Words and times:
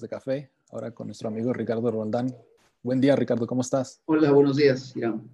de 0.00 0.08
café, 0.08 0.50
ahora 0.70 0.90
con 0.90 1.08
nuestro 1.08 1.28
amigo 1.28 1.52
Ricardo 1.52 1.90
Roldán. 1.90 2.34
Buen 2.82 3.00
día, 3.00 3.16
Ricardo, 3.16 3.46
¿cómo 3.46 3.62
estás? 3.62 4.00
Hola, 4.06 4.30
buenos 4.30 4.56
días, 4.56 4.94
Irán. 4.96 5.28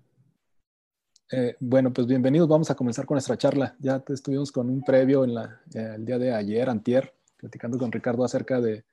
Eh, 1.31 1.57
bueno, 1.61 1.93
pues 1.93 2.07
bienvenidos. 2.07 2.49
Vamos 2.49 2.71
a 2.71 2.75
comenzar 2.75 3.07
con 3.07 3.17
nuestra 3.17 3.37
charla. 3.37 3.75
Ya 3.79 4.03
estuvimos 4.09 4.53
con 4.53 4.69
un 4.69 4.83
previo 4.83 5.25
en 5.25 5.35
la, 5.35 5.61
eh, 5.75 5.93
el 5.97 6.05
día 6.05 6.19
de 6.19 6.33
ayer, 6.33 6.69
antier, 6.69 7.15
platicando 7.37 7.79
con 7.79 7.91
Ricardo 7.91 8.25
acerca 8.25 8.61
de, 8.61 8.85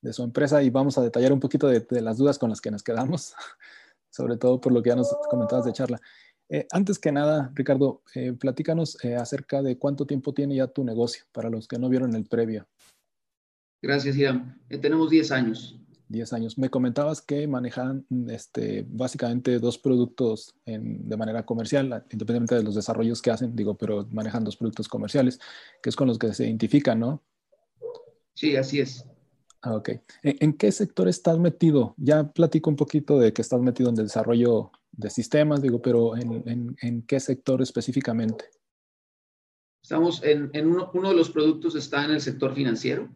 de 0.00 0.12
su 0.12 0.22
empresa 0.22 0.62
y 0.62 0.70
vamos 0.70 0.98
a 0.98 1.02
detallar 1.02 1.32
un 1.32 1.40
poquito 1.40 1.68
de, 1.68 1.80
de, 1.80 2.00
las 2.00 2.18
dudas 2.18 2.38
con 2.38 2.50
las 2.50 2.60
que 2.60 2.70
nos 2.70 2.82
quedamos, 2.82 3.34
sobre 4.10 4.36
todo 4.36 4.60
por 4.60 4.72
lo 4.72 4.82
que 4.82 4.90
ya 4.90 4.96
nos 4.96 5.14
comentabas 5.30 5.64
de 5.64 5.72
charla. 5.72 6.00
Eh, 6.48 6.66
antes 6.70 6.98
que 6.98 7.10
nada, 7.10 7.50
Ricardo, 7.54 8.02
eh, 8.14 8.32
platícanos 8.32 9.02
eh, 9.04 9.16
acerca 9.16 9.62
de 9.62 9.78
cuánto 9.78 10.06
tiempo 10.06 10.32
tiene 10.32 10.56
ya 10.56 10.68
tu 10.68 10.84
negocio, 10.84 11.24
para 11.32 11.50
los 11.50 11.66
que 11.66 11.78
no 11.78 11.88
vieron 11.88 12.14
el 12.14 12.26
previo. 12.26 12.68
Gracias, 13.82 14.16
Irán. 14.16 14.60
Eh, 14.68 14.78
tenemos 14.78 15.10
10 15.10 15.30
años. 15.32 15.78
10 16.08 16.32
años. 16.32 16.58
Me 16.58 16.70
comentabas 16.70 17.20
que 17.20 17.46
manejan 17.48 18.06
este, 18.28 18.86
básicamente 18.88 19.58
dos 19.58 19.78
productos 19.78 20.54
en, 20.64 21.08
de 21.08 21.16
manera 21.16 21.44
comercial, 21.44 22.04
independientemente 22.10 22.54
de 22.54 22.62
los 22.62 22.74
desarrollos 22.74 23.20
que 23.20 23.30
hacen, 23.30 23.56
digo, 23.56 23.76
pero 23.76 24.06
manejan 24.10 24.44
dos 24.44 24.56
productos 24.56 24.88
comerciales, 24.88 25.40
que 25.82 25.90
es 25.90 25.96
con 25.96 26.08
los 26.08 26.18
que 26.18 26.32
se 26.32 26.44
identifican, 26.44 27.00
¿no? 27.00 27.22
Sí, 28.34 28.56
así 28.56 28.80
es. 28.80 29.04
Ah, 29.62 29.74
ok. 29.74 29.88
¿En, 30.22 30.36
¿En, 30.40 30.52
qué 30.52 30.70
sector 30.70 31.08
estás 31.08 31.38
metido? 31.38 31.94
Ya 31.96 32.30
platico 32.32 32.70
un 32.70 32.76
poquito 32.76 33.18
de 33.18 33.32
que 33.32 33.42
estás 33.42 33.60
metido 33.60 33.90
en 33.90 33.98
el 33.98 34.04
desarrollo 34.04 34.70
de 34.92 35.10
sistemas, 35.10 35.62
digo, 35.62 35.82
pero 35.82 36.16
¿en, 36.16 36.42
en, 36.46 36.76
en 36.80 37.02
qué 37.02 37.18
sector 37.18 37.62
específicamente? 37.62 38.44
Estamos 39.82 40.22
en, 40.22 40.50
en 40.52 40.66
uno, 40.66 40.90
uno, 40.94 41.10
de 41.10 41.16
los 41.16 41.30
productos 41.30 41.74
está 41.74 42.04
en 42.04 42.12
el 42.12 42.20
sector 42.20 42.54
financiero. 42.54 43.08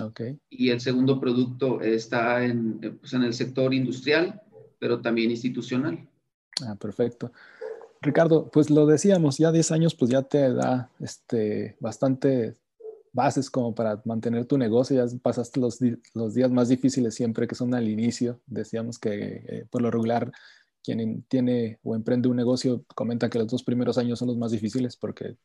Okay. 0.00 0.38
Y 0.50 0.70
el 0.70 0.80
segundo 0.80 1.18
producto 1.18 1.80
está 1.80 2.44
en, 2.44 2.98
pues 3.00 3.12
en 3.14 3.22
el 3.22 3.32
sector 3.32 3.72
industrial, 3.72 4.40
pero 4.78 5.00
también 5.00 5.30
institucional. 5.30 6.08
Ah, 6.62 6.74
perfecto. 6.74 7.32
Ricardo, 8.00 8.48
pues 8.50 8.70
lo 8.70 8.86
decíamos, 8.86 9.38
ya 9.38 9.50
10 9.50 9.72
años 9.72 9.94
pues 9.94 10.10
ya 10.10 10.22
te 10.22 10.52
da 10.52 10.90
este, 11.00 11.76
bastante 11.80 12.56
bases 13.12 13.50
como 13.50 13.74
para 13.74 14.00
mantener 14.04 14.46
tu 14.46 14.58
negocio, 14.58 15.04
ya 15.04 15.18
pasaste 15.18 15.58
los, 15.58 15.78
los 16.14 16.34
días 16.34 16.50
más 16.50 16.68
difíciles 16.68 17.14
siempre 17.14 17.48
que 17.48 17.54
son 17.54 17.74
al 17.74 17.88
inicio, 17.88 18.40
decíamos 18.46 18.98
que 18.98 19.42
eh, 19.48 19.66
por 19.70 19.82
lo 19.82 19.90
regular 19.90 20.30
quien 20.84 21.22
tiene 21.24 21.80
o 21.82 21.96
emprende 21.96 22.28
un 22.28 22.36
negocio 22.36 22.84
comenta 22.94 23.28
que 23.28 23.38
los 23.38 23.48
dos 23.48 23.64
primeros 23.64 23.98
años 23.98 24.18
son 24.18 24.28
los 24.28 24.36
más 24.36 24.52
difíciles 24.52 24.96
porque 24.96 25.36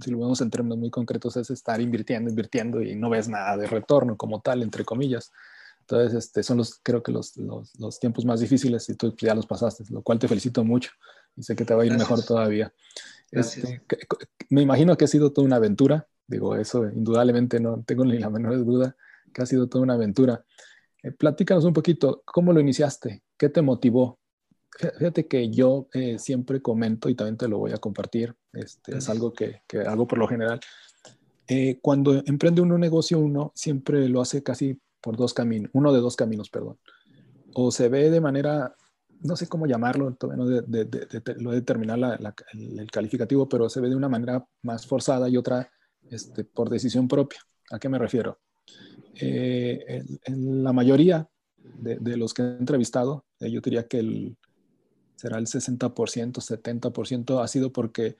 si 0.00 0.10
lo 0.10 0.18
vemos 0.18 0.40
en 0.40 0.50
términos 0.50 0.78
muy 0.78 0.90
concretos 0.90 1.36
es 1.36 1.50
estar 1.50 1.80
invirtiendo, 1.80 2.30
invirtiendo 2.30 2.82
y 2.82 2.94
no 2.94 3.10
ves 3.10 3.28
nada 3.28 3.56
de 3.56 3.66
retorno 3.66 4.16
como 4.16 4.40
tal, 4.40 4.62
entre 4.62 4.84
comillas. 4.84 5.32
Entonces, 5.80 6.14
este, 6.14 6.42
son 6.42 6.58
los, 6.58 6.80
creo 6.82 7.02
que 7.02 7.12
los, 7.12 7.36
los, 7.36 7.78
los 7.78 8.00
tiempos 8.00 8.24
más 8.24 8.40
difíciles 8.40 8.88
y 8.88 8.94
tú 8.94 9.14
ya 9.18 9.34
los 9.34 9.46
pasaste, 9.46 9.84
lo 9.90 10.02
cual 10.02 10.18
te 10.18 10.28
felicito 10.28 10.64
mucho 10.64 10.90
y 11.36 11.42
sé 11.42 11.54
que 11.54 11.64
te 11.64 11.74
va 11.74 11.82
a 11.82 11.86
ir 11.86 11.92
Gracias. 11.92 12.10
mejor 12.10 12.24
todavía. 12.24 12.72
Este, 13.30 13.82
me 14.48 14.62
imagino 14.62 14.96
que 14.96 15.04
ha 15.04 15.08
sido 15.08 15.32
toda 15.32 15.46
una 15.46 15.56
aventura, 15.56 16.06
digo, 16.26 16.56
eso 16.56 16.88
indudablemente 16.88 17.60
no 17.60 17.82
tengo 17.84 18.04
ni 18.04 18.18
la 18.18 18.30
menor 18.30 18.64
duda, 18.64 18.96
que 19.32 19.42
ha 19.42 19.46
sido 19.46 19.68
toda 19.68 19.82
una 19.82 19.94
aventura. 19.94 20.44
Eh, 21.02 21.10
platícanos 21.10 21.64
un 21.64 21.72
poquito, 21.72 22.22
¿cómo 22.24 22.52
lo 22.52 22.60
iniciaste? 22.60 23.22
¿Qué 23.36 23.48
te 23.48 23.60
motivó? 23.60 24.18
Fíjate 24.76 25.26
que 25.28 25.50
yo 25.50 25.88
eh, 25.92 26.18
siempre 26.18 26.60
comento 26.60 27.08
y 27.08 27.14
también 27.14 27.36
te 27.36 27.46
lo 27.46 27.58
voy 27.58 27.72
a 27.72 27.78
compartir, 27.78 28.34
este, 28.52 28.96
es 28.96 29.08
algo 29.08 29.32
que, 29.32 29.62
que, 29.68 29.80
hago 29.80 30.06
por 30.06 30.18
lo 30.18 30.26
general. 30.26 30.58
Eh, 31.46 31.78
cuando 31.80 32.22
emprende 32.26 32.60
uno 32.60 32.74
un 32.74 32.80
negocio, 32.80 33.18
uno 33.18 33.52
siempre 33.54 34.08
lo 34.08 34.20
hace 34.20 34.42
casi 34.42 34.80
por 35.00 35.16
dos 35.16 35.32
caminos, 35.32 35.70
uno 35.74 35.92
de 35.92 36.00
dos 36.00 36.16
caminos, 36.16 36.50
perdón. 36.50 36.78
O 37.54 37.70
se 37.70 37.88
ve 37.88 38.10
de 38.10 38.20
manera, 38.20 38.74
no 39.20 39.36
sé 39.36 39.46
cómo 39.46 39.66
llamarlo, 39.66 40.12
todavía 40.14 40.44
no 40.44 40.50
de, 40.50 40.62
de, 40.62 40.84
de, 40.86 41.34
lo 41.38 41.50
de 41.50 41.56
determinar 41.56 41.98
la, 41.98 42.16
la, 42.18 42.34
el, 42.52 42.80
el, 42.80 42.90
calificativo, 42.90 43.48
pero 43.48 43.68
se 43.68 43.80
ve 43.80 43.88
de 43.88 43.96
una 43.96 44.08
manera 44.08 44.44
más 44.62 44.86
forzada 44.86 45.28
y 45.28 45.36
otra 45.36 45.70
este, 46.10 46.44
por 46.44 46.68
decisión 46.68 47.06
propia. 47.06 47.38
¿A 47.70 47.78
qué 47.78 47.88
me 47.88 47.98
refiero? 47.98 48.40
Eh, 49.20 49.84
en, 49.86 50.20
en 50.24 50.64
la 50.64 50.72
mayoría 50.72 51.28
de, 51.56 52.16
los 52.16 52.34
que 52.34 52.42
he 52.42 52.56
entrevistado, 52.56 53.24
yo 53.40 53.60
diría 53.60 53.86
que 53.86 53.98
el 53.98 54.36
será 55.16 55.38
el 55.38 55.46
60%, 55.46 55.92
70%, 55.92 57.42
ha 57.42 57.48
sido 57.48 57.72
porque 57.72 58.16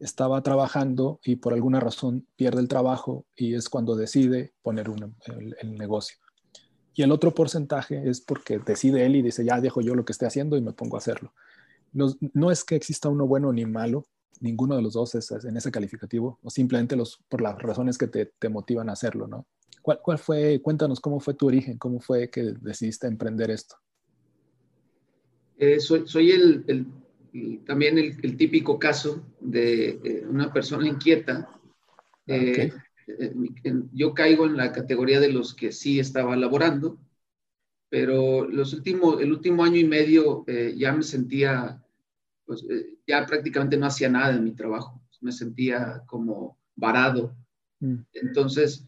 estaba 0.00 0.42
trabajando 0.42 1.20
y 1.24 1.36
por 1.36 1.52
alguna 1.52 1.80
razón 1.80 2.26
pierde 2.36 2.60
el 2.60 2.68
trabajo 2.68 3.26
y 3.34 3.54
es 3.54 3.68
cuando 3.68 3.96
decide 3.96 4.52
poner 4.62 4.90
un, 4.90 5.14
el, 5.26 5.56
el, 5.60 5.74
negocio. 5.74 6.18
Y 6.94 7.02
el 7.02 7.12
otro 7.12 7.34
porcentaje 7.34 8.08
es 8.08 8.20
porque 8.20 8.58
decide 8.58 9.04
él 9.06 9.16
y 9.16 9.22
dice, 9.22 9.44
ya 9.44 9.60
dejo 9.60 9.80
yo 9.80 9.94
lo 9.94 10.04
que 10.04 10.12
esté 10.12 10.26
haciendo 10.26 10.56
y 10.56 10.60
me 10.60 10.72
pongo 10.72 10.96
a 10.96 10.98
hacerlo. 10.98 11.32
No, 11.92 12.14
no 12.32 12.50
es 12.50 12.64
que 12.64 12.76
exista 12.76 13.08
uno 13.08 13.26
bueno 13.26 13.52
ni 13.52 13.66
malo, 13.66 14.06
ninguno 14.40 14.76
de 14.76 14.82
los 14.82 14.92
dos 14.92 15.14
es, 15.14 15.30
es 15.30 15.44
en 15.44 15.56
ese 15.56 15.70
calificativo, 15.70 16.38
o 16.42 16.50
simplemente 16.50 16.96
los, 16.96 17.18
por 17.28 17.40
las 17.40 17.58
razones 17.58 17.98
que 17.98 18.06
te, 18.06 18.26
te 18.26 18.48
motivan 18.48 18.88
a 18.88 18.92
hacerlo, 18.92 19.26
¿no? 19.26 19.46
¿Cuál, 19.82 20.00
¿Cuál 20.02 20.18
fue, 20.18 20.60
cuéntanos 20.62 21.00
cómo 21.00 21.18
fue 21.18 21.34
tu 21.34 21.46
origen, 21.46 21.78
cómo 21.78 22.00
fue 22.00 22.30
que 22.30 22.54
decidiste 22.60 23.06
emprender 23.06 23.50
esto? 23.50 23.76
Eh, 25.58 25.80
soy, 25.80 26.06
soy 26.06 26.30
el, 26.30 26.64
el, 26.68 26.86
el 27.34 27.64
también 27.64 27.98
el, 27.98 28.36
típico 28.36 28.78
caso 28.78 29.26
de 29.40 30.00
eh, 30.04 30.24
una 30.26 30.52
persona 30.52 30.86
inquieta. 30.86 31.48
Eh, 32.26 32.72
okay. 33.06 33.72
yo 33.92 34.14
caigo 34.14 34.46
en 34.46 34.56
la 34.56 34.70
categoría 34.70 35.18
de 35.18 35.32
los 35.32 35.54
que 35.54 35.72
sí 35.72 35.98
estaba 35.98 36.36
laborando, 36.36 36.98
pero 37.90 38.48
los 38.48 38.72
últimos, 38.72 39.20
el 39.20 39.32
último 39.32 39.64
año 39.64 39.76
y 39.76 39.84
medio 39.84 40.44
ya 40.76 40.92
me 40.92 41.02
sentía, 41.02 41.82
pues 42.44 42.64
ya 43.06 43.24
prácticamente 43.26 43.78
no 43.78 43.86
hacía 43.86 44.10
nada 44.10 44.36
en 44.36 44.44
mi 44.44 44.52
trabajo, 44.52 45.00
me 45.20 45.32
sentía 45.32 46.02
como 46.06 46.58
varado. 46.76 47.34
Mm. 47.80 47.96
Entonces, 48.12 48.86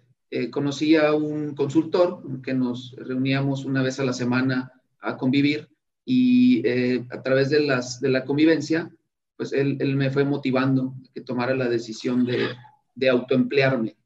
conocí 0.51 0.97
a 0.97 1.15
un 1.15 1.55
consultor 1.55 2.23
que 2.43 2.53
nos 2.53 2.95
reuníamos 2.99 3.65
una 3.65 3.83
vez 3.83 3.99
a 4.01 4.05
la 4.05 4.13
semana 4.13 4.71
a 5.01 5.17
convivir 5.17 5.71
y 6.05 6.67
eh, 6.67 7.05
a 7.11 7.23
través 7.23 7.51
de, 7.51 7.61
las, 7.61 8.01
de 8.01 8.09
la 8.09 8.25
convivencia, 8.25 8.91
pues 9.37 9.53
él, 9.53 9.77
él, 9.81 9.97
me 9.97 10.11
fue 10.11 10.25
motivando 10.25 10.95
a 10.99 11.13
que 11.13 11.21
tomara 11.21 11.55
la 11.55 11.69
decisión 11.69 12.25
de, 12.25 12.49
de 12.95 13.09
autoemplearme. 13.09 13.97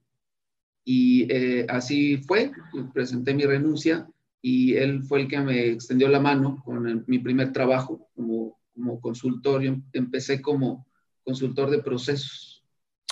Y 0.84 1.26
eh, 1.32 1.66
así 1.68 2.18
fue, 2.18 2.52
presenté 2.92 3.34
mi 3.34 3.44
renuncia 3.44 4.06
y 4.42 4.74
él 4.74 5.02
fue 5.02 5.22
el 5.22 5.28
que 5.28 5.40
me 5.40 5.68
extendió 5.68 6.08
la 6.08 6.20
mano 6.20 6.62
con 6.64 6.86
el, 6.86 7.04
mi 7.06 7.18
primer 7.18 7.52
trabajo 7.52 8.10
como, 8.14 8.58
como 8.74 9.00
consultor. 9.00 9.62
Yo 9.62 9.74
empecé 9.92 10.42
como 10.42 10.86
consultor 11.24 11.70
de 11.70 11.78
procesos. 11.82 12.62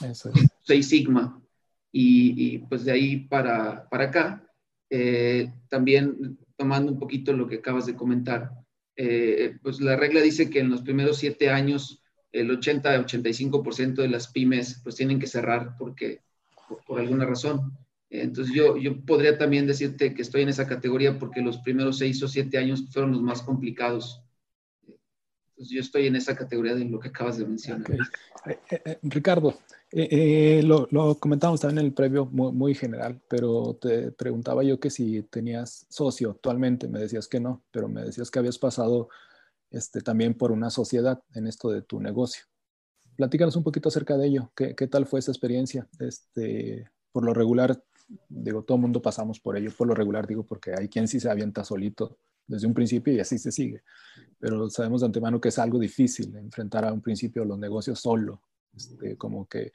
Eso 0.04 0.30
es. 0.30 0.46
Seis 0.60 0.88
Sigma. 0.88 1.40
Y, 1.90 2.54
y, 2.54 2.58
pues 2.58 2.84
de 2.84 2.92
ahí 2.92 3.16
para, 3.26 3.88
para 3.88 4.04
acá, 4.04 4.46
eh, 4.88 5.50
también 5.68 6.38
tomando 6.56 6.92
un 6.92 6.98
poquito 6.98 7.32
lo 7.32 7.46
que 7.46 7.56
acabas 7.56 7.86
de 7.86 7.96
comentar, 7.96 8.50
eh, 8.96 9.56
pues 9.62 9.80
la 9.80 9.96
regla 9.96 10.20
dice 10.20 10.50
que 10.50 10.60
en 10.60 10.70
los 10.70 10.82
primeros 10.82 11.18
siete 11.18 11.50
años 11.50 12.02
el 12.32 12.50
80-85% 12.50 13.94
de 13.94 14.08
las 14.08 14.28
pymes 14.28 14.80
pues 14.82 14.96
tienen 14.96 15.18
que 15.18 15.26
cerrar 15.26 15.76
porque, 15.78 16.20
por, 16.86 17.00
alguna 17.00 17.26
razón. 17.26 17.76
Entonces 18.08 18.54
yo, 18.54 18.76
yo 18.76 19.00
podría 19.04 19.38
también 19.38 19.66
decirte 19.66 20.14
que 20.14 20.22
estoy 20.22 20.42
en 20.42 20.50
esa 20.50 20.66
categoría 20.66 21.18
porque 21.18 21.40
los 21.40 21.58
primeros 21.58 21.98
seis 21.98 22.22
o 22.22 22.28
siete 22.28 22.58
años 22.58 22.86
fueron 22.90 23.12
los 23.12 23.22
más 23.22 23.42
complicados. 23.42 24.22
Entonces 24.86 25.74
yo 25.74 25.80
estoy 25.80 26.06
en 26.06 26.16
esa 26.16 26.36
categoría 26.36 26.74
de 26.74 26.84
lo 26.84 26.98
que 26.98 27.08
acabas 27.08 27.38
de 27.38 27.46
mencionar. 27.46 27.90
Eh, 28.46 28.58
eh, 28.70 28.98
Ricardo, 29.02 29.58
eh, 29.94 30.62
lo, 30.64 30.88
lo, 30.90 31.16
comentábamos 31.18 31.60
también 31.60 31.80
en 31.80 31.86
el 31.86 31.92
previo 31.92 32.24
muy, 32.24 32.74
general, 32.74 33.20
pero 33.28 33.76
te 33.80 34.10
preguntaba 34.10 34.62
yo 34.64 34.80
que 34.80 34.88
si 34.88 35.22
tenías 35.24 35.86
socio 35.90 36.30
actualmente, 36.30 36.88
me 36.88 36.98
decías 36.98 37.28
que 37.28 37.40
no, 37.40 37.62
pero 37.70 37.88
me 37.88 38.02
decías 38.02 38.30
que 38.30 38.38
habías 38.38 38.58
pasado 38.58 39.10
este, 39.70 40.00
también 40.00 40.32
por 40.34 40.50
una 40.50 40.70
sociedad 40.70 41.22
en 41.34 41.46
esto 41.46 41.70
de 41.70 41.82
tu 41.82 42.00
negocio. 42.00 42.44
Platícanos 43.16 43.54
un 43.56 43.64
poquito 43.64 43.90
acerca 43.90 44.16
de 44.16 44.28
ello, 44.28 44.50
¿qué, 44.56 44.74
tal 44.86 45.04
fue 45.04 45.20
esa 45.20 45.30
experiencia? 45.30 45.86
Este, 45.98 46.88
por 47.12 47.24
lo 47.24 47.34
regular, 47.34 47.82
digo, 48.30 48.62
todo 48.62 48.78
mundo 48.78 49.02
pasamos 49.02 49.40
por 49.40 49.58
ello, 49.58 49.70
por 49.76 49.88
lo 49.88 49.94
regular 49.94 50.26
digo, 50.26 50.44
porque 50.44 50.72
hay 50.74 50.88
quien 50.88 51.06
sí 51.06 51.20
se 51.20 51.30
avienta 51.30 51.64
solito 51.64 52.16
desde 52.46 52.66
un 52.66 52.72
principio 52.72 53.12
y 53.12 53.20
así 53.20 53.38
se 53.38 53.52
sigue, 53.52 53.82
pero 54.38 54.70
sabemos 54.70 55.02
de 55.02 55.06
antemano 55.06 55.40
que 55.40 55.50
es 55.50 55.58
algo 55.58 55.78
difícil 55.78 56.34
enfrentar 56.36 56.86
a 56.86 56.92
un 56.92 57.02
principio 57.02 57.44
los 57.44 57.58
negocios 57.58 58.00
solo, 58.00 58.40
este, 58.74 59.16
como 59.16 59.46
que 59.48 59.72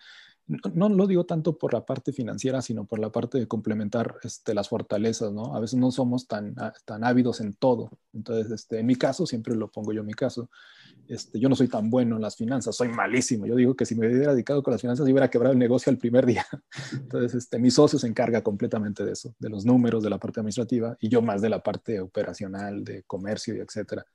no, 0.47 0.87
lo 0.87 1.07
digo 1.07 1.25
tanto 1.25 1.57
por 1.57 1.73
la 1.73 1.85
parte 1.85 2.13
financiera, 2.13 2.61
sino 2.61 2.85
por 2.85 2.99
la 2.99 3.11
parte 3.11 3.37
de 3.37 3.47
complementar 3.47 4.15
este, 4.23 4.53
las 4.53 4.69
fortalezas, 4.69 5.33
¿no? 5.33 5.53
A 5.53 5.59
veces 5.59 5.77
no 5.77 5.91
somos 5.91 6.25
tan, 6.25 6.55
tan 6.85 7.03
ávidos 7.03 7.41
en 7.41 7.53
todo. 7.53 7.91
Entonces, 8.13 8.51
este, 8.51 8.79
en 8.79 8.85
mi 8.85 8.95
caso, 8.95 9.25
siempre 9.25 9.55
lo 9.55 9.69
pongo 9.69 9.91
yo 9.91 10.01
en 10.01 10.07
mi 10.07 10.13
caso, 10.13 10.49
este, 11.09 11.39
yo 11.39 11.49
no 11.49 11.55
soy 11.55 11.67
tan 11.67 11.89
bueno 11.89 12.15
en 12.15 12.21
las 12.21 12.37
finanzas, 12.37 12.77
soy 12.77 12.87
malísimo. 12.87 13.45
Yo 13.45 13.55
digo 13.55 13.75
que 13.75 13.85
si 13.85 13.95
me 13.95 14.07
hubiera 14.07 14.31
dedicado 14.31 14.63
con 14.63 14.71
las 14.71 14.79
finanzas, 14.79 15.05
yo 15.05 15.11
hubiera 15.11 15.29
quebrado 15.29 15.51
el 15.51 15.59
negocio 15.59 15.89
al 15.89 15.97
primer 15.97 16.25
día. 16.25 16.45
Entonces, 16.93 17.35
este, 17.35 17.59
mi 17.59 17.69
socio 17.69 17.99
se 17.99 18.07
encarga 18.07 18.41
completamente 18.41 19.03
de 19.03 19.11
eso, 19.11 19.35
de 19.39 19.49
los 19.49 19.65
números, 19.65 20.01
de 20.01 20.09
la 20.09 20.17
parte 20.17 20.39
administrativa, 20.39 20.95
y 21.01 21.09
yo 21.09 21.21
más 21.21 21.41
de 21.41 21.49
la 21.49 21.61
parte 21.61 21.99
operacional, 21.99 22.85
de 22.85 23.03
comercio 23.03 23.53
y 23.53 23.59
etcétera. 23.59 24.05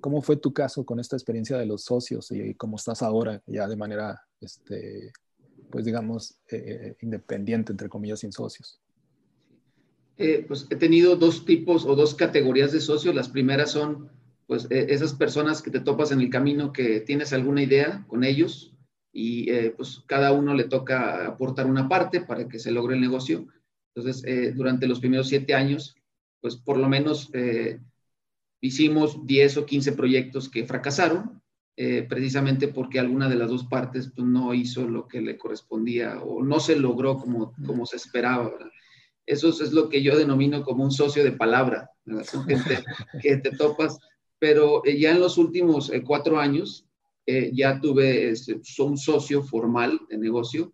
¿Cómo 0.00 0.22
fue 0.22 0.36
tu 0.36 0.52
caso 0.52 0.84
con 0.84 0.98
esta 0.98 1.16
experiencia 1.16 1.58
de 1.58 1.66
los 1.66 1.84
socios 1.84 2.30
y 2.32 2.54
cómo 2.54 2.76
estás 2.76 3.02
ahora 3.02 3.42
ya 3.46 3.68
de 3.68 3.76
manera, 3.76 4.22
este, 4.40 5.12
pues 5.70 5.84
digamos, 5.84 6.32
eh, 6.48 6.56
eh, 6.56 6.96
independiente, 7.02 7.72
entre 7.72 7.88
comillas, 7.88 8.20
sin 8.20 8.32
socios? 8.32 8.80
Eh, 10.16 10.44
pues 10.46 10.66
he 10.70 10.76
tenido 10.76 11.16
dos 11.16 11.44
tipos 11.44 11.84
o 11.84 11.94
dos 11.94 12.14
categorías 12.14 12.72
de 12.72 12.80
socios. 12.80 13.14
Las 13.14 13.28
primeras 13.28 13.70
son 13.70 14.10
pues 14.46 14.66
esas 14.68 15.14
personas 15.14 15.62
que 15.62 15.70
te 15.70 15.78
topas 15.78 16.10
en 16.10 16.20
el 16.20 16.28
camino 16.28 16.72
que 16.72 17.00
tienes 17.00 17.32
alguna 17.32 17.62
idea 17.62 18.04
con 18.08 18.24
ellos 18.24 18.74
y 19.12 19.48
pues 19.76 20.02
cada 20.06 20.32
uno 20.32 20.54
le 20.54 20.64
toca 20.64 21.24
aportar 21.24 21.66
una 21.66 21.88
parte 21.88 22.20
para 22.20 22.48
que 22.48 22.58
se 22.58 22.72
logre 22.72 22.96
el 22.96 23.00
negocio. 23.00 23.46
Entonces, 23.94 24.56
durante 24.56 24.88
los 24.88 24.98
primeros 24.98 25.28
siete 25.28 25.54
años, 25.54 25.94
pues 26.40 26.56
por 26.56 26.78
lo 26.78 26.88
menos 26.88 27.30
hicimos 28.60 29.26
10 29.26 29.58
o 29.58 29.66
15 29.66 29.92
proyectos 29.92 30.48
que 30.48 30.64
fracasaron, 30.64 31.42
eh, 31.76 32.04
precisamente 32.08 32.68
porque 32.68 32.98
alguna 32.98 33.28
de 33.28 33.36
las 33.36 33.48
dos 33.48 33.64
partes 33.64 34.12
pues, 34.14 34.26
no 34.26 34.52
hizo 34.52 34.86
lo 34.86 35.08
que 35.08 35.20
le 35.22 35.38
correspondía 35.38 36.20
o 36.20 36.42
no 36.42 36.60
se 36.60 36.76
logró 36.76 37.16
como, 37.16 37.54
como 37.66 37.86
se 37.86 37.96
esperaba. 37.96 38.52
Eso 39.24 39.48
es 39.48 39.72
lo 39.72 39.88
que 39.88 40.02
yo 40.02 40.18
denomino 40.18 40.62
como 40.62 40.84
un 40.84 40.90
socio 40.90 41.24
de 41.24 41.32
palabra, 41.32 41.90
son 42.24 42.44
gente 42.44 42.84
que 43.22 43.36
te 43.38 43.52
topas, 43.52 43.98
pero 44.38 44.84
eh, 44.84 44.98
ya 44.98 45.12
en 45.12 45.20
los 45.20 45.38
últimos 45.38 45.90
eh, 45.90 46.02
cuatro 46.02 46.38
años 46.38 46.86
ya 47.52 47.80
tuve 47.80 48.30
este, 48.30 48.60
un 48.80 48.98
socio 48.98 49.40
formal 49.44 50.00
de 50.08 50.18
negocio 50.18 50.72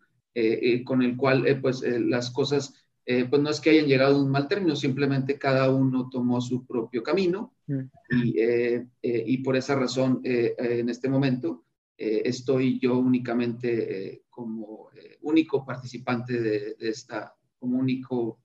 con 0.86 1.02
el 1.02 1.14
cual 1.14 1.44
pues 1.60 1.82
las 1.82 2.30
cosas 2.30 2.72
eh, 3.08 3.24
pues 3.24 3.40
no 3.40 3.50
es 3.50 3.60
que 3.60 3.70
hayan 3.70 3.86
llegado 3.86 4.16
a 4.16 4.20
un 4.20 4.32
mal 4.32 4.48
término, 4.48 4.74
simplemente 4.74 5.38
cada 5.38 5.70
uno 5.70 6.08
tomó 6.10 6.40
su 6.40 6.66
propio 6.66 7.04
camino 7.04 7.54
mm. 7.68 7.80
y, 8.10 8.40
eh, 8.40 8.84
eh, 9.00 9.24
y 9.24 9.38
por 9.38 9.54
esa 9.56 9.76
razón 9.76 10.20
en 10.24 10.88
este 10.88 11.08
momento 11.08 11.62
estoy 11.96 12.80
yo 12.80 12.98
únicamente 12.98 14.24
como 14.28 14.90
único 15.22 15.64
participante 15.64 16.40
de, 16.40 16.76
esta, 16.80 17.32
como 17.58 17.78
único, 17.78 18.40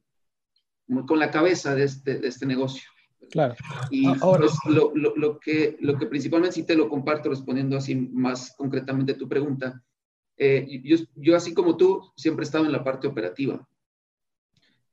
con 1.08 1.20
la 1.20 1.32
cabeza 1.32 1.74
de 1.76 1.84
este, 1.84 2.20
de 2.20 2.28
este 2.28 2.46
negocio. 2.46 2.90
Claro. 3.30 3.56
Y 3.90 4.06
Ahora, 4.22 4.42
pues, 4.42 4.54
lo, 4.74 4.92
lo, 4.96 5.16
lo, 5.16 5.40
que, 5.40 5.76
lo 5.82 5.98
que 5.98 6.06
principalmente 6.06 6.56
sí 6.56 6.64
te 6.64 6.76
lo 6.76 6.88
comparto 6.88 7.30
respondiendo 7.30 7.76
así 7.76 7.96
más 7.96 8.54
concretamente 8.56 9.14
a 9.14 9.18
tu 9.18 9.28
pregunta, 9.28 9.84
yo, 10.38 10.98
yo 11.16 11.36
así 11.36 11.54
como 11.54 11.76
tú 11.76 12.12
siempre 12.16 12.44
he 12.44 12.46
estado 12.46 12.66
en 12.66 12.72
la 12.72 12.84
parte 12.84 13.08
operativa. 13.08 13.68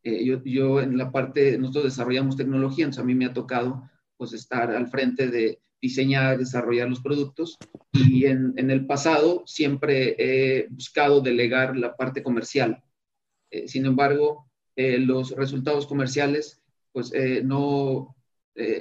Eh, 0.02 0.24
yo, 0.24 0.42
yo, 0.44 0.80
en 0.80 0.96
la 0.96 1.10
parte, 1.10 1.58
nosotros 1.58 1.84
desarrollamos 1.84 2.36
tecnología, 2.36 2.84
entonces 2.84 3.02
a 3.02 3.06
mí 3.06 3.14
me 3.14 3.26
ha 3.26 3.32
tocado 3.32 3.88
pues 4.16 4.32
estar 4.32 4.70
al 4.70 4.88
frente 4.88 5.28
de 5.28 5.60
diseñar, 5.80 6.38
desarrollar 6.38 6.88
los 6.88 7.00
productos 7.00 7.56
y 7.92 8.26
en, 8.26 8.52
en 8.56 8.70
el 8.70 8.84
pasado 8.86 9.44
siempre 9.46 10.16
he 10.18 10.68
buscado 10.70 11.20
delegar 11.20 11.76
la 11.76 11.96
parte 11.96 12.22
comercial. 12.22 12.82
Eh, 13.50 13.68
sin 13.68 13.86
embargo, 13.86 14.50
eh, 14.74 14.98
los 14.98 15.30
resultados 15.32 15.86
comerciales, 15.86 16.60
pues 16.92 17.12
no, 17.44 18.16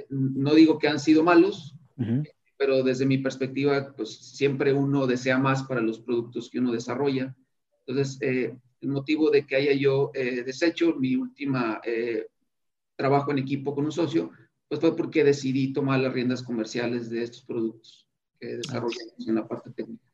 no 0.08 0.54
digo 0.54 0.78
que 0.78 0.88
han 0.88 0.98
sido 0.98 1.22
malos, 1.22 1.76
pero 2.56 2.82
desde 2.82 3.06
mi 3.06 3.18
perspectiva, 3.18 3.94
pues 3.96 4.16
siempre 4.16 4.72
uno 4.72 5.06
desea 5.06 5.38
más 5.38 5.62
para 5.62 5.80
los 5.80 6.00
productos 6.00 6.50
que 6.50 6.58
uno 6.58 6.72
desarrolla. 6.72 7.36
Entonces, 7.86 8.18
el 8.80 8.88
motivo 8.88 9.30
de 9.30 9.46
que 9.46 9.56
haya 9.56 9.72
yo 9.72 10.10
eh, 10.14 10.42
deshecho 10.44 10.94
mi 10.94 11.16
última 11.16 11.80
eh, 11.84 12.26
trabajo 12.96 13.30
en 13.30 13.38
equipo 13.38 13.74
con 13.74 13.84
un 13.84 13.92
socio, 13.92 14.30
pues 14.68 14.80
fue 14.80 14.96
porque 14.96 15.24
decidí 15.24 15.72
tomar 15.72 16.00
las 16.00 16.12
riendas 16.12 16.42
comerciales 16.42 17.10
de 17.10 17.22
estos 17.22 17.42
productos 17.42 18.06
que 18.38 18.56
desarrollamos 18.56 19.26
en 19.26 19.34
la 19.34 19.46
parte 19.46 19.70
técnica. 19.70 20.04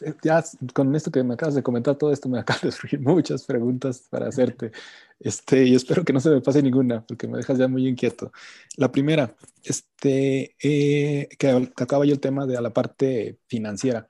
Eh, 0.00 0.14
ya 0.22 0.44
con 0.74 0.94
esto 0.94 1.10
que 1.10 1.22
me 1.24 1.34
acabas 1.34 1.54
de 1.54 1.62
comentar, 1.62 1.96
todo 1.96 2.12
esto 2.12 2.28
me 2.28 2.38
acaba 2.40 2.60
de 2.62 2.72
surgir 2.72 3.00
muchas 3.00 3.44
preguntas 3.44 4.06
para 4.10 4.28
hacerte. 4.28 4.72
Este, 5.18 5.64
y 5.64 5.74
espero 5.74 6.04
que 6.04 6.12
no 6.12 6.20
se 6.20 6.30
me 6.30 6.40
pase 6.40 6.62
ninguna, 6.62 7.04
porque 7.04 7.26
me 7.26 7.38
dejas 7.38 7.58
ya 7.58 7.68
muy 7.68 7.86
inquieto. 7.86 8.32
La 8.76 8.90
primera, 8.90 9.34
este, 9.62 10.54
que, 10.58 11.28
que 11.38 11.48
acaba 11.76 12.04
yo 12.04 12.12
el 12.12 12.20
tema 12.20 12.46
de 12.46 12.60
la 12.60 12.72
parte 12.72 13.38
financiera. 13.46 14.08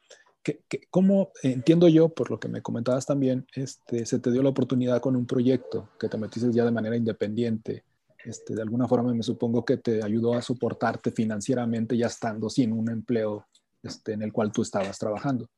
¿Cómo 0.90 1.30
entiendo 1.42 1.88
yo, 1.88 2.08
por 2.08 2.30
lo 2.30 2.38
que 2.38 2.48
me 2.48 2.62
comentabas 2.62 3.06
también, 3.06 3.46
este, 3.54 4.06
se 4.06 4.18
te 4.18 4.30
dio 4.30 4.42
la 4.42 4.50
oportunidad 4.50 5.00
con 5.00 5.16
un 5.16 5.26
proyecto 5.26 5.88
que 5.98 6.08
te 6.08 6.18
metiste 6.18 6.52
ya 6.52 6.64
de 6.64 6.70
manera 6.70 6.96
independiente? 6.96 7.84
Este, 8.24 8.54
de 8.54 8.62
alguna 8.62 8.88
forma 8.88 9.14
me 9.14 9.22
supongo 9.22 9.64
que 9.64 9.76
te 9.76 10.02
ayudó 10.02 10.34
a 10.34 10.42
soportarte 10.42 11.12
financieramente 11.12 11.96
ya 11.96 12.06
estando 12.08 12.50
sin 12.50 12.72
un 12.72 12.90
empleo 12.90 13.46
este, 13.82 14.12
en 14.12 14.22
el 14.22 14.32
cual 14.32 14.52
tú 14.52 14.62
estabas 14.62 14.98
trabajando. 14.98 15.48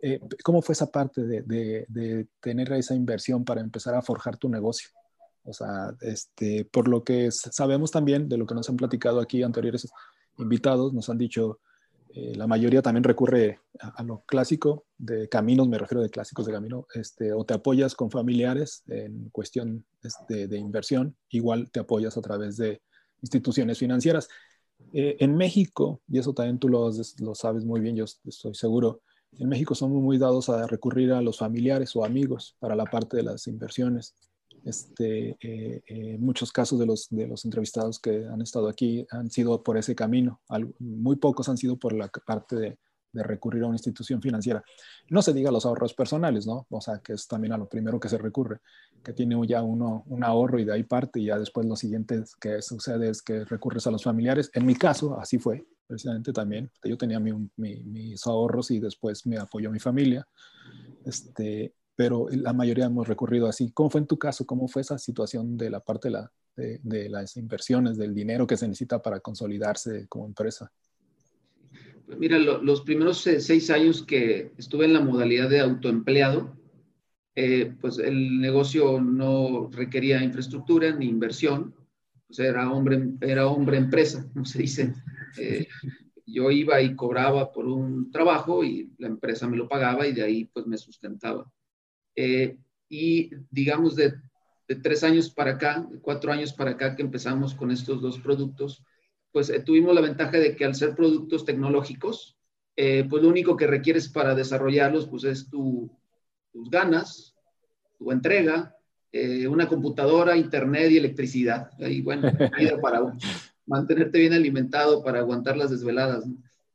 Eh, 0.00 0.20
¿Cómo 0.44 0.62
fue 0.62 0.74
esa 0.74 0.90
parte 0.90 1.24
de, 1.24 1.42
de, 1.88 2.28
tener 2.40 2.72
esa 2.72 2.94
inversión 2.94 3.44
para 3.44 3.60
empezar 3.60 3.94
a 3.94 4.02
forjar 4.02 4.36
tu 4.36 4.48
negocio? 4.48 4.90
O 5.44 5.52
sea, 5.52 5.94
este, 6.00 6.64
por 6.66 6.88
lo 6.88 7.02
que 7.02 7.30
sabemos 7.30 7.90
también 7.90 8.28
de 8.28 8.36
lo 8.36 8.46
que 8.46 8.54
nos 8.54 8.68
han 8.68 8.76
platicado 8.76 9.20
aquí 9.20 9.42
anteriores 9.42 9.88
invitados, 10.36 10.92
nos 10.92 11.08
han 11.08 11.18
dicho 11.18 11.60
eh, 12.14 12.34
la 12.34 12.46
mayoría 12.46 12.82
también 12.82 13.04
recurre 13.04 13.60
a, 13.80 14.02
lo 14.02 14.22
clásico 14.26 14.86
de 14.96 15.28
caminos, 15.28 15.68
me 15.68 15.78
refiero 15.78 16.02
de 16.02 16.10
clásicos 16.10 16.46
de 16.46 16.52
camino, 16.52 16.86
este, 16.94 17.32
o 17.32 17.44
te 17.44 17.54
apoyas 17.54 17.94
con 17.94 18.10
familiares 18.10 18.82
en 18.88 19.28
cuestión 19.30 19.84
este, 20.02 20.48
de 20.48 20.58
inversión, 20.58 21.16
igual 21.30 21.70
te 21.70 21.80
apoyas 21.80 22.16
a 22.16 22.22
través 22.22 22.56
de 22.56 22.80
instituciones 23.20 23.78
financieras. 23.78 24.28
Eh, 24.92 25.16
en 25.20 25.36
México, 25.36 26.00
y 26.08 26.18
eso 26.18 26.32
también 26.32 26.58
tú 26.58 26.68
lo, 26.68 26.90
lo, 27.18 27.34
sabes 27.34 27.64
muy 27.64 27.80
bien, 27.80 27.96
yo 27.96 28.04
estoy 28.04 28.54
seguro, 28.54 29.02
en 29.32 29.48
México 29.48 29.74
somos 29.74 30.02
muy 30.02 30.16
dados 30.16 30.48
a 30.48 30.66
recurrir 30.66 31.12
a 31.12 31.20
los 31.20 31.38
familiares 31.38 31.94
o 31.94 32.04
amigos 32.04 32.56
para 32.58 32.74
la 32.74 32.84
parte 32.84 33.18
de 33.18 33.24
las 33.24 33.46
inversiones. 33.46 34.14
Este, 34.64 35.36
eh, 35.40 35.82
eh, 35.86 36.16
muchos 36.18 36.52
casos 36.52 36.78
de 36.78 36.86
los, 36.86 37.08
de 37.10 37.26
los 37.26 37.44
entrevistados 37.44 37.98
que 37.98 38.26
han 38.26 38.42
estado 38.42 38.68
aquí 38.68 39.06
han 39.10 39.30
sido 39.30 39.62
por 39.62 39.76
ese 39.78 39.94
camino. 39.94 40.40
muy 40.78 41.16
pocos 41.16 41.48
han 41.48 41.56
sido 41.56 41.76
por 41.76 41.92
la 41.92 42.08
parte 42.08 42.56
de, 42.56 42.78
de, 43.12 43.22
recurrir 43.22 43.62
a 43.62 43.66
una 43.66 43.76
institución 43.76 44.20
financiera. 44.20 44.62
No 45.08 45.22
se 45.22 45.32
diga 45.32 45.50
los 45.50 45.64
ahorros 45.64 45.94
personales, 45.94 46.46
¿no? 46.46 46.66
O 46.70 46.80
sea, 46.80 46.98
que 46.98 47.14
es 47.14 47.26
también 47.26 47.52
a 47.52 47.58
lo 47.58 47.68
primero 47.68 47.98
que 47.98 48.08
se 48.08 48.18
recurre, 48.18 48.60
que 49.02 49.12
tiene 49.12 49.36
ya 49.46 49.62
uno 49.62 50.04
un 50.06 50.24
ahorro 50.24 50.58
y 50.58 50.64
de 50.64 50.72
ahí 50.72 50.82
parte 50.82 51.20
y 51.20 51.26
ya 51.26 51.38
después 51.38 51.66
lo 51.66 51.76
siguiente 51.76 52.22
que 52.40 52.60
sucede 52.60 53.10
es 53.10 53.22
que 53.22 53.44
recurres 53.44 53.86
a 53.86 53.90
los 53.90 54.04
familiares. 54.04 54.50
En 54.54 54.66
mi 54.66 54.74
caso, 54.74 55.18
así 55.18 55.38
fue, 55.38 55.66
precisamente 55.86 56.32
también. 56.32 56.70
Yo 56.84 56.98
tenía 56.98 57.18
mi, 57.18 57.32
mis 57.56 58.26
ahorros 58.26 58.70
y 58.70 58.80
después 58.80 59.26
me 59.26 59.38
apoyó 59.38 59.70
mi 59.70 59.78
familia. 59.78 60.26
Este, 61.04 61.72
pero 61.98 62.28
la 62.30 62.52
mayoría 62.52 62.84
hemos 62.84 63.08
recurrido 63.08 63.48
así. 63.48 63.72
¿Cómo 63.74 63.90
fue 63.90 64.00
en 64.00 64.06
tu 64.06 64.16
caso? 64.16 64.46
¿Cómo 64.46 64.68
fue 64.68 64.82
esa 64.82 64.98
situación 64.98 65.56
de 65.56 65.68
la 65.68 65.80
parte 65.80 66.06
de, 66.06 66.12
la, 66.12 66.32
de, 66.54 67.08
las 67.08 67.36
inversiones, 67.36 67.98
del 67.98 68.14
dinero 68.14 68.46
que 68.46 68.56
se 68.56 68.68
necesita 68.68 69.02
para 69.02 69.18
consolidarse 69.18 70.06
como 70.08 70.24
empresa? 70.24 70.70
Mira, 72.16 72.38
los 72.38 72.82
primeros 72.82 73.18
seis 73.18 73.68
años 73.70 74.04
que 74.04 74.52
estuve 74.56 74.84
en 74.84 74.92
la 74.92 75.00
modalidad 75.00 75.50
de 75.50 75.58
autoempleado, 75.58 76.56
eh, 77.34 77.74
pues 77.80 77.98
el 77.98 78.40
negocio 78.40 79.00
no 79.00 79.68
requería 79.72 80.22
infraestructura 80.22 80.94
ni 80.94 81.06
inversión, 81.06 81.74
pues 82.28 82.38
era 82.38 82.70
hombre, 82.70 83.08
era 83.22 83.48
hombre 83.48 83.76
empresa, 83.76 84.24
como 84.32 84.44
se 84.44 84.60
dice. 84.60 84.94
Eh, 85.36 85.66
yo 86.26 86.52
iba 86.52 86.80
y 86.80 86.94
cobraba 86.94 87.50
por 87.50 87.66
un 87.66 88.12
trabajo 88.12 88.62
y 88.62 88.92
la 88.98 89.08
empresa 89.08 89.48
me 89.48 89.56
lo 89.56 89.66
pagaba 89.68 90.06
y 90.06 90.12
de 90.12 90.22
ahí 90.22 90.44
pues 90.44 90.64
me 90.64 90.78
sustentaba. 90.78 91.50
Eh, 92.20 92.58
y 92.88 93.30
digamos 93.48 93.94
de, 93.94 94.12
tres 94.82 95.04
años 95.04 95.30
para 95.30 95.52
acá, 95.52 95.88
cuatro 96.02 96.32
años 96.32 96.52
para 96.52 96.72
acá 96.72 96.96
que 96.96 97.02
empezamos 97.02 97.54
con 97.54 97.70
estos 97.70 98.02
dos 98.02 98.18
productos, 98.18 98.82
pues 99.30 99.50
eh, 99.50 99.60
tuvimos 99.60 99.94
la 99.94 100.00
ventaja 100.00 100.36
de 100.36 100.56
que 100.56 100.64
al 100.64 100.74
ser 100.74 100.96
productos 100.96 101.44
tecnológicos, 101.44 102.36
eh, 102.74 103.06
pues 103.08 103.22
lo 103.22 103.28
único 103.28 103.56
que 103.56 103.68
requieres 103.68 104.08
para 104.08 104.34
desarrollarlos 104.34 105.06
pues 105.06 105.22
es 105.22 105.48
tu, 105.48 105.96
tus 106.52 106.68
ganas, 106.68 107.36
tu 107.98 108.10
entrega, 108.10 108.74
una 109.48 109.68
computadora, 109.68 110.36
internet 110.36 110.90
y 110.90 110.98
electricidad. 110.98 111.70
Y 111.78 112.02
bueno, 112.02 112.30
vida 112.58 112.78
para 112.82 113.00
mantenerte 113.64 114.18
bien 114.18 114.32
alimentado, 114.32 115.04
para 115.04 115.20
aguantar 115.20 115.56
las 115.56 115.70
desveladas. 115.70 116.24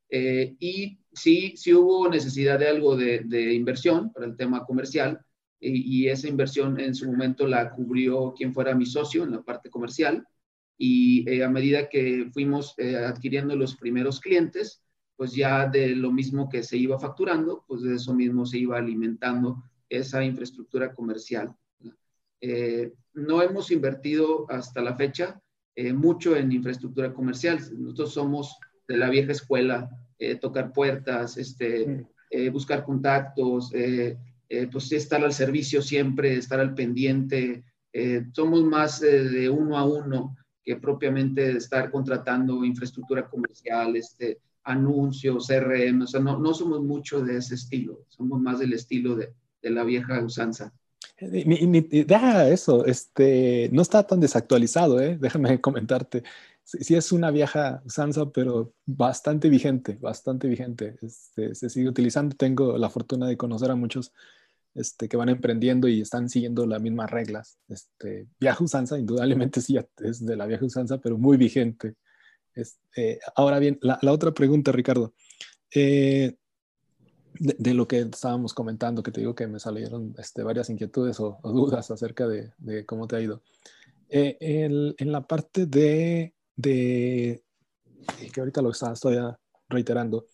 y 0.10 1.00
sí, 1.14 1.54
sí 1.58 1.74
hubo 1.74 2.10
necesidad 2.10 2.60
de 2.60 2.70
algo 2.70 2.96
de, 2.96 3.24
de, 3.26 3.54
inversión 3.54 4.12
para 4.12 4.26
el 4.26 4.36
tema 4.36 4.66
comercial, 4.66 5.24
y, 5.65 6.08
esa 6.08 6.27
inversión 6.27 6.79
en 6.79 6.93
su 6.93 7.08
momento 7.08 7.48
la 7.48 7.72
cubrió 7.72 8.34
quien 8.34 8.53
fuera 8.53 8.75
mi 8.75 8.86
socio 8.86 9.24
en 9.24 9.32
la 9.32 9.41
parte 9.41 9.70
comercial 9.70 10.27
y 10.77 11.29
eh, 11.29 11.43
a 11.43 11.50
medida 11.50 11.88
que 11.89 12.29
fuimos 12.34 12.74
eh, 12.77 12.98
adquiriendo 12.98 13.55
los 13.55 13.75
primeros 13.77 14.20
clientes, 14.20 14.84
pues 15.15 15.34
ya 15.34 15.67
de 15.67 15.96
lo 15.96 16.12
mismo 16.12 16.50
que 16.50 16.63
se 16.63 16.77
iba 16.77 17.00
facturando, 17.00 17.63
pues 17.67 17.82
de 17.84 17.96
eso 17.96 18.13
mismo 18.13 18.46
se 18.46 18.58
iba 18.58 18.77
alimentando 18.77 19.63
esa 19.89 20.24
infraestructura 20.24 20.93
comercial. 20.93 21.55
Eh, 22.41 22.91
no 23.13 23.41
hemos 23.41 23.72
invertido 23.72 24.46
hasta 24.50 24.82
la 24.82 24.96
fecha 24.96 25.41
eh, 25.75 25.93
mucho 25.93 26.36
en 26.36 26.51
infraestructura 26.51 27.13
comercial. 27.13 27.60
Nosotros 27.77 28.13
somos 28.13 28.58
de 28.86 28.98
la 28.98 29.10
vieja 29.10 29.32
escuela, 29.32 29.89
eh, 30.20 30.36
tocar 30.36 30.74
puertas, 30.74 31.38
este, 31.38 31.88
mm. 31.88 32.51
buscar 32.51 32.84
contactos, 32.84 33.72
pues 34.72 34.92
estar 34.92 35.24
al 35.24 35.34
servicio 35.34 35.82
siempre, 35.82 36.36
estar 36.36 36.60
al 36.60 36.76
pendiente. 36.76 37.64
somos 38.34 38.64
más 38.64 39.00
de 39.02 39.50
uno 39.50 39.78
a 39.78 39.86
uno 39.86 40.36
que 40.64 40.78
propiamente 40.78 41.54
de 41.54 41.58
estar 41.58 41.92
contratando 41.92 42.64
infraestructura 42.64 43.28
comercial, 43.28 43.96
este, 43.96 44.40
anuncios, 44.64 45.48
CRM, 45.48 46.04
o 46.04 46.08
sea, 46.08 46.22
no, 46.22 46.40
no 46.40 46.54
somos 46.54 46.82
mucho 46.82 47.22
de 47.22 47.38
ese 47.38 47.56
estilo, 47.56 48.06
somos 48.08 48.40
más 48.40 48.60
del 48.60 48.74
estilo 48.74 49.16
de, 49.16 49.34
de 49.62 49.70
la 49.70 49.84
vieja 49.84 50.24
usanza. 50.24 50.74
deja 51.20 52.50
eso, 52.50 52.86
este, 52.86 53.70
no 53.72 53.82
está 53.82 54.04
tan 54.04 54.20
desactualizado, 54.20 55.02
¿eh? 55.02 55.18
déjame 55.20 55.60
comentarte. 55.60 56.24
Sí, 56.63 56.96
es 56.96 57.12
una 57.12 57.29
vieja 57.29 57.82
usanza, 57.86 58.32
pero 58.32 58.74
bastante 58.86 59.50
vigente, 59.50 59.98
bastante 60.00 60.48
vigente. 60.48 60.96
Este, 61.01 61.53
se 61.55 61.70
sigue 61.70 61.89
utilizando. 61.89 62.36
Tengo 62.38 62.77
la 62.77 62.89
fortuna 62.89 63.27
de 63.27 63.36
conocer 63.36 63.70
a 63.70 63.75
muchos 63.75 64.13
este, 64.74 65.10
que 65.10 65.17
van 65.17 65.29
emprendiendo 65.29 65.88
y 65.88 66.01
están 66.01 66.29
siguiendo 66.29 66.65
las 66.65 66.82
mismas 66.82 67.12
reglas. 67.12 67.60
Este, 67.67 68.27
vieja 68.39 68.63
usanza, 68.63 68.98
indudablemente 68.98 69.62
sí 69.62 69.77
es 69.98 70.25
de 70.25 70.36
la 70.38 70.46
vieja 70.46 70.65
usanza, 70.65 71.00
pero 71.00 71.17
muy 71.17 71.38
vigente. 71.38 71.96
Este, 72.55 73.20
ahora 73.36 73.60
bien, 73.60 73.77
la, 73.82 74.00
otra 74.12 74.34
pregunta, 74.34 74.72
Ricardo. 74.72 75.13
Eh, 75.75 76.38
de, 77.39 77.74
lo 77.74 77.88
que 77.88 78.00
estábamos 78.00 78.53
comentando, 78.53 79.03
que 79.03 79.12
te 79.12 79.20
digo 79.20 79.36
que 79.36 79.48
me 79.48 79.60
salieron 79.60 80.15
este, 80.17 80.43
varias 80.43 80.70
inquietudes 80.70 81.20
o, 81.20 81.39
dudas 81.43 81.91
acerca 81.91 82.27
de, 82.27 82.86
cómo 82.86 83.08
te 83.08 83.17
ha 83.17 83.22
ido. 83.22 83.41
Eh, 84.08 84.38
en 84.98 85.12
la 85.12 85.27
parte 85.27 85.65
de, 85.65 86.36
de, 86.56 87.44
que 88.34 88.40
ahorita 88.40 88.62
lo 88.62 88.72
estoy 88.72 89.18
reiterando, 89.70 90.28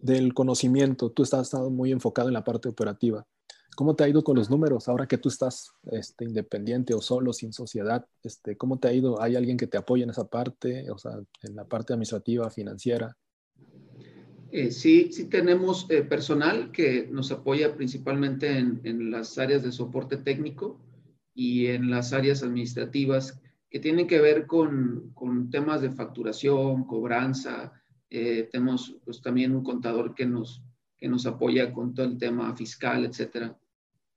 del 0.00 0.34
conocimiento, 0.34 1.10
tú 1.10 1.22
estás 1.22 1.46
estado 1.46 1.70
muy 1.70 1.90
enfocado 1.90 2.28
en 2.28 2.34
la 2.34 2.44
parte 2.44 2.68
operativa. 2.68 3.26
¿Cómo 3.74 3.96
te 3.96 4.04
ha 4.04 4.08
ido 4.08 4.22
con 4.22 4.36
los 4.36 4.50
números 4.50 4.88
ahora 4.88 5.06
que 5.06 5.18
tú 5.18 5.28
estás 5.28 5.72
este, 5.90 6.24
independiente 6.24 6.94
o 6.94 7.00
solo, 7.00 7.32
sin 7.32 7.52
sociedad? 7.52 8.06
Este, 8.22 8.56
¿Cómo 8.56 8.78
te 8.78 8.88
ha 8.88 8.92
ido? 8.92 9.20
¿Hay 9.20 9.34
alguien 9.34 9.56
que 9.56 9.66
te 9.66 9.78
apoya 9.78 10.04
en 10.04 10.10
esa 10.10 10.28
parte, 10.28 10.90
o 10.90 10.98
sea, 10.98 11.12
en 11.42 11.56
la 11.56 11.64
parte 11.64 11.92
administrativa, 11.92 12.50
financiera? 12.50 13.16
Eh, 14.52 14.70
sí, 14.70 15.10
sí 15.12 15.24
tenemos 15.24 15.86
eh, 15.90 16.02
personal 16.02 16.70
que 16.70 17.08
nos 17.10 17.32
apoya 17.32 17.74
principalmente 17.74 18.58
en, 18.58 18.80
en, 18.84 19.10
las 19.10 19.38
áreas 19.38 19.64
de 19.64 19.72
soporte 19.72 20.18
técnico 20.18 20.78
y 21.34 21.66
en 21.66 21.90
las 21.90 22.12
áreas 22.12 22.44
administrativas 22.44 23.40
que 23.74 23.80
tienen 23.80 24.06
que 24.06 24.20
ver 24.20 24.46
con, 24.46 25.10
con 25.14 25.50
temas 25.50 25.82
de 25.82 25.90
facturación, 25.90 26.84
cobranza. 26.84 27.72
Eh, 28.08 28.48
tenemos 28.52 28.96
pues, 29.04 29.20
también 29.20 29.50
un 29.50 29.64
contador 29.64 30.14
que 30.14 30.26
nos, 30.26 30.62
que 30.96 31.08
nos 31.08 31.26
apoya 31.26 31.72
con 31.72 31.92
todo 31.92 32.06
el 32.06 32.16
tema 32.16 32.54
fiscal, 32.54 33.04
etcétera 33.04 33.58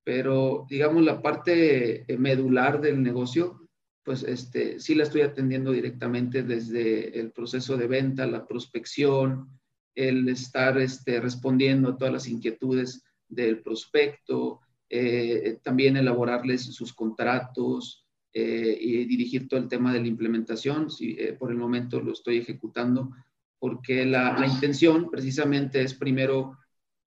pero 0.03 0.65
digamos 0.69 1.03
la 1.03 1.21
parte 1.21 2.09
eh, 2.09 2.17
medular 2.17 2.79
del 2.79 3.03
negocio, 3.03 3.67
pues 4.03 4.23
este, 4.23 4.79
sí 4.79 4.95
la 4.95 5.03
estoy 5.03 5.19
atendiendo 5.19 5.73
directamente 5.73 6.43
desde 6.43 7.19
el 7.19 7.31
proceso 7.33 7.75
de 7.75 7.87
venta, 7.87 8.25
la 8.25 8.47
prospección, 8.47 9.49
el 9.95 10.29
estar 10.29 10.77
este, 10.77 11.19
respondiendo 11.19 11.89
a 11.89 11.97
todas 11.97 12.13
las 12.13 12.27
inquietudes 12.29 13.03
del 13.27 13.61
prospecto, 13.61 14.61
eh, 14.87 15.59
también 15.61 15.97
elaborarles 15.97 16.73
sus 16.73 16.93
contratos 16.93 18.06
eh, 18.39 18.77
y 18.79 19.05
dirigir 19.05 19.47
todo 19.47 19.59
el 19.59 19.67
tema 19.67 19.93
de 19.93 20.01
la 20.01 20.07
implementación. 20.07 20.89
Si, 20.89 21.17
por 21.39 21.51
el 21.51 21.57
momento 21.57 21.99
lo 21.99 22.13
estoy 22.13 22.37
ejecutando 22.37 23.11
porque 23.59 24.05
la, 24.05 24.37
la 24.37 24.47
intención 24.47 25.09
precisamente 25.09 25.81
es 25.81 25.93
primero 25.93 26.57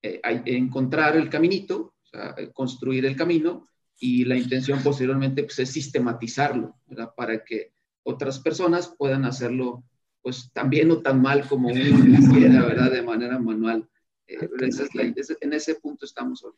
encontrar 0.02 1.16
el 1.16 1.28
caminito, 1.28 1.94
eh, 2.12 2.50
construir 2.52 3.06
el 3.06 3.14
camino 3.14 3.68
y 3.98 4.24
la 4.24 4.36
intención 4.36 4.82
posteriormente 4.82 5.44
pues, 5.44 5.60
es 5.60 5.70
sistematizarlo, 5.70 6.76
¿verdad? 6.86 7.12
Para 7.16 7.44
que 7.44 7.72
otras 8.02 8.40
personas 8.40 8.92
puedan 8.98 9.24
hacerlo 9.24 9.84
pues 10.22 10.50
tan 10.52 10.70
bien 10.70 10.90
o 10.90 11.00
tan 11.02 11.22
mal 11.22 11.46
como 11.46 11.68
uno 11.68 12.04
quisiera, 12.04 12.64
¿verdad? 12.66 12.90
De 12.90 13.02
manera 13.02 13.38
manual. 13.38 13.88
Eh, 14.26 14.48
en 15.40 15.52
ese 15.52 15.76
punto 15.76 16.04
estamos 16.04 16.42
hoy. 16.44 16.52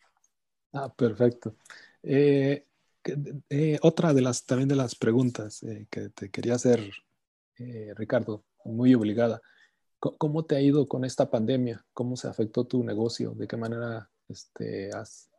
Ah, 0.73 0.93
perfecto. 0.93 1.57
Eh, 2.03 2.65
otra 3.83 4.15
de 4.15 4.23
las, 4.23 4.45
también 4.45 4.69
de 4.69 4.77
las 4.77 4.95
preguntas 4.95 5.65
que 5.91 6.09
te 6.11 6.31
quería 6.31 6.55
hacer, 6.55 6.91
Ricardo, 7.97 8.45
muy 8.65 8.95
obligada. 8.95 9.41
¿Cómo 9.99 10.45
te 10.45 10.57
ha 10.57 10.61
ido 10.61 10.89
con 10.89 11.05
esta 11.05 11.31
pandemia? 11.31 11.85
¿Cómo 11.93 12.17
se 12.17 12.29
afectó 12.29 12.65
tu 12.65 12.83
negocio? 12.83 13.33
¿De 13.35 13.47
qué 13.47 13.57
manera 13.57 14.11
este, 14.29 14.91
has 14.93 15.33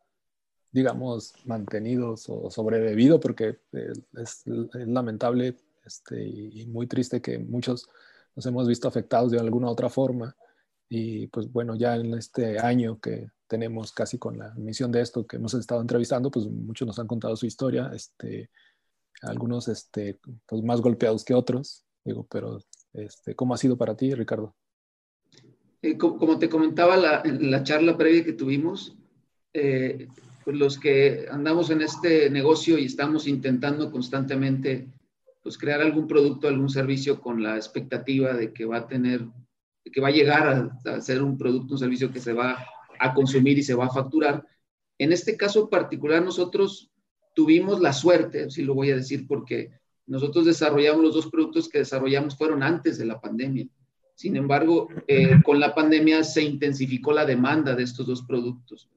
digamos, 0.74 1.36
mantenidos 1.46 2.26
o 2.28 2.50
sobrevivido, 2.50 3.20
porque 3.20 3.60
eh, 3.74 3.94
es, 4.18 4.42
lamentable 4.74 5.56
este, 5.86 6.22
y 6.28 6.66
muy 6.66 6.88
triste 6.88 7.22
que 7.22 7.38
muchos 7.38 7.88
nos 8.36 8.46
hemos 8.48 8.68
visto 8.68 8.88
afectados 8.88 9.32
de 9.32 9.40
alguna 9.40 9.70
otra 9.70 9.90
forma. 9.90 10.36
Y 10.96 11.26
pues 11.26 11.52
bueno, 11.52 11.74
ya 11.76 11.96
en 11.96 12.14
este 12.14 12.60
año 12.60 13.00
que 13.00 13.28
tenemos 13.48 13.92
casi 13.92 14.20
con 14.20 14.38
la 14.38 14.54
emisión 14.56 14.92
de 14.92 15.02
esto 15.02 15.26
que 15.26 15.38
hemos 15.38 15.56
estado 15.56 15.82
entrevistando, 15.82 16.30
pues 16.30 16.46
muchos 16.46 16.86
nos 16.86 17.00
han 17.00 17.08
contado 17.08 17.36
su 17.36 17.48
historia, 17.48 17.90
este, 17.96 18.52
algunos 19.24 19.68
este, 19.70 20.20
pues 20.46 20.62
más 20.62 20.82
golpeados 20.82 21.26
que 21.26 21.34
otros, 21.34 21.84
digo, 22.06 22.28
pero 22.30 22.60
este, 22.94 23.34
¿cómo 23.34 23.56
ha 23.56 23.58
sido 23.58 23.76
para 23.76 23.98
ti, 23.98 24.14
Ricardo? 24.14 24.56
Eh, 25.82 25.98
como, 25.98 26.38
te 26.38 26.48
comentaba 26.48 26.96
la, 26.96 27.24
en 27.26 27.50
la 27.50 27.64
charla 27.64 27.98
previa 27.98 28.24
que 28.24 28.34
tuvimos, 28.34 28.96
eh, 29.52 30.08
pues 30.46 30.56
los 30.56 30.78
que 30.78 31.26
andamos 31.32 31.72
en 31.72 31.82
este 31.82 32.30
negocio 32.30 32.78
y 32.78 32.86
estamos 32.86 33.28
intentando 33.28 33.92
constantemente 33.92 34.88
pues 35.42 35.58
crear 35.58 35.82
algún 35.82 36.08
producto, 36.08 36.48
algún 36.48 36.70
servicio 36.70 37.20
con 37.20 37.42
la 37.42 37.56
expectativa 37.56 38.34
de 38.34 38.54
que 38.54 38.66
va 38.66 38.78
a 38.78 38.88
tener, 38.88 39.26
que 39.92 40.02
va 40.02 40.08
a 40.10 40.12
llegar 40.12 40.72
a, 40.86 41.02
ser 41.02 41.22
un 41.22 41.38
producto, 41.38 41.74
un 41.74 41.80
servicio 41.80 42.12
que 42.12 42.20
se 42.20 42.34
va 42.34 42.66
a 43.00 43.14
consumir 43.14 43.58
y 43.58 43.64
se 43.64 43.76
va 43.76 43.86
a 43.86 43.94
facturar. 43.94 44.46
En 44.98 45.12
este 45.12 45.36
caso 45.36 45.70
particular 45.70 46.24
nosotros 46.24 46.92
tuvimos 47.36 47.82
la 47.82 47.94
suerte, 47.94 48.50
si 48.50 48.64
lo 48.64 48.76
voy 48.76 48.92
a 48.92 48.96
decir, 48.96 49.28
porque 49.28 49.72
nosotros 50.06 50.46
desarrollamos 50.46 51.04
los 51.04 51.16
dos 51.16 51.28
productos 51.28 51.70
que 51.70 51.80
desarrollamos 51.80 52.38
fueron 52.38 52.64
antes 52.64 52.98
de 52.98 53.06
la 53.06 53.20
pandemia. 53.20 53.68
Sin 54.16 54.36
embargo, 54.36 54.90
eh, 55.08 55.42
con 55.44 55.60
la 55.60 55.74
pandemia 55.74 56.24
se 56.24 56.44
intensificó 56.44 57.14
la 57.14 57.26
demanda 57.26 57.76
de 57.76 57.84
estos 57.84 58.06
dos 58.06 58.24
productos. 58.24 58.90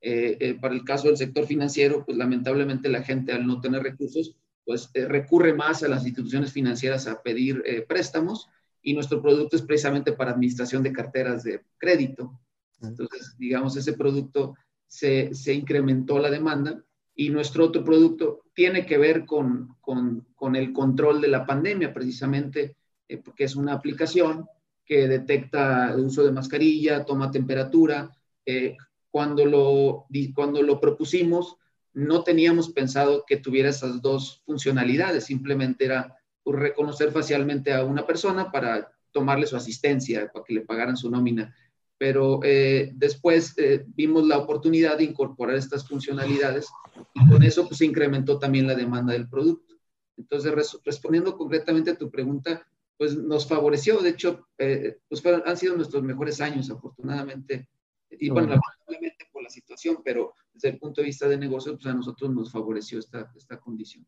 Eh, 0.00 0.36
eh, 0.40 0.54
para 0.54 0.74
el 0.74 0.84
caso 0.84 1.08
del 1.08 1.16
sector 1.16 1.46
financiero, 1.46 2.04
pues 2.04 2.16
lamentablemente 2.16 2.88
la 2.88 3.02
gente 3.02 3.32
al 3.32 3.46
no 3.46 3.60
tener 3.60 3.82
recursos, 3.82 4.36
pues 4.64 4.90
recurre 4.92 5.54
más 5.54 5.82
a 5.82 5.88
las 5.88 6.04
instituciones 6.04 6.52
financieras 6.52 7.06
a 7.06 7.22
pedir 7.22 7.62
préstamos 7.88 8.48
y 8.88 8.94
nuestro 8.94 9.20
producto 9.20 9.54
es 9.54 9.60
precisamente 9.60 10.12
para 10.12 10.30
administración 10.30 10.82
de 10.82 10.94
carteras 10.94 11.44
de 11.44 11.62
crédito. 11.76 12.40
Entonces, 12.80 13.36
digamos, 13.38 13.76
ese 13.76 13.92
producto 13.92 14.54
se, 14.86 15.34
se 15.34 15.52
incrementó 15.52 16.18
la 16.18 16.30
demanda 16.30 16.82
y 17.14 17.28
nuestro 17.28 17.66
otro 17.66 17.84
producto 17.84 18.44
tiene 18.54 18.86
que 18.86 18.96
ver 18.96 19.26
con, 19.26 19.76
con, 19.82 20.26
con 20.34 20.56
el 20.56 20.72
control 20.72 21.20
de 21.20 21.28
la 21.28 21.44
pandemia, 21.44 21.92
precisamente 21.92 22.76
porque 23.22 23.44
es 23.44 23.56
una 23.56 23.74
aplicación 23.74 24.46
que 24.86 25.06
detecta 25.06 25.92
el 25.92 26.00
uso 26.00 26.24
de 26.24 26.32
mascarilla, 26.32 27.04
toma 27.04 27.30
temperatura, 27.30 28.10
eh, 28.46 28.74
cuando 29.10 29.44
lo, 29.44 30.06
cuando 30.34 30.62
lo 30.62 30.80
propusimos, 30.80 31.56
no 31.92 32.24
teníamos 32.24 32.70
pensado 32.70 33.24
que 33.26 33.36
tuviera 33.36 33.68
esas 33.68 34.00
dos 34.00 34.42
funcionalidades, 34.46 35.24
simplemente 35.24 35.84
era 35.84 36.17
reconocer 36.52 37.10
facialmente 37.10 37.72
a 37.72 37.84
una 37.84 38.06
persona 38.06 38.50
para 38.50 38.90
tomarle 39.12 39.46
su 39.46 39.56
asistencia, 39.56 40.30
para 40.32 40.44
que 40.44 40.54
le 40.54 40.60
pagaran 40.62 40.96
su 40.96 41.10
nómina. 41.10 41.54
Pero 41.96 42.40
eh, 42.44 42.92
después 42.94 43.54
eh, 43.58 43.84
vimos 43.88 44.26
la 44.26 44.38
oportunidad 44.38 44.98
de 44.98 45.04
incorporar 45.04 45.56
estas 45.56 45.86
funcionalidades 45.86 46.68
y 47.14 47.28
con 47.28 47.42
eso 47.42 47.66
pues, 47.66 47.78
se 47.78 47.86
incrementó 47.86 48.38
también 48.38 48.66
la 48.66 48.76
demanda 48.76 49.12
del 49.12 49.28
producto. 49.28 49.74
Entonces, 50.16 50.80
respondiendo 50.84 51.36
concretamente 51.36 51.90
a 51.90 51.98
tu 51.98 52.10
pregunta, 52.10 52.66
pues 52.96 53.16
nos 53.16 53.46
favoreció, 53.46 53.98
de 53.98 54.10
hecho, 54.10 54.48
eh, 54.58 54.98
pues 55.08 55.24
han 55.24 55.56
sido 55.56 55.76
nuestros 55.76 56.02
mejores 56.02 56.40
años, 56.40 56.68
afortunadamente, 56.70 57.68
y 58.10 58.28
bueno, 58.28 58.48
lamentablemente 58.48 59.28
por 59.32 59.42
la 59.44 59.50
situación, 59.50 59.98
pero 60.04 60.34
desde 60.52 60.70
el 60.70 60.78
punto 60.78 61.00
de 61.00 61.06
vista 61.06 61.28
de 61.28 61.36
negocio, 61.36 61.74
pues 61.74 61.86
a 61.86 61.94
nosotros 61.94 62.30
nos 62.34 62.50
favoreció 62.50 62.98
esta, 62.98 63.30
esta 63.36 63.58
condición. 63.58 64.04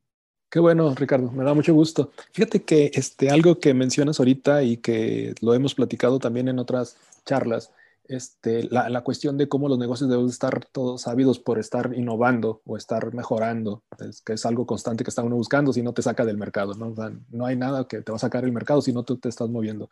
Qué 0.51 0.59
bueno, 0.59 0.93
Ricardo, 0.97 1.31
me 1.31 1.45
da 1.45 1.55
mucho 1.55 1.73
gusto. 1.73 2.11
Fíjate 2.33 2.65
que 2.65 2.91
este, 2.95 3.31
algo 3.31 3.61
que 3.61 3.73
mencionas 3.73 4.19
ahorita 4.19 4.65
y 4.65 4.79
que 4.79 5.35
lo 5.41 5.55
hemos 5.55 5.77
platicado 5.77 6.19
también 6.19 6.49
en 6.49 6.59
otras 6.59 6.97
charlas, 7.25 7.73
este, 8.09 8.65
la, 8.65 9.03
cuestión 9.03 9.39
de 9.39 9.49
cómo 9.49 9.69
los 9.69 9.79
negocios 9.79 10.11
deben 10.11 10.27
estar 10.27 10.65
todos 10.73 11.03
sabidos 11.03 11.39
por 11.39 11.61
estar 11.61 11.93
innovando 11.95 12.63
o 12.67 12.77
estar 12.77 13.15
mejorando, 13.15 13.85
es, 14.01 14.23
que 14.23 14.33
es 14.33 14.45
algo 14.45 14.67
constante 14.67 15.05
que 15.05 15.11
está 15.11 15.23
uno 15.23 15.37
buscando 15.37 15.73
si 15.73 15.83
no 15.83 15.95
te 15.95 16.03
saca 16.03 16.25
del 16.25 16.37
mercado. 16.37 16.75
No, 16.75 16.93
no 17.31 17.47
hay 17.47 17.55
nada 17.55 17.87
que 17.87 18.03
te 18.03 18.11
va 18.11 18.17
a 18.17 18.19
sacar 18.19 18.43
del 18.43 18.53
mercado 18.53 18.83
si 18.83 18.93
no 18.93 19.05
tú 19.05 19.19
te 19.19 19.29
estás 19.29 19.49
moviendo. 19.49 19.89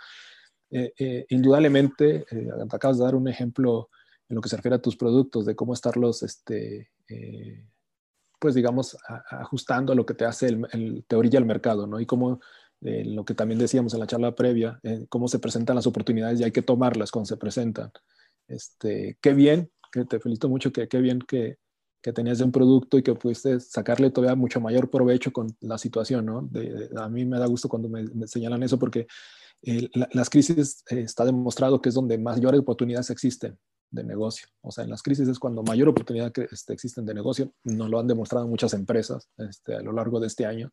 Eh, 0.71 0.93
eh, 0.99 1.27
indudablemente, 1.29 2.27
eh, 2.33 2.49
acabas 2.73 2.99
de 2.99 3.05
dar 3.05 3.15
un 3.15 3.29
ejemplo 3.29 3.91
en 4.29 4.35
lo 4.35 4.43
que 4.43 4.49
se 4.49 4.57
refiere 4.57 4.75
a 4.75 4.83
tus 4.83 4.97
productos, 4.97 5.47
de 5.47 5.55
cómo 5.55 5.73
estarlos 5.73 6.25
este, 6.25 6.91
pues 8.39 8.55
digamos, 8.55 8.97
ajustando 9.31 9.93
a 9.93 9.97
lo 9.97 10.07
que 10.07 10.15
te 10.15 10.25
hace 10.25 10.49
el, 10.49 11.05
te 11.07 11.17
orilla 11.17 11.39
el 11.39 11.45
mercado, 11.45 11.87
¿no? 11.87 12.01
Y 12.01 12.07
cómo, 12.07 12.41
eh, 12.81 13.05
lo 13.05 13.25
que 13.25 13.35
también 13.35 13.59
decíamos 13.59 13.95
en 13.95 14.01
la 14.01 14.07
charla 14.07 14.35
previa, 14.35 14.79
eh, 14.83 15.07
cómo 15.09 15.29
se 15.29 15.39
presentan 15.39 15.77
las 15.77 15.87
oportunidades 15.87 16.41
y 16.41 16.45
hay 16.45 16.53
que 16.53 16.63
tomarlas 16.63 17.11
cuando 17.11 17.27
se 17.27 17.37
presentan. 17.37 17.91
Este, 18.47 19.19
qué 19.21 19.35
bien, 19.35 19.71
que 19.93 20.05
te 20.05 20.21
felicito 20.21 20.49
mucho, 20.49 20.73
que 20.73 20.89
qué 20.89 21.01
bien 21.01 21.21
que, 21.21 21.59
que 22.03 22.13
tenías 22.13 22.41
un 22.41 22.53
producto 22.53 22.99
y 22.99 23.03
que 23.03 23.15
pudiste 23.15 23.61
sacarle 23.61 24.11
todavía 24.11 24.37
mucho 24.37 24.61
mayor 24.61 24.91
provecho 24.91 25.33
con 25.33 25.49
la 25.61 25.79
situación, 25.79 26.27
¿no? 26.27 26.49
a 26.97 27.09
mí 27.09 27.25
me 27.25 27.39
da 27.39 27.47
gusto 27.47 27.69
cuando 27.69 27.89
me, 27.89 28.07
señalan 28.27 28.63
eso 28.63 28.79
porque 28.79 29.07
eh, 29.63 29.89
las 30.13 30.31
crisis 30.31 30.85
está 30.87 31.25
demostrado 31.25 31.81
que 31.81 31.89
es 31.89 31.95
donde 31.95 32.17
mayores 32.17 32.61
oportunidades 32.61 33.11
existen 33.11 33.59
de 33.91 34.05
negocio. 34.05 34.49
O 34.61 34.71
sea, 34.71 34.85
en 34.85 34.91
las 34.91 35.03
crisis 35.03 35.29
es 35.29 35.39
cuando 35.39 35.63
mayor 35.63 35.89
oportunidad 35.89 36.33
que, 36.33 36.49
este, 36.51 36.73
existen 36.73 37.07
de 37.07 37.15
negocio. 37.15 37.53
Nos 37.65 37.89
lo 37.89 37.99
han 37.99 38.07
demostrado 38.07 38.47
muchas 38.47 38.75
empresas 38.75 39.29
este, 39.39 39.75
a 39.75 39.81
lo 39.81 39.93
largo 39.93 40.21
de 40.21 40.27
este 40.27 40.47
año, 40.47 40.73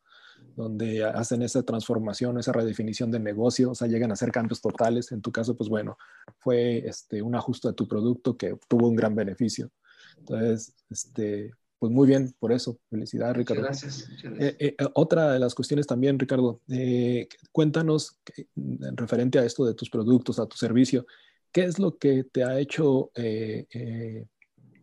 donde 0.56 1.04
hacen 1.04 1.42
esa 1.42 1.64
transformación, 1.64 2.38
esa 2.40 2.52
redefinición 2.52 3.12
de 3.12 3.20
negocio, 3.20 3.72
o 3.72 3.76
sea, 3.76 3.88
llegan 3.88 4.12
a 4.12 4.14
hacer 4.14 4.32
cambios 4.32 4.62
totales. 4.62 5.12
En 5.12 5.22
tu 5.22 5.32
caso, 5.32 5.56
pues 5.56 5.70
bueno, 5.70 5.98
fue 6.40 6.80
este, 6.88 7.22
un 7.22 7.36
ajuste 7.36 7.70
de 7.70 7.74
tu 7.74 7.88
producto 7.88 8.38
que 8.38 8.58
tuvo 8.68 8.88
un 8.88 8.96
gran 8.96 9.16
beneficio. 9.16 9.72
Entonces, 10.18 10.74
este, 10.90 11.54
pues 11.80 11.92
muy 11.92 12.08
bien 12.08 12.34
por 12.40 12.52
eso. 12.52 12.80
Felicidades, 12.90 13.38
Ricardo. 13.38 13.64
gracias. 13.64 14.10
Eh, 14.40 14.56
eh, 14.60 14.76
otra 14.94 15.34
de 15.34 15.40
las 15.40 15.54
cuestiones 15.54 15.86
también, 15.86 16.18
Ricardo, 16.18 16.62
eh, 16.70 17.28
cuéntanos 17.52 18.18
en 18.56 18.98
referente 18.98 19.40
a 19.40 19.46
esto 19.46 19.66
de 19.66 19.74
tus 19.74 19.90
productos, 19.90 20.40
a 20.40 20.48
tu 20.48 20.58
servicio, 20.58 21.06
¿Qué 21.56 21.64
es 21.64 21.80
lo 21.80 21.98
que 21.98 22.26
te 22.26 22.44
ha 22.44 22.60
hecho 22.60 23.12
eh, 23.16 23.66
eh, 23.72 24.28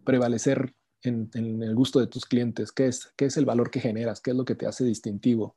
prevalecer 0.04 0.72
en, 1.02 1.28
el 1.34 1.74
gusto 1.74 2.00
de 2.00 2.06
tus 2.06 2.24
clientes? 2.24 2.72
¿Qué 2.72 2.86
es, 2.86 3.12
¿Qué 3.14 3.26
es 3.26 3.36
el 3.36 3.44
valor 3.44 3.70
que 3.70 3.78
generas? 3.78 4.22
¿Qué 4.22 4.30
es 4.30 4.36
lo 4.38 4.46
que 4.46 4.54
te 4.54 4.66
hace 4.66 4.82
distintivo? 4.82 5.54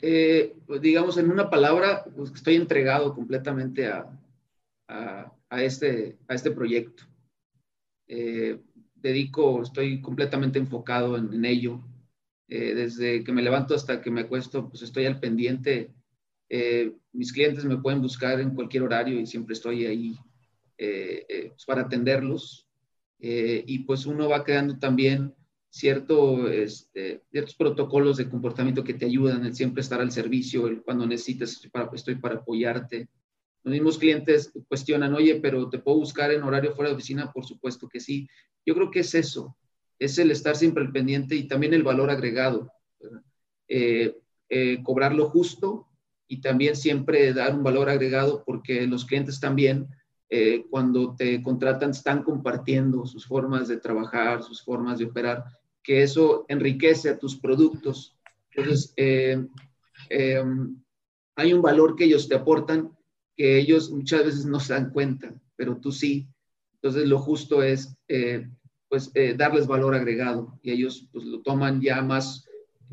Eh, 0.00 0.54
pues 0.68 0.80
digamos, 0.80 1.18
en 1.18 1.32
una 1.32 1.50
palabra, 1.50 2.04
pues 2.14 2.30
estoy 2.32 2.54
entregado 2.54 3.12
completamente 3.12 3.88
a, 3.88 4.08
este, 5.50 6.18
a 6.28 6.34
este 6.34 6.52
proyecto. 6.52 7.02
dedico, 8.06 9.62
estoy 9.64 10.00
completamente 10.00 10.60
enfocado 10.60 11.16
en, 11.16 11.44
ello. 11.44 11.80
desde 12.46 13.24
que 13.24 13.32
me 13.32 13.42
levanto 13.42 13.74
hasta 13.74 14.00
que 14.00 14.12
me 14.12 14.20
acuesto, 14.20 14.68
pues 14.68 14.82
estoy 14.82 15.06
al 15.06 15.18
pendiente 15.18 15.95
eh, 16.48 16.92
mis 17.12 17.32
clientes 17.32 17.64
me 17.64 17.78
pueden 17.78 18.00
buscar 18.00 18.40
en 18.40 18.54
cualquier 18.54 18.84
horario 18.84 19.18
y 19.18 19.26
siempre 19.26 19.54
estoy 19.54 19.86
ahí 19.86 20.16
eh, 20.78 21.26
eh, 21.28 21.48
pues, 21.50 21.64
para 21.64 21.82
atenderlos. 21.82 22.68
y 23.18 23.78
pues 23.80 24.06
uno 24.06 24.28
va 24.28 24.44
creando 24.44 24.78
también 24.78 25.34
cierto, 25.70 26.48
este, 26.48 27.22
ciertos 27.30 27.54
protocolos 27.54 28.18
de 28.18 28.28
comportamiento 28.28 28.84
que 28.84 28.94
te 28.94 29.06
ayudan, 29.06 29.44
el 29.44 29.54
siempre 29.54 29.80
estar 29.80 30.00
al 30.00 30.12
servicio, 30.12 30.68
el 30.68 30.82
cuando 30.82 31.06
necesitas, 31.06 31.52
estoy 31.52 31.70
para, 31.70 31.90
estoy 31.92 32.14
para 32.16 32.36
apoyarte. 32.36 33.08
Los 33.62 33.72
mismos 33.72 33.98
clientes 33.98 34.52
cuestionan, 34.68 35.14
oye, 35.14 35.40
pero 35.40 35.68
¿te 35.68 35.78
puedo 35.78 35.98
buscar 35.98 36.30
en 36.30 36.44
horario 36.44 36.74
fuera 36.74 36.90
de 36.90 36.96
oficina? 36.96 37.32
Por 37.32 37.44
supuesto 37.44 37.88
que 37.88 38.00
sí. 38.00 38.28
Yo 38.64 38.74
creo 38.74 38.90
que 38.90 39.00
es 39.00 39.14
eso, 39.14 39.56
es 39.98 40.18
el 40.18 40.30
estar 40.30 40.56
siempre 40.56 40.84
al 40.84 40.92
pendiente 40.92 41.34
y 41.34 41.48
también 41.48 41.74
el 41.74 41.82
valor 41.82 42.10
agregado. 42.10 42.70
cobrar 44.84 45.14
lo 45.14 45.28
justo 45.28 45.88
y 46.28 46.40
también 46.40 46.76
siempre 46.76 47.32
dar 47.32 47.54
un 47.54 47.62
valor 47.62 47.88
agregado 47.88 48.42
porque 48.44 48.86
los 48.86 49.04
clientes 49.04 49.38
también 49.40 49.88
eh, 50.28 50.64
cuando 50.70 51.14
te 51.14 51.40
contratan 51.40 51.90
están 51.90 52.24
compartiendo 52.24 53.06
sus 53.06 53.26
formas 53.26 53.68
de 53.68 53.76
trabajar, 53.76 54.42
sus 54.42 54.62
formas 54.62 54.98
de 54.98 55.04
operar, 55.04 55.44
que 55.82 56.02
eso 56.02 56.44
enriquece 56.48 57.10
a 57.10 57.18
tus 57.18 57.36
productos. 57.36 58.18
Entonces, 58.50 58.92
eh, 58.96 59.46
em, 60.10 60.82
hay 61.36 61.52
un 61.52 61.62
valor 61.62 61.94
que 61.94 62.04
ellos 62.04 62.28
te 62.28 62.34
aportan 62.34 62.90
que 63.36 63.58
ellos 63.58 63.90
muchas 63.90 64.24
veces 64.24 64.46
no 64.46 64.58
se 64.58 64.72
dan 64.72 64.90
cuenta, 64.90 65.32
pero 65.54 65.76
tú 65.76 65.92
sí. 65.92 66.26
Entonces, 66.74 67.06
lo 67.06 67.18
justo 67.18 67.62
es 67.62 67.96
eh, 68.08 68.48
pues 68.88 69.12
darles 69.36 69.66
valor 69.66 69.94
agregado 69.94 70.58
y 70.62 70.70
ellos 70.70 71.08
pues 71.12 71.24
lo 71.24 71.42
toman 71.42 71.80
ya 71.80 72.02
más, 72.02 72.48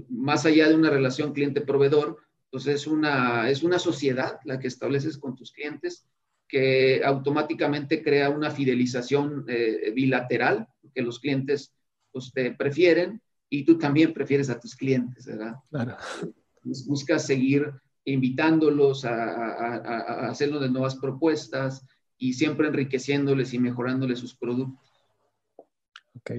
más 0.09 0.45
allá 0.45 0.67
de 0.67 0.75
una 0.75 0.89
relación 0.89 1.33
cliente-proveedor, 1.33 2.17
entonces 2.53 2.81
es 2.81 2.87
una, 2.87 3.49
es 3.49 3.63
una 3.63 3.79
sociedad 3.79 4.39
la 4.45 4.59
que 4.59 4.67
estableces 4.67 5.17
con 5.17 5.35
tus 5.35 5.51
clientes 5.51 6.05
que 6.47 7.03
automáticamente 7.03 8.03
crea 8.03 8.29
una 8.29 8.51
fidelización 8.51 9.43
eh, 9.47 9.91
bilateral, 9.95 10.67
que 10.93 11.01
los 11.01 11.19
clientes 11.19 11.73
pues, 12.11 12.31
te 12.31 12.51
prefieren 12.51 13.19
y 13.49 13.65
tú 13.65 13.79
también 13.79 14.13
prefieres 14.13 14.51
a 14.51 14.59
tus 14.59 14.75
clientes, 14.75 15.25
¿verdad? 15.25 15.55
Claro. 15.71 15.97
Buscas 16.85 17.25
seguir 17.25 17.73
invitándolos 18.05 19.03
a, 19.03 19.33
a, 19.33 19.75
a, 19.77 20.29
hacerlo 20.29 20.59
de 20.59 20.69
nuevas 20.69 20.95
propuestas 20.97 21.83
y 22.19 22.33
siempre 22.33 22.67
enriqueciéndoles 22.67 23.51
y 23.55 23.57
mejorándoles 23.57 24.19
sus 24.19 24.35
productos. 24.35 24.93
Ok. 26.19 26.33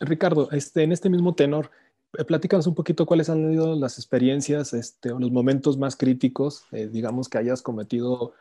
Ricardo, 0.00 0.50
este, 0.50 0.82
en 0.82 0.90
este 0.90 1.08
mismo 1.08 1.36
tenor, 1.36 1.70
platícanos 2.12 2.66
un 2.66 2.74
poquito 2.74 3.06
cuáles 3.06 3.30
han 3.30 3.50
sido 3.50 3.74
las 3.74 3.98
experiencias 3.98 4.74
este, 4.74 5.12
o 5.12 5.18
los 5.18 5.30
momentos 5.30 5.78
más 5.78 5.96
críticos, 5.96 6.64
eh, 6.72 6.88
digamos, 6.88 7.28
que 7.28 7.38
hayas 7.38 7.62
cometido, 7.62 8.34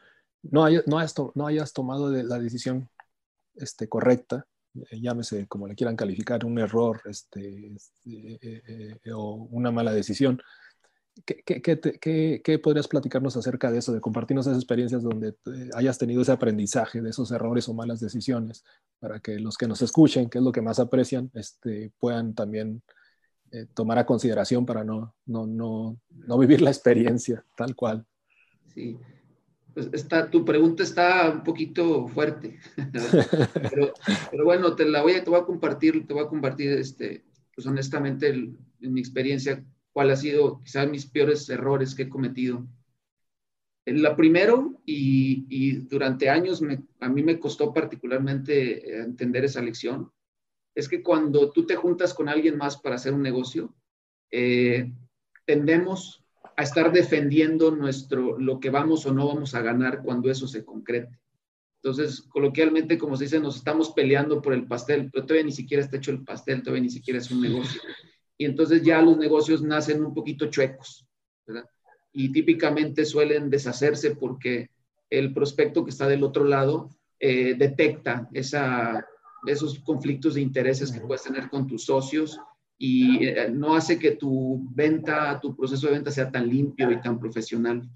no, 0.44 0.66
hayas, 0.66 1.74
tomado 1.74 2.12
la 2.12 2.40
decisión 2.40 2.90
este, 3.56 3.88
correcta, 3.88 4.46
eh, 4.76 5.00
llámese 5.00 5.48
como 5.48 5.68
le 5.68 5.76
quieran 5.76 5.96
calificar, 5.96 6.46
un 6.46 6.60
error 6.60 7.02
este, 7.06 7.76
o 9.14 9.48
una 9.52 9.72
mala 9.72 9.94
decisión. 9.94 10.42
¿Qué, 11.26 11.44
qué, 11.44 12.42
qué, 12.42 12.60
podrías 12.60 12.88
platicarnos 12.88 13.36
acerca 13.36 13.70
de 13.70 13.80
eso, 13.80 13.92
de 13.92 14.00
compartirnos 14.00 14.48
esas 14.48 14.58
experiencias 14.58 15.04
donde 15.04 15.36
hayas 15.76 15.98
tenido 15.98 16.22
ese 16.22 16.32
aprendizaje 16.32 17.02
de 17.02 17.10
esos 17.10 17.32
errores 17.32 17.68
o 17.68 17.74
malas 17.74 18.00
decisiones, 18.00 18.64
para 19.00 19.20
que 19.20 19.38
los 19.38 19.58
que 19.58 19.68
nos 19.68 19.82
escuchen, 19.82 20.30
que 20.30 20.38
es 20.38 20.44
lo 20.44 20.54
que 20.54 20.62
más 20.62 20.80
aprecian, 20.80 21.30
este, 21.34 21.92
puedan 22.00 22.34
también 22.34 22.82
eh, 23.52 23.66
tomar 23.74 24.00
a 24.00 24.06
consideración 24.06 24.66
para 24.66 24.84
no, 24.84 25.14
no, 25.26 25.46
no, 25.46 26.00
no, 26.10 26.38
vivir 26.38 26.62
la 26.62 26.70
experiencia 26.70 27.44
tal 27.56 27.76
cual. 27.76 28.06
Sí, 28.74 28.98
pues 29.74 29.90
tu 30.32 30.44
pregunta 30.44 30.84
está 30.84 31.30
un 31.30 31.44
poquito 31.44 32.08
fuerte, 32.08 32.60
pero, 33.54 33.94
pero, 34.32 34.46
bueno, 34.46 34.76
te 34.76 34.86
la 34.86 35.02
voy 35.02 35.14
a, 35.14 35.24
te 35.24 35.30
voy 35.30 35.40
a 35.40 35.46
compartir, 35.46 36.06
te 36.06 36.14
voy 36.14 36.24
a 36.24 36.30
compartir, 36.30 36.72
este, 36.74 37.24
pues 37.56 37.68
honestamente, 37.68 38.30
en 38.30 38.58
mi 38.80 39.00
experiencia, 39.00 39.64
cuál 39.94 40.12
ha 40.12 40.16
sido 40.16 40.62
quizás 40.64 40.90
mis 40.90 41.06
peores 41.06 41.50
errores 41.50 41.96
que 41.96 42.04
he 42.04 42.10
cometido. 42.10 42.68
La 43.86 44.16
primero, 44.16 44.82
y, 44.86 45.46
y 45.50 45.74
durante 45.74 46.30
años 46.30 46.62
me, 46.62 46.84
a 47.00 47.10
mí 47.10 47.24
me 47.24 47.40
costó 47.40 47.74
particularmente 47.74 48.78
eh, 48.78 49.04
entender 49.04 49.44
esa 49.46 49.62
lección, 49.62 50.12
es 50.74 50.88
que 50.88 51.04
cuando 51.04 51.52
tú 51.52 51.66
te 51.66 51.76
juntas 51.76 52.14
con 52.14 52.30
alguien 52.30 52.58
más 52.58 52.78
para 52.78 52.96
hacer 52.96 53.14
un 53.14 53.22
negocio, 53.22 53.74
eh, 54.32 54.92
tendemos 55.46 56.24
a 56.56 56.64
estar 56.64 56.92
defendiendo 56.92 57.72
nuestro, 57.72 58.38
lo 58.40 58.60
que 58.60 58.70
vamos 58.70 59.06
o 59.06 59.14
no 59.14 59.28
vamos 59.28 59.56
a 59.56 59.62
ganar 59.62 60.02
cuando 60.04 60.30
eso 60.30 60.48
se 60.48 60.64
concrete. 60.64 61.20
Entonces, 61.84 62.22
coloquialmente, 62.22 62.98
como 62.98 63.18
se 63.18 63.24
dice, 63.24 63.40
nos 63.40 63.56
estamos 63.56 63.92
peleando 63.92 64.42
por 64.42 64.54
el 64.54 64.68
pastel, 64.68 65.10
pero 65.12 65.26
todavía 65.26 65.46
ni 65.46 65.52
siquiera 65.52 65.84
está 65.84 65.98
hecho 65.98 66.12
el 66.12 66.24
pastel, 66.24 66.62
todavía 66.62 66.84
ni 66.84 66.92
siquiera 66.92 67.20
es 67.20 67.32
un 67.32 67.42
negocio. 67.42 67.82
Y 68.38 68.46
entonces 68.46 68.84
ya 68.84 69.02
los 69.02 69.18
negocios 69.18 69.64
nacen 69.64 70.04
un 70.04 70.14
poquito 70.14 70.48
chuecos, 70.48 71.08
¿verdad? 71.46 71.68
Y 72.14 72.32
típicamente 72.32 73.06
suelen 73.06 73.50
deshacerse 73.50 74.16
porque 74.16 74.70
el 75.10 75.34
prospecto 75.34 75.84
que 75.84 75.90
está 75.90 76.08
del 76.08 76.24
otro 76.24 76.44
lado 76.44 76.90
eh, 77.20 77.56
detecta 77.58 78.30
esa, 78.34 79.06
esos 79.46 79.80
conflictos 79.80 80.36
de 80.36 80.42
intereses 80.42 80.92
que 80.92 81.02
puedes 81.02 81.24
tener 81.24 81.50
con 81.50 81.68
tus 81.68 81.86
socios 81.86 82.40
y 82.78 83.28
eh, 83.28 83.50
no 83.52 83.76
hace 83.76 84.00
que 84.00 84.12
tu 84.12 84.68
venta, 84.72 85.40
tu 85.40 85.56
proceso 85.56 85.88
de 85.88 85.94
venta 85.94 86.12
sea 86.12 86.32
tan 86.32 86.50
limpio 86.50 86.92
y 86.92 87.00
tan 87.00 87.20
profesional. 87.20 87.88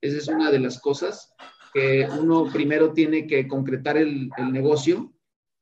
Esa 0.00 0.16
es 0.16 0.28
una 0.28 0.50
de 0.50 0.60
las 0.60 0.80
cosas 0.80 1.34
que 1.72 2.06
uno 2.20 2.48
primero 2.52 2.92
tiene 2.92 3.26
que 3.26 3.48
concretar 3.48 3.96
el, 3.96 4.30
negocio. 4.52 5.12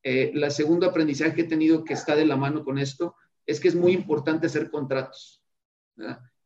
Eh, 0.02 0.30
la 0.34 0.50
segundo 0.50 0.86
aprendizaje 0.86 1.34
que 1.34 1.42
he 1.42 1.48
tenido 1.48 1.84
que 1.84 1.94
está 1.94 2.16
de 2.16 2.26
la 2.26 2.36
mano 2.36 2.64
con 2.64 2.78
esto 2.78 3.14
es 3.46 3.60
que 3.60 3.68
es 3.68 3.74
muy 3.74 3.92
importante 3.92 4.46
hacer 4.46 4.70
contratos. 4.70 5.42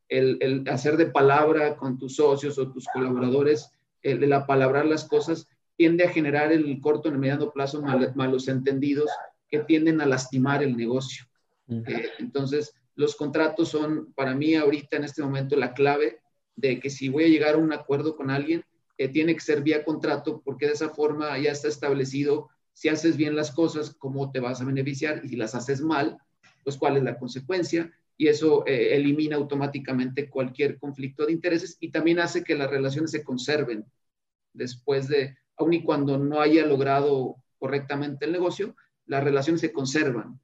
El, 0.08 0.38
el, 0.40 0.68
hacer 0.68 0.96
de 0.96 1.06
palabra 1.06 1.76
con 1.76 1.98
tus 1.98 2.16
socios 2.16 2.58
o 2.58 2.70
tus 2.70 2.86
colaboradores, 2.92 3.70
el, 4.02 4.22
el 4.22 4.32
apalabrar 4.32 4.86
las 4.86 5.04
cosas, 5.04 5.48
tiende 5.76 6.04
a 6.04 6.10
generar 6.10 6.52
en 6.52 6.64
el 6.64 6.80
corto 6.80 7.08
y 7.08 7.10
en 7.10 7.14
el 7.14 7.20
mediano 7.20 7.50
plazo 7.50 7.82
malos 8.14 8.48
entendidos 8.48 9.10
que 9.48 9.60
tienden 9.60 10.00
a 10.00 10.06
lastimar 10.06 10.62
el 10.62 10.76
negocio. 10.76 11.24
Eh, 11.68 12.10
entonces, 12.18 12.74
los 12.94 13.16
contratos 13.16 13.68
son 13.70 14.12
para 14.14 14.34
mí 14.34 14.54
ahorita 14.54 14.96
en 14.96 15.04
este 15.04 15.22
momento 15.22 15.56
la 15.56 15.72
clave 15.74 16.20
de 16.56 16.78
que 16.78 16.90
si 16.90 17.08
voy 17.08 17.24
a 17.24 17.28
llegar 17.28 17.54
a 17.54 17.58
un 17.58 17.72
acuerdo 17.72 18.16
con 18.16 18.30
alguien, 18.30 18.64
eh, 18.96 19.08
tiene 19.08 19.34
que 19.34 19.40
ser 19.40 19.62
vía 19.62 19.84
contrato 19.84 20.40
porque 20.44 20.66
de 20.66 20.72
esa 20.72 20.90
forma 20.90 21.36
ya 21.38 21.50
está 21.50 21.68
establecido 21.68 22.48
si 22.72 22.88
haces 22.88 23.16
bien 23.16 23.36
las 23.36 23.50
cosas, 23.50 23.94
cómo 23.98 24.30
te 24.30 24.40
vas 24.40 24.60
a 24.60 24.64
beneficiar 24.64 25.20
y 25.24 25.28
si 25.28 25.36
las 25.36 25.54
haces 25.54 25.80
mal, 25.80 26.18
pues 26.62 26.76
cuál 26.76 26.96
es 26.96 27.02
la 27.02 27.18
consecuencia. 27.18 27.92
Y 28.16 28.28
eso 28.28 28.64
eh, 28.66 28.94
elimina 28.94 29.36
automáticamente 29.36 30.28
cualquier 30.28 30.78
conflicto 30.78 31.26
de 31.26 31.32
intereses 31.32 31.76
y 31.80 31.90
también 31.90 32.20
hace 32.20 32.44
que 32.44 32.54
las 32.54 32.70
relaciones 32.70 33.10
se 33.10 33.24
conserven 33.24 33.84
después 34.52 35.08
de, 35.08 35.36
aun 35.56 35.72
y 35.72 35.82
cuando 35.82 36.18
no 36.18 36.40
haya 36.40 36.66
logrado 36.66 37.36
correctamente 37.58 38.26
el 38.26 38.32
negocio, 38.32 38.74
las 39.06 39.22
relaciones 39.22 39.60
se 39.60 39.72
conservan 39.72 40.40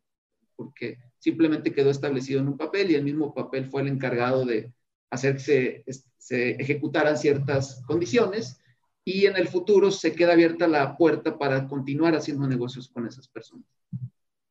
porque 0.61 0.99
simplemente 1.18 1.73
quedó 1.73 1.88
establecido 1.88 2.40
en 2.40 2.49
un 2.49 2.59
papel 2.59 2.90
y 2.90 2.94
el 2.94 3.03
mismo 3.03 3.33
papel 3.33 3.64
fue 3.64 3.81
el 3.81 3.88
encargado 3.88 4.44
de 4.44 4.70
hacer 5.11 5.37
que 5.37 5.83
se, 6.18 6.51
ejecutaran 6.51 7.16
ciertas 7.16 7.83
condiciones 7.87 8.61
y 9.03 9.25
en 9.25 9.38
el 9.38 9.49
futuro 9.49 9.90
se 9.90 10.14
queda 10.14 10.35
abierta 10.35 10.68
la 10.68 10.99
puerta 10.99 11.38
para 11.38 11.66
continuar 11.66 12.14
haciendo 12.14 12.46
negocios 12.46 12.88
con 12.88 13.07
esas 13.07 13.27
personas. 13.27 13.64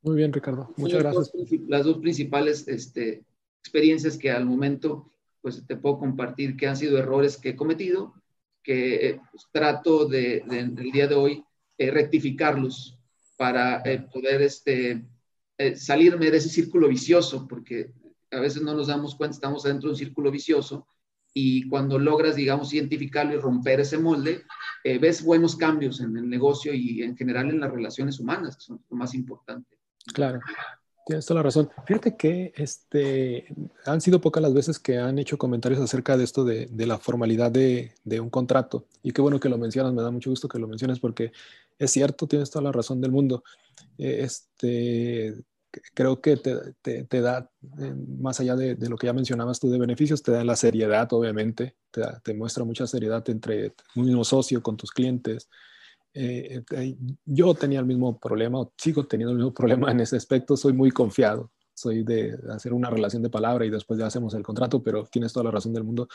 Muy 0.02 0.15
bien, 0.15 0.34
Ricardo. 0.34 0.74
Muchas 0.78 1.04
gracias. 1.04 1.32
las 1.67 1.86
dos 1.86 2.00
principales 2.00 2.67
este, 2.67 3.24
experiencias 3.62 4.17
que 4.17 4.32
al 4.32 4.45
momento 4.45 5.13
pues 5.41 5.63
te 5.67 5.78
puedo 5.78 6.00
compartir 6.00 6.58
que 6.58 6.67
han 6.67 6.76
sido 6.76 6.98
errores 6.98 7.38
que 7.38 7.50
he 7.50 7.56
cometido, 7.56 8.15
que 8.63 9.08
eh, 9.08 9.22
pues, 9.32 9.45
trato 9.52 10.06
de, 10.06 10.43
el 10.50 10.91
día 10.91 11.08
de 11.08 11.15
hoy 11.15 11.43
eh, 11.78 11.91
rectificarlos 11.91 13.00
para 13.39 13.82
eh, 13.86 14.06
poder 14.12 14.41
este, 14.41 15.06
eh, 15.58 15.76
salirme 15.76 16.30
de 16.30 16.38
ese 16.38 16.50
círculo 16.50 16.88
vicioso, 16.88 17.48
porque 17.48 17.93
a 18.32 18.39
veces 18.39 18.62
no 18.62 18.74
nos 18.74 18.88
damos 18.88 19.15
cuenta, 19.15 19.36
estamos 19.36 19.63
dentro 19.63 19.88
de 19.88 19.93
un 19.93 19.98
círculo 19.98 20.30
vicioso 20.30 20.88
y 21.34 21.67
cuando 21.69 22.00
logras, 22.00 22.36
digamos, 22.36 22.74
identificarlo 22.74 23.34
y 23.34 23.39
romper 23.39 23.80
ese 23.80 23.98
molde, 23.98 24.43
eh, 24.84 24.98
ves 24.98 25.24
buenos 25.24 25.56
cambios 25.56 26.02
en 26.02 26.17
el 26.17 26.30
negocio 26.30 26.74
y 26.74 27.04
en 27.04 27.15
general 27.15 27.50
en 27.50 27.60
las 27.60 27.72
relaciones 27.72 28.19
humanas, 28.19 28.58
que 28.58 28.63
son 28.63 28.84
lo 28.89 28.98
más 28.98 29.13
importante. 29.13 29.78
Claro. 30.13 30.39
Tienes 31.10 31.26
toda 31.26 31.39
la 31.39 31.43
razón. 31.43 31.72
Fíjate 31.88 32.15
que 32.15 32.54
este, 32.56 33.48
han 33.84 34.00
sido 34.00 34.22
pocas 34.22 34.43
las 34.43 34.54
veces 34.54 34.78
que 34.78 35.00
han 35.00 35.17
hecho 35.17 35.39
comentarios 35.39 35.82
acerca 35.82 36.15
de 36.15 36.24
esto 36.24 36.45
de, 36.45 36.67
de 36.67 36.86
la 36.86 37.00
formalidad 37.00 37.50
de, 37.50 37.93
de, 38.04 38.19
un 38.19 38.30
contrato. 38.30 38.86
Y 39.02 39.12
qué 39.12 39.19
bueno 39.19 39.39
que 39.39 39.50
lo 39.50 39.58
mencionas, 39.58 39.91
me 39.91 40.04
da 40.04 40.12
mucho 40.12 40.30
gusto 40.30 40.48
que 40.48 40.60
lo 40.60 40.67
menciones 40.67 41.00
porque 41.00 41.32
es 41.80 41.89
cierto, 41.89 42.28
tienes 42.28 42.52
toda 42.52 42.62
la 42.62 42.72
razón 42.72 43.02
del 43.02 43.12
mundo. 43.12 43.43
Eh, 43.98 44.19
este, 44.22 45.34
creo 45.95 46.22
que 46.22 46.38
te, 46.38 46.76
te, 47.06 47.22
da, 47.22 47.50
eh, 47.80 47.95
más 48.19 48.39
allá 48.39 48.56
de, 48.56 48.76
de, 48.76 48.88
lo 48.88 48.95
que 48.95 49.08
ya 49.08 49.13
mencionabas 49.13 49.60
tú 49.60 49.72
de 49.72 49.80
beneficios, 49.80 50.22
te 50.22 50.32
da 50.32 50.43
la 50.43 50.56
seriedad, 50.56 51.12
obviamente, 51.12 51.76
te, 51.89 52.04
te 52.24 52.36
muestra 52.36 52.63
mucha 52.65 52.86
seriedad 52.86 53.28
entre 53.32 53.74
un 53.95 54.06
mismo 54.06 54.24
socio 54.24 54.62
con 54.62 54.78
tus 54.78 54.91
clientes. 54.91 55.50
Eh, 56.13 56.63
yo 57.26 57.54
tenía 57.54 57.80
el 57.80 57.86
mismo 57.86 58.19
problema, 58.19 58.60
o 58.60 58.74
sigo 58.78 59.06
teniendo 59.06 59.32
el 59.32 59.38
mismo 59.38 59.54
problema 59.54 59.91
en 59.91 60.02
ese 60.02 60.17
aspecto, 60.17 60.58
soy 60.58 60.74
muy 60.74 60.91
confiado, 60.91 61.52
soy 61.74 62.04
de 62.04 62.38
hacer 62.50 62.74
una 62.74 62.89
relación 62.89 63.22
de 63.22 63.30
palabra 63.30 63.65
y 63.65 63.69
después 63.69 64.00
ya 64.00 64.08
hacemos 64.08 64.34
el 64.34 64.43
contrato, 64.43 64.82
pero 64.84 65.06
tienes 65.06 65.34
toda 65.34 65.45
la 65.45 65.52
razón 65.52 65.74
del 65.74 65.84
mundo, 65.84 66.08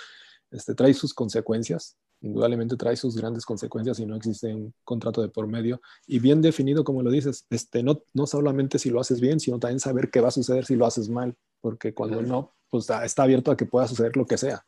este, 0.50 0.74
trae 0.74 0.94
sus 0.94 1.14
consecuencias 1.14 1.96
indudablemente 2.24 2.76
trae 2.76 2.96
sus 2.96 3.16
grandes 3.16 3.44
consecuencias 3.44 3.98
si 3.98 4.06
no 4.06 4.16
existe 4.16 4.54
un 4.54 4.74
contrato 4.82 5.20
de 5.20 5.28
por 5.28 5.46
medio 5.46 5.80
y 6.06 6.18
bien 6.18 6.40
definido, 6.40 6.82
como 6.82 7.02
lo 7.02 7.10
dices, 7.10 7.46
este, 7.50 7.82
no, 7.82 8.02
no 8.14 8.26
solamente 8.26 8.78
si 8.78 8.90
lo 8.90 9.00
haces 9.00 9.20
bien, 9.20 9.40
sino 9.40 9.58
también 9.58 9.78
saber 9.78 10.10
qué 10.10 10.20
va 10.20 10.28
a 10.28 10.32
suceder 10.32 10.64
si 10.64 10.74
lo 10.74 10.86
haces 10.86 11.08
mal, 11.10 11.36
porque 11.60 11.92
cuando 11.92 12.22
no, 12.22 12.54
pues 12.70 12.88
está 12.88 13.24
abierto 13.24 13.50
a 13.50 13.56
que 13.56 13.66
pueda 13.66 13.86
suceder 13.86 14.16
lo 14.16 14.26
que 14.26 14.38
sea. 14.38 14.64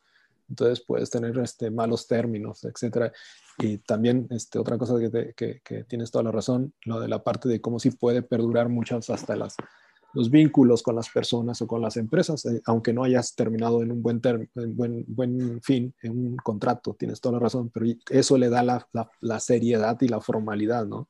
Entonces 0.47 0.83
puedes 0.85 1.09
tener 1.09 1.37
este, 1.39 1.71
malos 1.71 2.07
términos, 2.07 2.63
etcétera. 2.63 3.11
Y 3.57 3.79
también 3.79 4.27
este, 4.29 4.59
otra 4.59 4.77
cosa 4.77 4.95
que, 4.99 5.61
tienes 5.87 6.11
toda 6.11 6.23
la 6.23 6.31
razón, 6.31 6.73
lo 6.85 6.99
de 6.99 7.07
la 7.07 7.23
parte 7.23 7.49
de 7.49 7.59
cómo 7.59 7.79
sí 7.79 7.89
puede 7.89 8.21
perdurar 8.21 8.69
muchas 8.69 9.09
hasta 9.09 9.35
los 9.35 10.29
vínculos 10.29 10.83
con 10.83 10.95
las 10.95 11.09
personas 11.09 11.61
o 11.61 11.67
con 11.67 11.81
las 11.81 11.97
empresas, 11.97 12.45
eh, 12.45 12.61
aunque 12.65 12.93
no 12.93 13.03
hayas 13.03 13.35
terminado 13.35 13.81
en 13.81 13.91
un 13.91 14.01
buen, 14.01 14.21
buen, 14.53 15.05
buen 15.07 15.61
fin, 15.61 15.93
en 16.01 16.11
un 16.11 16.37
contrato, 16.37 16.95
tienes 16.97 17.19
toda 17.19 17.33
la 17.33 17.39
razón, 17.39 17.69
pero 17.69 17.87
eso 18.09 18.37
le 18.37 18.49
da 18.49 18.63
la, 18.63 18.87
la, 19.21 19.39
seriedad 19.39 19.97
y 20.01 20.07
la 20.07 20.21
formalidad, 20.21 20.85
¿no? 20.85 21.09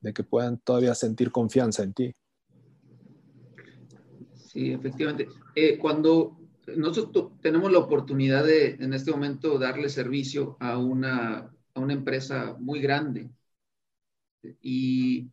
De 0.00 0.12
que 0.12 0.24
puedan 0.24 0.58
todavía 0.58 0.94
sentir 0.94 1.30
confianza 1.30 1.84
en 1.84 1.94
ti. 1.94 2.14
Sí, 4.34 4.72
efectivamente. 4.72 5.28
Eh, 5.54 5.78
cuando 5.78 6.36
nosotros 6.76 7.32
tenemos 7.40 7.70
la 7.72 7.78
oportunidad 7.78 8.44
de, 8.44 8.74
en 8.74 8.94
este 8.94 9.10
momento, 9.10 9.58
darle 9.58 9.88
servicio 9.88 10.56
a 10.60 10.78
una, 10.78 11.50
a 11.74 11.80
una 11.80 11.92
empresa 11.94 12.56
muy 12.58 12.80
grande 12.80 13.30
y 14.60 15.30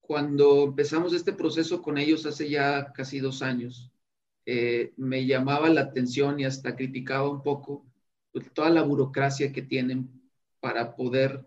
cuando 0.00 0.64
empezamos 0.64 1.12
este 1.12 1.32
proceso 1.32 1.80
con 1.82 1.98
ellos 1.98 2.26
hace 2.26 2.48
ya 2.48 2.92
casi 2.92 3.20
dos 3.20 3.42
años, 3.42 3.90
eh, 4.46 4.92
me 4.96 5.26
llamaba 5.26 5.68
la 5.70 5.82
atención 5.82 6.38
y 6.40 6.44
hasta 6.44 6.76
criticaba 6.76 7.30
un 7.30 7.42
poco 7.42 7.86
pues, 8.32 8.52
toda 8.52 8.70
la 8.70 8.82
burocracia 8.82 9.52
que 9.52 9.62
tienen 9.62 10.10
para 10.60 10.94
poder 10.94 11.46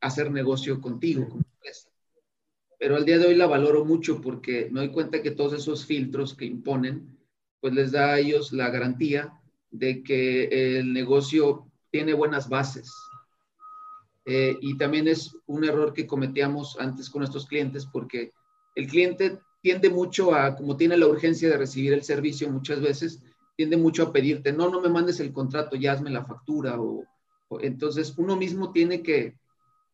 hacer 0.00 0.30
negocio 0.30 0.80
contigo 0.80 1.28
como 1.28 1.42
empresa. 1.54 1.90
Pero 2.78 2.96
al 2.96 3.04
día 3.04 3.18
de 3.18 3.26
hoy 3.26 3.34
la 3.34 3.46
valoro 3.46 3.84
mucho 3.84 4.20
porque 4.20 4.68
me 4.70 4.80
doy 4.80 4.92
cuenta 4.92 5.20
que 5.20 5.32
todos 5.32 5.52
esos 5.52 5.84
filtros 5.84 6.34
que 6.34 6.44
imponen, 6.44 7.18
pues 7.60 7.74
les 7.74 7.90
da 7.92 8.12
a 8.12 8.18
ellos 8.20 8.52
la 8.52 8.70
garantía 8.70 9.32
de 9.70 10.02
que 10.02 10.78
el 10.78 10.92
negocio 10.92 11.67
tiene 11.90 12.14
buenas 12.14 12.48
bases, 12.48 12.92
eh, 14.30 14.58
y 14.60 14.76
también 14.76 15.08
es 15.08 15.34
un 15.46 15.64
error 15.64 15.94
que 15.94 16.06
cometíamos 16.06 16.78
antes 16.78 17.08
con 17.08 17.20
nuestros 17.20 17.46
clientes 17.46 17.86
porque 17.86 18.34
el 18.74 18.86
cliente 18.86 19.38
tiende 19.62 19.88
mucho 19.88 20.34
a, 20.34 20.54
como 20.54 20.76
tiene 20.76 20.98
la 20.98 21.06
urgencia 21.06 21.48
de 21.48 21.56
recibir 21.56 21.94
el 21.94 22.02
servicio 22.02 22.50
muchas 22.50 22.82
veces, 22.82 23.22
tiende 23.56 23.78
mucho 23.78 24.02
a 24.02 24.12
pedirte, 24.12 24.52
no, 24.52 24.68
no 24.68 24.82
me 24.82 24.90
mandes 24.90 25.18
el 25.20 25.32
contrato, 25.32 25.76
ya 25.76 25.92
hazme 25.92 26.10
la 26.10 26.26
factura. 26.26 26.78
O, 26.78 27.06
entonces 27.60 28.12
uno 28.18 28.36
mismo 28.36 28.70
tiene 28.70 29.02
que 29.02 29.38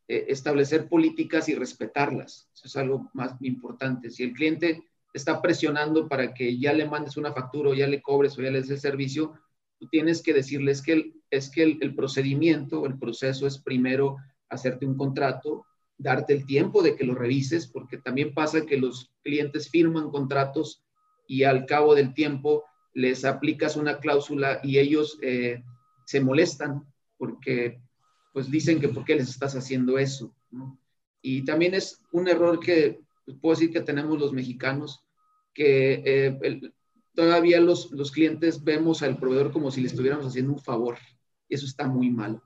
eh, 0.09 0.25
establecer 0.27 0.89
políticas 0.89 1.47
y 1.47 1.55
respetarlas. 1.55 2.49
Eso 2.53 2.67
es 2.67 2.75
algo 2.75 3.09
más 3.13 3.35
importante. 3.39 4.09
Si 4.09 4.23
el 4.23 4.33
cliente 4.33 4.83
está 5.13 5.41
presionando 5.41 6.09
para 6.09 6.33
que 6.33 6.59
ya 6.59 6.73
le 6.73 6.89
mandes 6.89 7.15
una 7.15 7.31
factura 7.31 7.69
o 7.69 7.73
ya 7.73 7.87
le 7.87 8.01
cobres 8.01 8.37
o 8.37 8.41
ya 8.41 8.51
le 8.51 8.59
des 8.59 8.69
el 8.69 8.79
servicio, 8.81 9.33
tú 9.79 9.87
tienes 9.89 10.21
que 10.21 10.33
decirles 10.33 10.81
que 10.81 10.93
el, 10.93 11.13
es 11.29 11.49
que 11.49 11.63
el, 11.63 11.77
el 11.81 11.95
procedimiento, 11.95 12.85
el 12.85 12.97
proceso 12.97 13.47
es 13.47 13.59
primero 13.59 14.17
hacerte 14.49 14.85
un 14.85 14.97
contrato, 14.97 15.65
darte 15.97 16.33
el 16.33 16.45
tiempo 16.45 16.81
de 16.81 16.95
que 16.95 17.05
lo 17.05 17.15
revises, 17.15 17.67
porque 17.67 17.97
también 17.97 18.33
pasa 18.33 18.65
que 18.65 18.77
los 18.77 19.11
clientes 19.23 19.69
firman 19.69 20.09
contratos 20.09 20.83
y 21.27 21.43
al 21.43 21.65
cabo 21.65 21.95
del 21.95 22.13
tiempo 22.13 22.63
les 22.93 23.25
aplicas 23.25 23.75
una 23.75 23.99
cláusula 23.99 24.59
y 24.63 24.79
ellos 24.79 25.17
eh, 25.21 25.63
se 26.05 26.21
molestan 26.21 26.85
porque 27.17 27.81
pues 28.33 28.51
dicen 28.51 28.79
que 28.79 28.89
por 28.89 29.05
qué 29.05 29.15
les 29.15 29.29
estás 29.29 29.55
haciendo 29.55 29.97
eso. 29.97 30.33
Y 31.21 31.43
también 31.45 31.73
es 31.73 32.01
un 32.11 32.27
error 32.27 32.59
que 32.59 32.99
pues, 33.25 33.37
puedo 33.41 33.55
decir 33.55 33.71
que 33.71 33.81
tenemos 33.81 34.19
los 34.19 34.33
mexicanos, 34.33 35.03
que 35.53 36.03
eh, 36.05 36.61
todavía 37.15 37.59
los, 37.59 37.91
los 37.91 38.11
clientes 38.11 38.63
vemos 38.63 39.01
al 39.01 39.17
proveedor 39.17 39.51
como 39.51 39.71
si 39.71 39.81
le 39.81 39.87
estuviéramos 39.87 40.27
haciendo 40.27 40.53
un 40.53 40.59
favor. 40.59 40.97
Y 41.47 41.55
eso 41.55 41.65
está 41.65 41.87
muy 41.87 42.09
mal. 42.09 42.41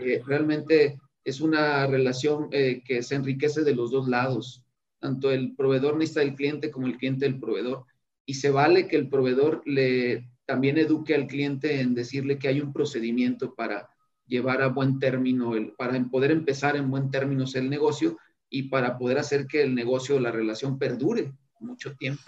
Eh, 0.00 0.22
realmente 0.24 0.98
es 1.24 1.40
una 1.40 1.86
relación 1.86 2.48
eh, 2.52 2.82
que 2.84 3.02
se 3.02 3.16
enriquece 3.16 3.62
de 3.62 3.74
los 3.74 3.90
dos 3.90 4.08
lados. 4.08 4.64
Tanto 4.98 5.30
el 5.30 5.54
proveedor 5.56 5.96
necesita 5.96 6.20
del 6.20 6.34
cliente 6.34 6.70
como 6.70 6.86
el 6.86 6.96
cliente 6.96 7.24
del 7.24 7.38
proveedor. 7.38 7.84
Y 8.24 8.34
se 8.34 8.50
vale 8.50 8.86
que 8.86 8.96
el 8.96 9.08
proveedor 9.08 9.62
le 9.66 10.30
también 10.46 10.78
eduque 10.78 11.14
al 11.14 11.26
cliente 11.26 11.80
en 11.80 11.94
decirle 11.94 12.38
que 12.38 12.48
hay 12.48 12.60
un 12.60 12.72
procedimiento 12.72 13.54
para 13.54 13.88
llevar 14.26 14.62
a 14.62 14.68
buen 14.68 14.98
término, 14.98 15.54
el, 15.54 15.72
para 15.72 16.02
poder 16.10 16.30
empezar 16.30 16.76
en 16.76 16.90
buen 16.90 17.10
término 17.10 17.44
el 17.54 17.70
negocio 17.70 18.16
y 18.48 18.64
para 18.64 18.98
poder 18.98 19.18
hacer 19.18 19.46
que 19.46 19.62
el 19.62 19.74
negocio, 19.74 20.18
la 20.18 20.32
relación 20.32 20.78
perdure 20.78 21.32
mucho 21.60 21.94
tiempo. 21.96 22.22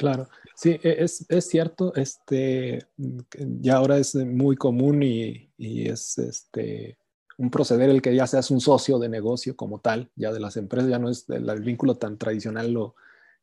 Claro, 0.00 0.30
sí, 0.56 0.80
e, 0.82 1.04
es, 1.04 1.26
es, 1.28 1.46
cierto, 1.46 1.94
este, 1.94 2.86
ya 2.96 3.76
ahora 3.76 3.98
es 3.98 4.14
muy 4.14 4.56
común 4.56 5.02
y, 5.02 5.52
y, 5.58 5.90
es 5.90 6.16
este, 6.16 6.96
un 7.36 7.50
proceder 7.50 7.90
el 7.90 8.00
que 8.00 8.14
ya 8.14 8.26
seas 8.26 8.50
un 8.50 8.62
socio 8.62 8.98
de 8.98 9.10
negocio 9.10 9.54
como 9.56 9.78
tal, 9.78 10.10
ya 10.16 10.32
de 10.32 10.40
las 10.40 10.56
empresas, 10.56 10.88
ya 10.88 10.98
no 10.98 11.10
es 11.10 11.28
el, 11.28 11.44
vínculo 11.60 11.98
tan 11.98 12.16
tradicional 12.16 12.72
lo, 12.72 12.94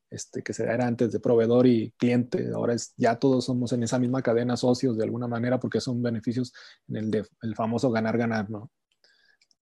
este, 0.10 0.42
que 0.42 0.52
se 0.52 0.64
era 0.64 0.88
antes 0.88 1.12
de 1.12 1.20
proveedor 1.20 1.68
y 1.68 1.92
cliente, 1.92 2.50
ahora 2.52 2.74
es 2.74 2.92
ya 2.98 3.20
todos 3.20 3.46
somos 3.46 3.72
en 3.74 3.84
esa 3.84 4.00
misma 4.00 4.24
cadena 4.24 4.58
socios 4.58 4.98
de 4.98 5.04
alguna 5.04 5.28
manera 5.28 5.60
porque 5.60 5.80
son 5.80 6.02
beneficios 6.02 6.54
en 6.88 6.96
el, 6.96 7.12
de, 7.12 7.24
el 7.44 7.56
famoso 7.56 7.92
ganar-ganar, 7.92 8.50
¿no? 8.50 8.72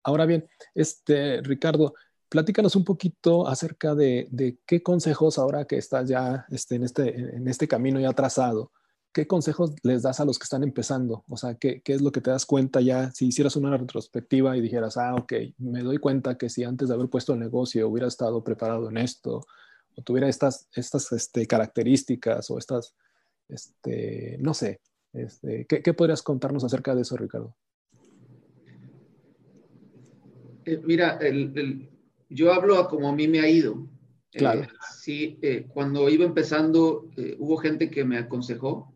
Ahora 0.03 0.25
bien, 0.25 0.45
este, 0.75 1.41
Ricardo, 1.41 1.93
platícanos 2.31 2.77
un 2.77 2.85
poquito 2.85 3.45
acerca 3.45 3.93
de, 3.93 4.57
qué 4.65 4.81
consejos 4.81 5.37
ahora 5.37 5.65
que 5.65 5.75
estás 5.75 6.07
ya 6.07 6.45
este, 6.49 6.75
en, 6.75 6.83
este, 6.83 7.35
en 7.35 7.45
este 7.49 7.67
camino 7.67 7.99
ya 7.99 8.13
trazado, 8.13 8.71
¿qué 9.11 9.27
consejos 9.27 9.73
les 9.83 10.03
das 10.03 10.21
a 10.21 10.25
los 10.25 10.39
que 10.39 10.45
están 10.45 10.63
empezando? 10.63 11.25
O 11.27 11.35
sea, 11.35 11.55
¿qué, 11.55 11.81
¿qué, 11.81 11.91
es 11.91 12.01
lo 12.01 12.13
que 12.13 12.21
te 12.21 12.31
das 12.31 12.45
cuenta 12.45 12.79
ya? 12.79 13.11
Si 13.11 13.27
hicieras 13.27 13.57
una 13.57 13.75
retrospectiva 13.75 14.55
y 14.55 14.61
dijeras, 14.61 14.95
ah, 14.95 15.13
ok, 15.15 15.33
me 15.57 15.83
doy 15.83 15.97
cuenta 15.97 16.37
que 16.37 16.49
si 16.49 16.63
antes 16.63 16.87
de 16.87 16.93
haber 16.93 17.09
puesto 17.09 17.33
el 17.33 17.39
negocio 17.41 17.89
hubiera 17.89 18.07
estado 18.07 18.41
preparado 18.45 18.89
en 18.89 18.95
esto, 18.95 19.45
o 19.95 20.01
tuviera 20.01 20.29
estas, 20.29 20.69
estas 20.73 21.11
este, 21.11 21.45
características 21.45 22.49
o 22.49 22.57
estas, 22.57 22.95
este, 23.49 24.37
no 24.39 24.53
sé, 24.53 24.79
este, 25.11 25.65
¿qué, 25.67 25.81
¿qué, 25.81 25.93
podrías 25.93 26.21
contarnos 26.21 26.63
acerca 26.63 26.95
de 26.95 27.01
eso, 27.01 27.17
Ricardo? 27.17 27.57
Eh, 30.63 30.81
mira, 30.85 31.17
el, 31.17 31.90
yo 32.31 32.53
hablo 32.53 32.87
como 32.87 33.09
a 33.09 33.15
mí 33.15 33.27
me 33.27 33.41
ha 33.41 33.49
ido. 33.49 33.87
Claro. 34.31 34.61
Eh, 34.61 34.69
sí, 34.97 35.37
eh, 35.41 35.65
cuando 35.67 36.09
iba 36.09 36.25
empezando, 36.25 37.09
eh, 37.17 37.35
hubo 37.37 37.57
gente 37.57 37.89
que 37.89 38.05
me 38.05 38.17
aconsejó 38.17 38.93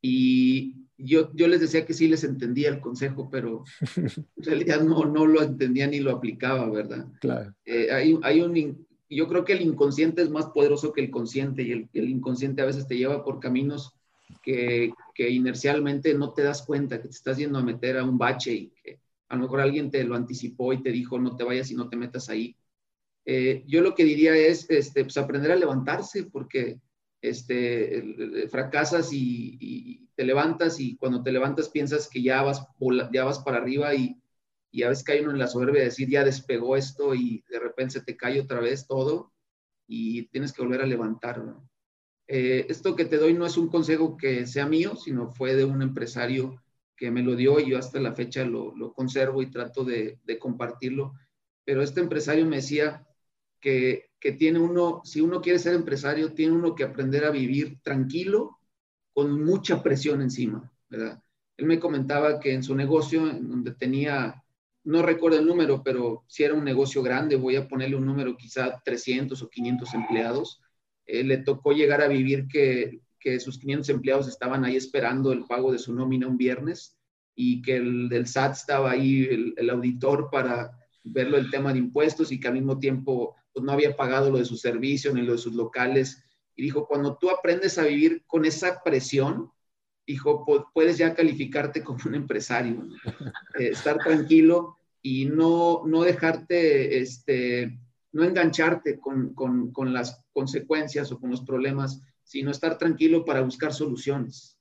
y 0.00 0.74
yo, 0.96 1.30
yo 1.34 1.46
les 1.48 1.60
decía 1.60 1.84
que 1.84 1.92
sí 1.92 2.08
les 2.08 2.24
entendía 2.24 2.70
el 2.70 2.80
consejo, 2.80 3.28
pero 3.30 3.64
en 3.96 4.44
realidad 4.44 4.80
no, 4.82 5.04
no 5.04 5.26
lo 5.26 5.42
entendía 5.42 5.86
ni 5.86 6.00
lo 6.00 6.12
aplicaba, 6.12 6.68
¿verdad? 6.70 7.06
Claro. 7.20 7.54
Hay, 7.66 8.18
hay 8.22 8.40
un, 8.40 8.86
yo 9.10 9.28
creo 9.28 9.44
que 9.44 9.52
el 9.52 9.62
inconsciente 9.62 10.22
es 10.22 10.30
más 10.30 10.46
poderoso 10.46 10.92
que 10.92 11.02
el 11.02 11.10
consciente 11.10 11.62
y 11.62 11.72
el, 11.72 11.88
el 11.92 12.08
inconsciente 12.08 12.62
a 12.62 12.66
veces 12.66 12.86
te 12.86 12.96
lleva 12.96 13.24
por 13.24 13.40
caminos 13.40 13.94
que, 14.42 14.92
que, 15.14 15.30
inercialmente 15.30 16.14
no 16.14 16.32
te 16.32 16.42
das 16.42 16.62
cuenta 16.62 17.00
que 17.00 17.08
te 17.08 17.14
estás 17.14 17.38
yendo 17.38 17.58
a 17.58 17.64
meter 17.64 17.96
a 17.96 18.04
un 18.04 18.18
bache 18.18 18.52
y 18.52 18.72
que 18.82 18.98
a 19.28 19.36
lo 19.36 19.42
mejor 19.42 19.60
alguien 19.60 19.90
te 19.90 20.04
lo 20.04 20.14
anticipó 20.14 20.72
y 20.72 20.82
te 20.82 20.90
dijo 20.90 21.18
no 21.18 21.36
te 21.36 21.44
vayas 21.44 21.70
y 21.70 21.74
no 21.74 21.88
te 21.88 21.96
metas 21.96 22.28
ahí. 22.28 22.56
Eh, 23.24 23.64
yo 23.66 23.82
lo 23.82 23.94
que 23.94 24.04
diría 24.04 24.34
es 24.34 24.68
este, 24.70 25.04
pues 25.04 25.16
aprender 25.18 25.52
a 25.52 25.56
levantarse 25.56 26.24
porque 26.24 26.80
este, 27.20 28.48
fracasas 28.50 29.10
y, 29.12 30.06
te 30.14 30.24
levantas 30.24 30.80
y 30.80 30.96
cuando 30.96 31.22
te 31.22 31.30
levantas 31.30 31.68
piensas 31.68 32.08
que 32.08 32.20
ya 32.22 32.42
vas, 32.42 32.66
ya 33.12 33.24
vas 33.24 33.38
para 33.38 33.58
arriba 33.58 33.94
y, 33.94 34.20
y 34.72 34.82
a 34.82 34.88
veces 34.88 35.04
cae 35.04 35.22
uno 35.22 35.30
en 35.30 35.38
la 35.38 35.46
soberbia 35.46 35.80
de 35.80 35.88
decir 35.88 36.08
ya 36.08 36.24
despegó 36.24 36.76
esto 36.76 37.14
y 37.14 37.44
de 37.48 37.60
repente 37.60 38.00
se 38.00 38.04
te 38.04 38.16
cae 38.16 38.40
otra 38.40 38.58
vez 38.58 38.88
todo 38.88 39.32
y 39.86 40.24
tienes 40.28 40.52
que 40.52 40.62
volver 40.62 40.82
a 40.82 40.86
levantar. 40.86 41.44
¿no? 41.44 41.68
Eh, 42.26 42.66
esto 42.68 42.94
que 42.94 43.04
te 43.04 43.16
doy 43.16 43.32
no 43.34 43.46
es 43.46 43.56
un 43.56 43.68
consejo 43.68 44.16
que 44.16 44.46
sea 44.46 44.66
mío, 44.66 44.96
sino 44.96 45.30
fue 45.30 45.54
de 45.54 45.64
un 45.64 45.82
empresario 45.82 46.62
que 46.98 47.10
me 47.10 47.22
lo 47.22 47.36
dio 47.36 47.60
y 47.60 47.70
yo 47.70 47.78
hasta 47.78 48.00
la 48.00 48.12
fecha 48.12 48.44
lo, 48.44 48.92
conservo 48.92 49.40
y 49.40 49.50
trato 49.50 49.84
de, 49.84 50.18
compartirlo. 50.38 51.14
Pero 51.64 51.82
este 51.82 52.00
empresario 52.00 52.44
me 52.44 52.56
decía 52.56 53.06
que, 53.60 54.10
tiene 54.38 54.58
uno, 54.58 55.00
si 55.04 55.20
uno 55.20 55.40
quiere 55.40 55.60
ser 55.60 55.74
empresario, 55.74 56.34
tiene 56.34 56.54
uno 56.54 56.74
que 56.74 56.84
aprender 56.84 57.24
a 57.24 57.30
vivir 57.30 57.78
tranquilo 57.82 58.58
con 59.12 59.44
mucha 59.44 59.82
presión 59.82 60.20
encima. 60.22 60.70
Él 60.90 61.66
me 61.66 61.78
comentaba 61.78 62.40
que 62.40 62.52
en 62.52 62.64
su 62.64 62.74
negocio, 62.74 63.30
en 63.30 63.48
donde 63.48 63.74
tenía 63.74 64.42
no 64.84 65.02
recuerdo 65.02 65.38
el 65.38 65.46
número, 65.46 65.82
pero 65.82 66.24
si 66.28 66.44
era 66.44 66.54
un 66.54 66.64
negocio 66.64 67.02
grande, 67.02 67.36
voy 67.36 67.56
a 67.56 67.68
ponerle 67.68 67.96
un 67.96 68.06
número 68.06 68.36
quizá 68.36 68.80
300 68.82 69.42
o 69.42 69.50
500 69.50 69.94
empleados, 69.94 70.62
eh, 71.04 71.22
le 71.24 71.38
tocó 71.38 71.72
llegar 71.72 72.00
a 72.00 72.08
vivir 72.08 72.48
que, 72.48 73.02
que, 73.30 73.40
sus 73.40 73.58
500 73.58 73.88
empleados 73.90 74.28
estaban 74.28 74.64
ahí 74.64 74.76
esperando 74.76 75.32
el 75.32 75.44
pago 75.44 75.72
de 75.72 75.78
su 75.78 75.94
nómina 75.94 76.26
un 76.26 76.36
viernes 76.36 76.96
y 77.34 77.62
que 77.62 77.76
el 77.76 78.08
del 78.08 78.26
SAT 78.26 78.52
estaba 78.52 78.90
ahí, 78.90 79.54
el, 79.56 79.70
auditor, 79.70 80.28
para 80.30 80.72
verlo 81.04 81.36
el 81.36 81.50
tema 81.50 81.72
de 81.72 81.78
impuestos 81.78 82.32
y 82.32 82.40
que 82.40 82.48
al 82.48 82.54
mismo 82.54 82.78
tiempo 82.78 83.36
pues, 83.52 83.64
no 83.64 83.72
había 83.72 83.96
pagado 83.96 84.30
lo 84.30 84.38
de 84.38 84.44
su 84.44 84.56
servicio 84.56 85.12
ni 85.12 85.22
lo 85.22 85.32
de 85.32 85.38
sus 85.38 85.54
locales. 85.54 86.22
Y 86.56 86.62
dijo, 86.62 86.86
cuando 86.86 87.16
tú 87.16 87.30
aprendes 87.30 87.78
a 87.78 87.84
vivir 87.84 88.24
con 88.26 88.44
esa 88.44 88.82
presión, 88.82 89.50
dijo, 90.06 90.44
puedes 90.72 90.98
ya 90.98 91.14
calificarte 91.14 91.84
como 91.84 92.00
un 92.06 92.14
empresario, 92.14 92.88
eh, 93.58 93.68
estar 93.68 93.98
tranquilo 93.98 94.76
y 95.02 95.26
no, 95.26 95.82
no 95.86 96.02
dejarte, 96.02 96.98
este, 97.00 97.78
no 98.12 98.24
engancharte 98.24 98.98
con, 98.98 99.34
con, 99.34 99.70
con, 99.70 99.92
las 99.92 100.24
consecuencias 100.32 101.12
o 101.12 101.20
con 101.20 101.30
los 101.30 101.42
problemas, 101.42 102.00
sino 102.28 102.50
estar 102.50 102.76
tranquilo 102.76 103.24
para 103.24 103.40
buscar 103.40 103.72
soluciones. 103.72 104.58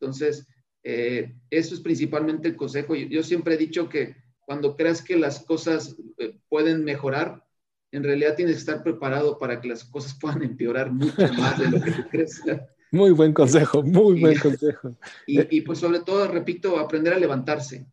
Entonces, 0.00 0.48
eh, 0.82 1.34
eso 1.50 1.74
es 1.74 1.80
principalmente 1.80 2.48
el 2.48 2.56
consejo. 2.56 2.94
Yo, 2.94 3.06
yo, 3.08 3.22
siempre 3.22 3.54
he 3.54 3.58
dicho 3.58 3.90
que 3.90 4.16
cuando 4.40 4.74
creas 4.74 5.02
que 5.02 5.18
las 5.18 5.40
cosas 5.44 5.96
eh, 6.16 6.38
pueden 6.48 6.84
mejorar, 6.84 7.44
en 7.92 8.04
realidad 8.04 8.36
tienes 8.36 8.54
que 8.54 8.60
estar 8.60 8.82
preparado 8.82 9.38
para 9.38 9.60
que 9.60 9.68
las 9.68 9.84
cosas 9.84 10.14
puedan 10.20 10.42
empeorar 10.42 10.90
mucho 10.90 11.30
más 11.34 11.58
de 11.58 11.70
lo 11.70 11.82
que 11.82 11.90
tú 11.90 12.02
crees. 12.10 12.40
Muy 12.90 13.10
buen 13.10 13.34
consejo, 13.34 13.82
muy 13.82 14.18
buen 14.18 14.38
consejo. 14.38 14.96
Y, 15.26 15.58
y, 15.58 15.60
pues 15.60 15.80
sobre 15.80 16.00
todo, 16.00 16.26
repito, 16.26 16.78
aprender 16.78 17.12
a 17.12 17.18
levantarse 17.18 17.86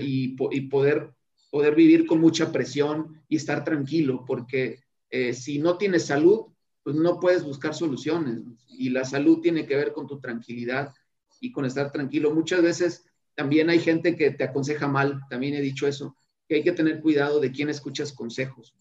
y, 0.00 0.36
y, 0.52 0.60
poder, 0.68 1.10
poder 1.50 1.74
vivir 1.74 2.06
con 2.06 2.20
mucha 2.20 2.52
presión 2.52 3.24
y 3.28 3.34
estar 3.34 3.64
tranquilo, 3.64 4.24
porque 4.24 4.78
eh, 5.10 5.34
si 5.34 5.58
no 5.58 5.76
tienes 5.78 6.06
salud, 6.06 6.46
pues 6.86 6.94
no 6.94 7.18
puedes 7.18 7.42
buscar 7.42 7.74
soluciones. 7.74 8.44
Y 8.68 8.90
la 8.90 9.04
salud 9.04 9.40
tiene 9.40 9.66
que 9.66 9.74
ver 9.74 9.92
con 9.92 10.06
tu 10.06 10.20
tranquilidad 10.20 10.94
y 11.40 11.50
con 11.50 11.64
estar 11.64 11.90
tranquilo. 11.90 12.32
Muchas 12.32 12.62
veces 12.62 13.04
también 13.34 13.70
hay 13.70 13.80
gente 13.80 14.14
que 14.14 14.30
te 14.30 14.44
aconseja 14.44 14.86
mal, 14.86 15.20
también 15.28 15.54
he 15.54 15.60
dicho 15.60 15.88
eso, 15.88 16.16
que 16.46 16.54
hay 16.54 16.62
que 16.62 16.70
tener 16.70 17.00
cuidado 17.00 17.40
de 17.40 17.50
quién 17.50 17.70
escuchas 17.70 18.12
consejos. 18.12 18.72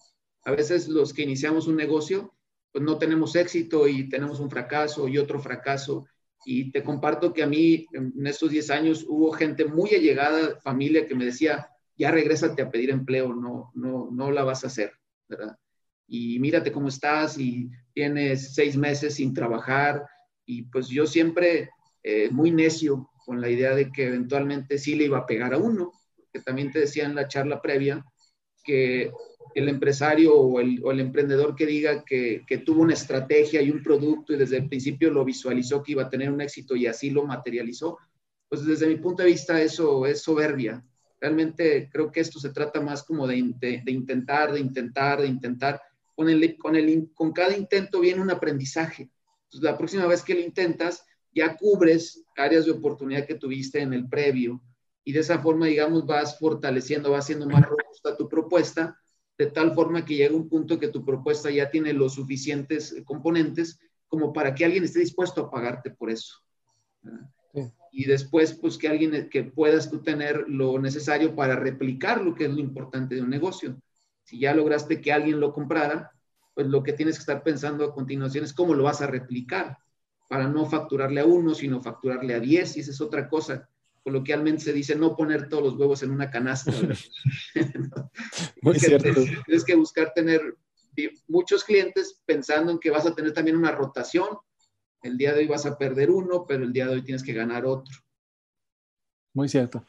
A 0.44 0.52
veces 0.52 0.88
los 0.88 1.14
que 1.14 1.24
iniciamos 1.24 1.66
un 1.66 1.78
negocio 1.78 2.32
pues 2.72 2.86
no 2.86 3.00
tenemos 3.00 3.36
éxito 3.36 3.88
y 3.88 4.08
tenemos 4.08 4.40
un 4.40 4.52
fracaso 4.52 5.08
y 5.08 5.18
otro 5.18 5.40
fracaso. 5.40 6.06
Y 6.46 6.72
te 6.72 6.84
comparto 6.84 7.34
que 7.34 7.42
a 7.42 7.48
mí 7.48 7.88
en 7.92 8.28
estos 8.28 8.52
10 8.52 8.70
años 8.70 9.04
hubo 9.08 9.32
gente 9.32 9.66
muy 9.66 9.96
allegada, 9.96 10.60
familia, 10.62 11.08
que 11.08 11.16
me 11.16 11.26
decía, 11.26 11.70
ya 11.98 12.12
regrésate 12.12 12.62
a 12.62 12.70
pedir 12.70 12.92
empleo, 12.92 13.34
no, 13.34 13.72
no, 13.74 14.10
no 14.12 14.30
la 14.30 14.44
vas 14.44 14.64
a 14.64 14.68
hacer, 14.68 14.92
¿verdad? 15.28 15.58
Y 16.08 16.40
mírate 16.40 16.72
cómo 16.72 16.90
estás 16.90 17.38
y 17.38 17.70
tienes 17.94 18.54
seis 18.54 18.78
meses 18.78 19.16
sin 19.16 19.34
trabajar. 19.34 20.06
Y 20.46 20.64
pues 20.64 20.88
yo 20.88 21.08
siempre 21.08 21.70
eh, 22.04 22.30
muy 22.32 22.52
necio 22.52 23.10
con 23.26 23.42
la 23.42 23.50
idea 23.50 23.74
de 23.74 23.92
que 23.92 24.08
eventualmente 24.08 24.78
sí 24.78 24.96
le 24.96 25.06
iba 25.06 25.18
a 25.18 25.26
pegar 25.26 25.54
a 25.54 25.58
uno, 25.58 25.92
que 26.32 26.40
también 26.42 26.72
te 26.72 26.80
decía 26.80 27.06
en 27.06 27.16
la 27.16 27.28
charla 27.28 27.62
previa 27.62 28.06
que 28.64 29.12
el 29.56 29.70
empresario 29.70 30.36
o 30.36 30.60
el, 30.60 30.82
o 30.84 30.92
el 30.92 31.00
emprendedor 31.00 31.56
que 31.56 31.66
diga 31.66 32.04
que, 32.04 32.44
que, 32.46 32.60
tuvo 32.60 32.82
una 32.82 32.94
estrategia 32.94 33.62
y 33.62 33.72
un 33.72 33.82
producto 33.82 34.34
y 34.34 34.38
desde 34.38 34.58
el 34.58 34.68
principio 34.68 35.10
lo 35.12 35.24
visualizó 35.24 35.82
que 35.82 35.94
iba 35.94 36.04
a 36.04 36.10
tener 36.10 36.30
un 36.30 36.42
éxito 36.42 36.76
y 36.76 36.88
así 36.88 37.10
lo 37.10 37.26
materializó, 37.26 37.98
pues 38.50 38.66
desde 38.66 38.88
mi 38.88 38.98
punto 38.98 39.24
de 39.24 39.30
vista 39.30 39.62
eso 39.62 40.06
es 40.06 40.22
soberbia. 40.22 40.84
Realmente 41.20 41.90
creo 41.92 42.12
que 42.12 42.20
esto 42.20 42.40
se 42.40 42.52
trata 42.52 42.82
más 42.82 43.04
como 43.04 43.26
de, 43.26 43.54
de, 43.60 43.82
de 43.84 43.92
intentar, 43.92 44.52
de 44.52 44.60
intentar, 44.60 45.22
de 45.22 45.28
intentar. 45.28 45.82
Con, 46.16 46.30
el, 46.30 46.58
con, 46.58 46.76
el, 46.76 47.12
con 47.14 47.34
cada 47.34 47.56
intento 47.56 48.00
viene 48.00 48.22
un 48.22 48.32
aprendizaje. 48.32 49.12
Entonces, 49.44 49.62
la 49.62 49.78
próxima 49.78 50.06
vez 50.08 50.24
que 50.24 50.34
lo 50.34 50.40
intentas, 50.42 51.06
ya 51.34 51.58
cubres 51.58 52.24
áreas 52.38 52.66
de 52.66 52.72
oportunidad 52.72 53.26
que 53.28 53.36
tuviste 53.36 53.82
en 53.82 53.94
el 53.94 54.08
previo 54.08 54.62
y 55.04 55.12
de 55.12 55.20
esa 55.20 55.40
forma, 55.40 55.68
digamos, 55.68 56.06
vas 56.06 56.40
fortaleciendo, 56.40 57.12
vas 57.12 57.26
haciendo 57.26 57.48
más 57.48 57.64
robusta 57.64 58.18
tu 58.18 58.28
propuesta 58.28 58.98
de 59.38 59.48
tal 59.48 59.74
forma 59.74 60.06
que 60.06 60.16
llega 60.16 60.36
un 60.36 60.50
punto 60.50 60.80
que 60.80 60.88
tu 60.88 61.04
propuesta 61.04 61.52
ya 61.52 61.70
tiene 61.70 61.94
los 61.94 62.14
suficientes 62.14 62.96
componentes 63.06 63.80
como 64.08 64.32
para 64.32 64.56
que 64.56 64.64
alguien 64.64 64.86
esté 64.86 65.00
dispuesto 65.00 65.42
a 65.42 65.52
pagarte 65.52 65.92
por 65.92 66.10
eso. 66.10 66.36
Sí. 67.54 67.62
Y 67.92 68.06
después, 68.06 68.54
pues 68.54 68.78
que 68.78 68.88
alguien, 68.88 69.30
que 69.30 69.44
puedas 69.44 69.90
tú 69.90 70.02
tener 70.02 70.46
lo 70.48 70.80
necesario 70.80 71.36
para 71.36 71.56
replicar 71.56 72.22
lo 72.22 72.36
que 72.36 72.46
es 72.46 72.52
lo 72.52 72.60
importante 72.60 73.16
de 73.16 73.22
un 73.22 73.30
negocio. 73.30 73.78
Si 74.26 74.40
ya 74.40 74.54
lograste 74.54 75.00
que 75.00 75.14
alguien 75.14 75.40
lo 75.40 75.54
comprara, 75.54 76.12
pues 76.54 76.68
lo 76.68 76.84
que 76.84 76.92
tienes 76.92 77.16
que 77.16 77.22
estar 77.22 77.42
pensando 77.44 77.86
a 77.86 77.94
continuación 77.94 78.44
es 78.44 78.54
cómo 78.54 78.74
lo 78.74 78.84
vas 78.84 79.02
a 79.02 79.08
replicar 79.08 79.78
para 80.28 80.50
no 80.50 80.66
facturarle 80.66 81.22
a 81.22 81.26
uno, 81.26 81.56
sino 81.56 81.82
facturarle 81.82 82.34
a 82.34 82.40
diez, 82.42 82.76
y 82.76 82.82
esa 82.82 82.92
es 82.92 83.00
otra 83.00 83.30
cosa 83.30 83.70
coloquialmente 84.06 84.64
se 84.64 84.72
dice 84.72 84.96
no 84.96 85.16
poner 85.16 85.50
todos 85.50 85.64
los 85.64 85.74
huevos 85.74 86.04
en 86.04 86.12
una 86.12 86.30
canasta. 86.30 86.72
Muy 88.62 88.80
cierto. 88.80 89.10
Tienes 89.46 89.66
que 89.66 89.74
buscar 89.74 90.14
tener 90.14 90.42
muchos 91.28 91.64
clientes 91.64 92.22
pensando 92.24 92.72
en 92.72 92.78
que 92.78 92.92
vas 92.92 93.08
a 93.08 93.16
tener 93.16 93.34
también 93.34 93.58
una 93.58 93.72
rotación. 93.72 94.28
El 95.02 95.18
día 95.18 95.34
de 95.34 95.40
hoy 95.40 95.48
vas 95.48 95.66
a 95.66 95.76
perder 95.76 96.12
uno, 96.12 96.46
pero 96.48 96.64
el 96.64 96.72
día 96.72 96.86
de 96.86 96.94
hoy 96.94 97.04
tienes 97.04 97.24
que 97.24 97.34
ganar 97.34 97.66
otro. 97.66 97.96
Muy 99.34 99.50
cierto. 99.50 99.84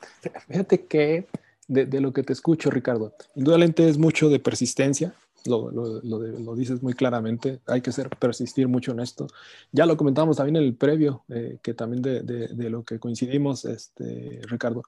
Fíjate 0.48 0.86
que 0.86 1.26
de, 1.68 1.86
de 1.86 2.00
lo 2.00 2.12
que 2.12 2.22
te 2.22 2.32
escucho, 2.32 2.70
Ricardo, 2.70 3.14
indudablemente 3.34 3.88
es 3.88 3.98
mucho 3.98 4.28
de 4.28 4.38
persistencia, 4.38 5.14
lo, 5.46 5.70
lo, 5.70 6.00
lo, 6.02 6.54
dices 6.54 6.82
muy 6.82 6.94
claramente, 6.94 7.60
hay 7.66 7.80
que 7.80 7.92
ser, 7.92 8.10
persistir 8.10 8.68
mucho 8.68 8.92
en 8.92 9.00
esto. 9.00 9.26
Ya 9.72 9.86
lo 9.86 9.96
comentábamos 9.96 10.36
también 10.36 10.56
en 10.56 10.64
el 10.64 10.76
previo, 10.76 11.24
eh, 11.28 11.58
que 11.62 11.74
también 11.74 12.02
de, 12.02 12.22
de, 12.22 12.70
lo 12.70 12.84
que 12.84 12.98
coincidimos, 12.98 13.64
este, 13.64 14.40
Ricardo, 14.48 14.82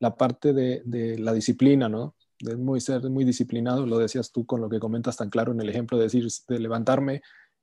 la 0.00 0.16
parte 0.16 0.52
de, 0.52 0.82
de 0.84 1.18
la 1.18 1.32
disciplina, 1.32 1.88
¿no? 1.88 2.14
De 2.40 2.56
muy, 2.56 2.80
ser 2.80 3.02
muy 3.10 3.24
disciplinado, 3.24 3.84
lo 3.86 3.98
decías 3.98 4.30
tú 4.30 4.46
con 4.46 4.60
lo 4.60 4.68
que 4.68 4.78
comentas 4.78 5.16
tan 5.16 5.28
claro 5.28 5.52
en 5.52 5.60
el 5.60 5.68
ejemplo 5.68 5.98
de 5.98 6.04
decir, 6.04 6.26
de 6.48 6.58
levantarme 6.60 7.22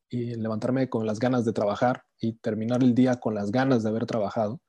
y 0.09 0.35
levantarme 0.35 0.89
con 0.89 1.05
las 1.05 1.19
ganas 1.19 1.45
de 1.45 1.53
trabajar 1.53 2.03
y 2.19 2.33
terminar 2.33 2.83
el 2.83 2.93
día 2.93 3.19
con 3.19 3.35
las 3.35 3.51
ganas 3.51 3.83
de 3.83 3.89
haber 3.89 4.05
trabajado. 4.05 4.59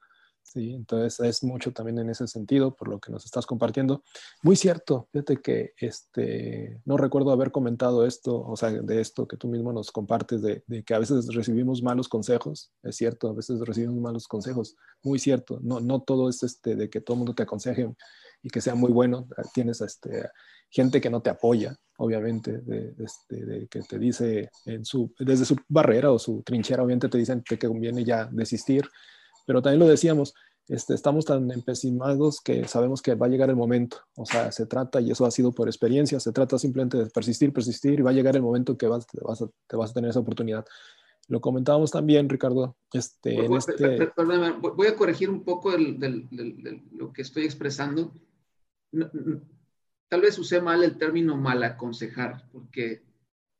Sí, 0.46 0.72
entonces 0.72 1.18
es 1.20 1.42
mucho 1.42 1.72
también 1.72 1.98
en 1.98 2.08
ese 2.08 2.28
sentido 2.28 2.76
por 2.76 2.86
lo 2.86 3.00
que 3.00 3.10
nos 3.10 3.24
estás 3.24 3.44
compartiendo. 3.46 4.04
Muy 4.44 4.54
cierto, 4.54 5.08
fíjate 5.10 5.38
que 5.42 5.72
este, 5.76 6.80
no 6.84 6.96
recuerdo 6.96 7.32
haber 7.32 7.50
comentado 7.50 8.06
esto, 8.06 8.40
o 8.42 8.56
sea, 8.56 8.70
de 8.70 9.00
esto 9.00 9.26
que 9.26 9.36
tú 9.36 9.48
mismo 9.48 9.72
nos 9.72 9.90
compartes, 9.90 10.42
de, 10.42 10.62
de, 10.68 10.84
que 10.84 10.94
a 10.94 11.00
veces 11.00 11.26
recibimos 11.34 11.82
malos 11.82 12.08
consejos, 12.08 12.70
es 12.84 12.94
cierto, 12.94 13.28
a 13.28 13.32
veces 13.32 13.58
recibimos 13.58 13.96
malos 13.96 14.28
consejos, 14.28 14.76
muy 15.02 15.18
cierto, 15.18 15.58
no, 15.62 15.80
no 15.80 16.02
todo 16.02 16.28
es 16.28 16.44
este, 16.44 16.76
de 16.76 16.88
que 16.88 17.00
todo 17.00 17.16
el 17.16 17.18
mundo 17.18 17.34
te 17.34 17.42
aconseje 17.42 17.92
y 18.40 18.48
que 18.48 18.60
sea 18.60 18.76
muy 18.76 18.92
bueno, 18.92 19.26
tienes 19.52 19.80
este, 19.80 20.30
gente 20.70 21.00
que 21.00 21.10
no 21.10 21.22
te 21.22 21.30
apoya, 21.30 21.76
obviamente, 21.98 22.58
de, 22.58 22.94
este, 23.00 23.44
de, 23.44 23.66
que 23.66 23.80
te 23.80 23.98
dice 23.98 24.48
en 24.64 24.84
su, 24.84 25.12
desde 25.18 25.44
su 25.44 25.56
barrera 25.66 26.12
o 26.12 26.20
su 26.20 26.44
trinchera, 26.44 26.84
obviamente 26.84 27.08
te 27.08 27.18
dicen 27.18 27.42
que 27.42 27.58
conviene 27.58 28.04
ya 28.04 28.26
desistir, 28.30 28.88
pero 29.46 29.62
también 29.62 29.80
lo 29.80 29.86
decíamos, 29.86 30.34
este, 30.68 30.94
estamos 30.94 31.24
tan 31.24 31.50
empecimados 31.52 32.40
que 32.40 32.66
sabemos 32.66 33.00
que 33.00 33.14
va 33.14 33.26
a 33.26 33.28
llegar 33.28 33.48
el 33.48 33.56
momento, 33.56 33.98
o 34.16 34.26
sea, 34.26 34.50
se 34.50 34.66
trata, 34.66 35.00
y 35.00 35.12
eso 35.12 35.24
ha 35.24 35.30
sido 35.30 35.52
por 35.52 35.68
experiencia, 35.68 36.18
se 36.18 36.32
trata 36.32 36.58
simplemente 36.58 36.98
de 36.98 37.06
persistir, 37.06 37.52
persistir, 37.52 38.00
y 38.00 38.02
va 38.02 38.10
a 38.10 38.14
llegar 38.14 38.34
el 38.34 38.42
momento 38.42 38.76
que 38.76 38.88
vas, 38.88 39.06
te, 39.06 39.20
vas 39.22 39.42
a, 39.42 39.48
te 39.68 39.76
vas 39.76 39.90
a 39.90 39.94
tener 39.94 40.10
esa 40.10 40.20
oportunidad. 40.20 40.66
Lo 41.28 41.40
comentábamos 41.40 41.90
también, 41.90 42.28
Ricardo. 42.28 42.76
Este, 42.92 43.44
en 43.44 43.52
este... 43.54 44.12
voy 44.60 44.86
a 44.86 44.96
corregir 44.96 45.28
un 45.30 45.42
poco 45.44 45.72
de 45.72 46.28
lo 46.92 47.12
que 47.12 47.22
estoy 47.22 47.44
expresando. 47.44 48.12
Tal 50.08 50.20
vez 50.20 50.38
usé 50.38 50.60
mal 50.60 50.84
el 50.84 50.98
término 50.98 51.36
mal 51.36 51.62
aconsejar, 51.64 52.48
porque 52.52 53.02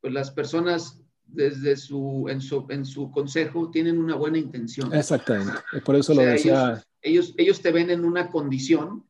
pues, 0.00 0.12
las 0.12 0.30
personas 0.30 1.00
desde 1.26 1.76
su 1.76 2.26
en, 2.28 2.40
su, 2.40 2.66
en 2.70 2.84
su 2.84 3.10
consejo 3.10 3.70
tienen 3.70 3.98
una 3.98 4.14
buena 4.14 4.38
intención. 4.38 4.92
Exactamente, 4.94 5.52
por 5.84 5.96
eso 5.96 6.14
lo 6.14 6.22
decía. 6.22 6.82
Ellos, 7.02 7.34
ellos, 7.36 7.60
te 7.60 7.70
ven 7.70 7.90
en 7.90 8.04
una 8.04 8.30
condición 8.30 9.04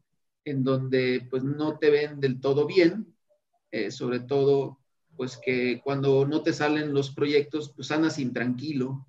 en 0.45 0.65
donde 0.65 1.27
pues 1.31 1.45
no 1.45 1.79
te 1.79 1.91
ven 1.91 2.21
del 2.21 2.41
todo 2.41 2.67
bien, 2.67 3.15
eh, 3.71 3.91
sobre 3.91 4.21
todo 4.21 4.81
pues 5.17 5.39
que 5.39 5.81
cuando 5.83 6.27
no 6.27 6.43
te 6.43 6.53
salen 6.53 6.93
los 6.93 7.11
proyectos, 7.11 7.73
pues 7.75 7.91
andas 7.91 8.19
intranquilo, 8.19 9.07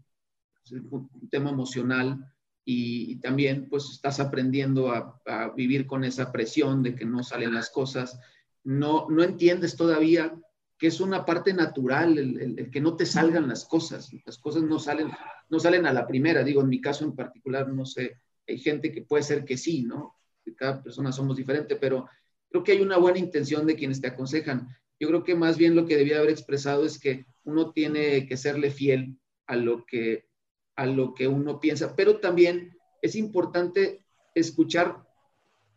es 0.63 0.71
un 0.71 1.09
tema 1.29 1.49
emocional 1.49 2.33
y, 2.63 3.17
también 3.17 3.67
pues 3.69 3.89
estás 3.91 4.19
aprendiendo 4.21 4.91
a, 4.91 5.21
a, 5.25 5.49
vivir 5.49 5.85
con 5.85 6.05
esa 6.05 6.31
presión 6.31 6.81
de 6.81 6.95
que 6.95 7.05
no 7.05 7.23
salen 7.23 7.53
las 7.53 7.69
cosas, 7.69 8.19
no, 8.63 9.07
no 9.09 9.23
entiendes 9.23 9.75
todavía 9.75 10.33
que 10.77 10.87
es 10.87 11.01
una 11.01 11.25
parte 11.25 11.53
natural, 11.53 12.17
el, 12.17 12.69
que 12.69 12.81
no 12.81 12.95
te 12.95 13.05
salgan 13.05 13.47
las 13.47 13.65
cosas. 13.65 14.11
Las 14.25 14.37
cosas 14.37 14.61
no 14.61 14.77
salen, 14.77 15.09
no 15.49 15.59
salen 15.59 15.85
a 15.85 15.93
la 15.93 16.05
primera. 16.05 16.43
Digo, 16.43 16.61
en 16.61 16.69
mi 16.69 16.79
caso 16.79 17.03
en 17.03 17.15
particular, 17.15 17.67
no 17.67 17.85
sé, 17.85 18.17
hay 18.47 18.59
gente 18.59 18.91
que 18.91 19.01
puede 19.01 19.23
ser 19.23 19.43
que 19.43 19.57
sí, 19.57 19.83
¿no? 19.83 20.15
Cada 20.55 20.81
persona 20.81 21.11
somos 21.11 21.35
diferentes, 21.35 21.77
pero 21.81 22.07
creo 22.49 22.63
que 22.63 22.73
hay 22.73 22.81
una 22.81 22.97
buena 22.97 23.17
intención 23.17 23.65
de 23.65 23.75
quienes 23.75 23.99
te 23.99 24.07
aconsejan. 24.07 24.67
Yo 24.99 25.07
creo 25.07 25.23
que 25.23 25.35
más 25.35 25.57
bien 25.57 25.75
lo 25.75 25.85
que 25.85 25.97
debía 25.97 26.19
haber 26.19 26.29
expresado 26.29 26.85
es 26.85 26.99
que 26.99 27.25
uno 27.43 27.71
tiene 27.71 28.27
que 28.27 28.37
serle 28.37 28.71
fiel 28.71 29.17
a 29.47 29.55
lo 29.55 29.85
que, 29.85 30.27
a 30.75 30.85
lo 30.85 31.13
que 31.13 31.27
uno 31.27 31.59
piensa, 31.59 31.95
pero 31.95 32.19
también 32.19 32.77
es 33.01 33.15
importante 33.15 34.03
escuchar 34.35 35.03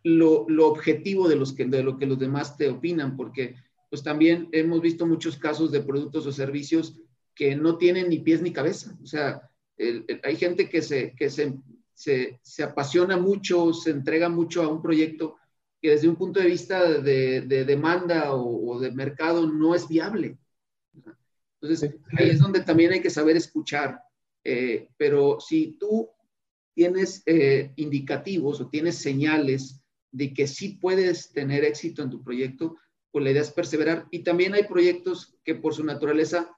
lo, 0.03 0.47
lo 0.49 0.69
objetivo 0.69 1.29
de, 1.29 1.37
los 1.37 1.53
que, 1.53 1.65
de 1.65 1.83
lo 1.83 1.99
que 1.99 2.07
los 2.07 2.19
demás 2.19 2.57
te 2.57 2.69
opinan, 2.69 3.17
porque 3.17 3.57
pues 3.91 4.03
también 4.03 4.49
hemos 4.53 4.81
visto 4.81 5.05
muchos 5.05 5.37
casos 5.37 5.73
de 5.73 5.83
productos 5.83 6.25
o 6.27 6.33
servicios 6.33 6.97
que 7.35 7.57
no 7.57 7.77
tienen 7.77 8.09
ni 8.09 8.21
pies 8.21 8.41
ni 8.41 8.53
cabeza. 8.53 8.97
O 9.03 9.07
sea, 9.07 9.51
hay 10.23 10.37
gente 10.37 10.69
que, 10.69 10.81
se, 10.81 11.15
que 11.17 11.29
se, 11.29 11.59
se, 11.95 12.63
apasiona 12.63 13.17
mucho, 13.17 13.73
se 13.73 13.91
entrega 13.91 14.29
mucho 14.29 14.63
a 14.63 14.69
un 14.69 14.81
proyecto 14.81 15.37
que 15.83 15.91
desde 15.91 16.09
un 16.09 16.17
punto 16.17 16.39
de 16.41 16.47
vista 16.47 17.01
de, 17.01 17.41
demanda 17.65 18.35
o, 18.35 18.79
de 18.79 18.93
mercado 18.93 19.47
no 19.47 19.75
es 19.75 19.89
viable. 19.89 20.39
Entonces, 21.61 21.95
ahí 22.17 22.31
es 22.31 22.39
donde 22.39 22.61
también 22.61 22.93
hay 22.93 23.01
que 23.01 23.11
saber 23.11 23.37
escuchar. 23.37 24.01
Eh, 24.45 24.89
pero 24.97 25.39
si 25.41 25.77
tú 25.79 26.09
tienes 26.75 27.23
eh, 27.27 27.73
indicativos 27.77 28.61
o 28.61 28.69
tienes 28.69 28.97
señales 28.97 29.83
de 30.13 30.33
que 30.33 30.47
sí 30.47 30.79
puedes 30.81 31.33
tener 31.33 31.65
éxito 31.65 32.03
en 32.03 32.11
tu 32.11 32.23
proyecto, 32.23 32.77
pues 33.11 33.25
la 33.25 33.31
idea 33.31 33.43
es 33.43 33.51
perseverar. 33.51 34.07
Y 34.11 34.21
también 34.21 34.55
hay 34.55 34.65
proyectos 34.65 35.37
que 35.45 35.55
por 35.55 35.75
su 35.75 35.85
naturaleza 35.85 36.57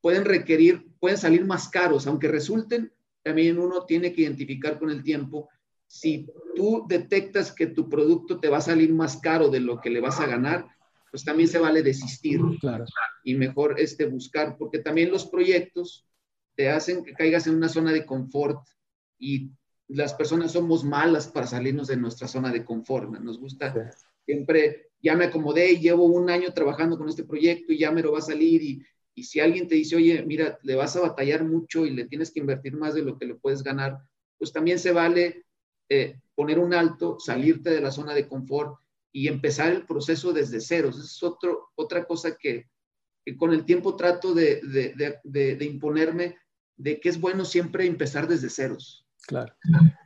pueden 0.00 0.24
requerir, 0.24 0.86
pueden 1.00 1.18
salir 1.18 1.44
más 1.44 1.68
caros, 1.68 2.06
aunque 2.06 2.28
resulten, 2.28 2.92
también 3.22 3.58
uno 3.58 3.84
tiene 3.84 4.12
que 4.12 4.22
identificar 4.22 4.78
con 4.78 4.90
el 4.90 5.02
tiempo 5.02 5.48
si 5.88 6.26
tú 6.54 6.84
detectas 6.88 7.52
que 7.52 7.66
tu 7.66 7.88
producto 7.88 8.40
te 8.40 8.48
va 8.48 8.58
a 8.58 8.62
salir 8.62 8.92
más 8.92 9.18
caro 9.18 9.48
de 9.48 9.60
lo 9.60 9.80
que 9.80 9.90
le 9.90 10.00
vas 10.00 10.20
a 10.20 10.26
ganar, 10.26 10.66
pues 11.10 11.24
también 11.24 11.48
se 11.48 11.58
vale 11.58 11.82
desistir. 11.82 12.40
Claro. 12.60 12.84
Y 13.24 13.34
mejor 13.34 13.78
este 13.78 14.06
buscar, 14.06 14.56
porque 14.58 14.80
también 14.80 15.10
los 15.10 15.26
proyectos 15.26 16.06
te 16.56 16.70
hacen 16.70 17.04
que 17.04 17.12
caigas 17.12 17.46
en 17.46 17.54
una 17.54 17.68
zona 17.68 17.92
de 17.92 18.04
confort 18.04 18.66
y 19.18 19.50
las 19.88 20.14
personas 20.14 20.52
somos 20.52 20.84
malas 20.84 21.28
para 21.28 21.46
salirnos 21.46 21.86
de 21.86 21.96
nuestra 21.96 22.26
zona 22.26 22.50
de 22.50 22.64
confort. 22.64 23.10
Nos 23.20 23.38
gusta 23.38 23.92
siempre 24.24 24.85
ya 25.02 25.16
me 25.16 25.26
acomodé, 25.26 25.78
llevo 25.78 26.04
un 26.04 26.30
año 26.30 26.52
trabajando 26.52 26.98
con 26.98 27.08
este 27.08 27.24
proyecto 27.24 27.72
y 27.72 27.78
ya 27.78 27.90
me 27.90 28.02
lo 28.02 28.12
va 28.12 28.18
a 28.18 28.22
salir 28.22 28.62
y, 28.62 28.82
y 29.14 29.24
si 29.24 29.40
alguien 29.40 29.66
te 29.66 29.74
dice, 29.74 29.96
oye, 29.96 30.22
mira, 30.26 30.58
le 30.62 30.74
vas 30.74 30.94
a 30.96 31.00
batallar 31.00 31.44
mucho 31.44 31.86
y 31.86 31.90
le 31.90 32.04
tienes 32.04 32.30
que 32.30 32.40
invertir 32.40 32.76
más 32.76 32.94
de 32.94 33.02
lo 33.02 33.18
que 33.18 33.26
le 33.26 33.34
puedes 33.34 33.62
ganar, 33.62 33.98
pues 34.38 34.52
también 34.52 34.78
se 34.78 34.92
vale 34.92 35.46
eh, 35.88 36.20
poner 36.34 36.58
un 36.58 36.74
alto, 36.74 37.18
salirte 37.18 37.70
de 37.70 37.80
la 37.80 37.90
zona 37.90 38.12
de 38.12 38.28
confort 38.28 38.78
y 39.12 39.28
empezar 39.28 39.72
el 39.72 39.86
proceso 39.86 40.34
desde 40.34 40.60
cero. 40.60 40.90
Esa 40.90 41.00
es 41.00 41.22
otro, 41.22 41.70
otra 41.76 42.04
cosa 42.04 42.36
que, 42.36 42.68
que, 43.24 43.36
con 43.38 43.54
el 43.54 43.64
tiempo 43.64 43.96
trato 43.96 44.34
de, 44.34 44.60
de, 44.60 45.18
de, 45.24 45.56
de, 45.56 45.64
imponerme, 45.64 46.36
de 46.76 47.00
que 47.00 47.08
es 47.08 47.18
bueno 47.18 47.46
siempre 47.46 47.86
empezar 47.86 48.28
desde 48.28 48.50
ceros. 48.50 49.06
Claro. 49.26 49.54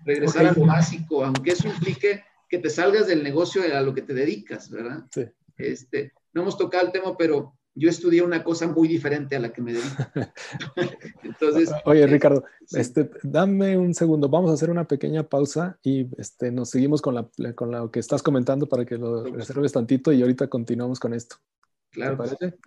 Regresar 0.05 0.47
a 0.47 0.53
lo 0.53 0.67
básico, 0.67 1.25
aunque 1.25 1.51
eso 1.51 1.67
implique 1.67 2.23
que 2.51 2.59
te 2.59 2.69
salgas 2.69 3.07
del 3.07 3.23
negocio 3.23 3.63
a 3.63 3.81
lo 3.81 3.95
que 3.95 4.03
te 4.03 4.13
dedicas, 4.13 4.69
¿verdad? 4.69 5.07
Sí. 5.15 5.25
Este, 5.57 6.13
no 6.35 6.43
hemos 6.43 6.59
tocado 6.59 6.87
el 6.87 6.93
tema, 6.93 7.17
pero 7.17 7.55
yo 7.75 7.89
estudié 7.89 8.23
una 8.23 8.43
cosa 8.43 8.67
muy 8.67 8.89
diferente 8.89 9.37
a 9.37 9.39
la 9.39 9.53
que 9.53 9.63
me 9.63 9.73
dedico. 9.73 10.03
Entonces. 11.23 11.71
Oye, 11.85 12.07
Ricardo, 12.09 12.45
este, 12.73 13.09
dame 13.23 13.79
un 13.79 13.95
segundo. 13.95 14.29
Vamos 14.29 14.51
a 14.51 14.55
hacer 14.55 14.69
una 14.69 14.87
pequeña 14.87 15.23
pausa 15.23 15.79
y 15.83 16.09
este, 16.19 16.51
nos 16.51 16.71
seguimos 16.71 17.01
con, 17.01 17.15
la, 17.15 17.31
con 17.55 17.71
lo 17.71 17.91
que 17.93 18.01
estás 18.01 18.23
comentando 18.23 18.69
para 18.69 18.85
que 18.85 18.99
lo 18.99 19.23
reserves 19.25 19.73
tantito 19.73 20.13
y 20.13 20.21
ahorita 20.21 20.49
continuamos 20.49 20.99
con 20.99 21.15
esto. 21.15 21.37
Claro. 21.93 22.17
parece? 22.17 22.59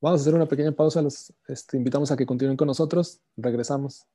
Vamos 0.00 0.20
a 0.20 0.22
hacer 0.22 0.34
una 0.34 0.46
pequeña 0.46 0.72
pausa. 0.72 1.00
Los 1.00 1.32
este, 1.48 1.78
invitamos 1.78 2.12
a 2.12 2.16
que 2.16 2.26
continúen 2.26 2.58
con 2.58 2.66
nosotros. 2.66 3.22
Regresamos. 3.38 4.06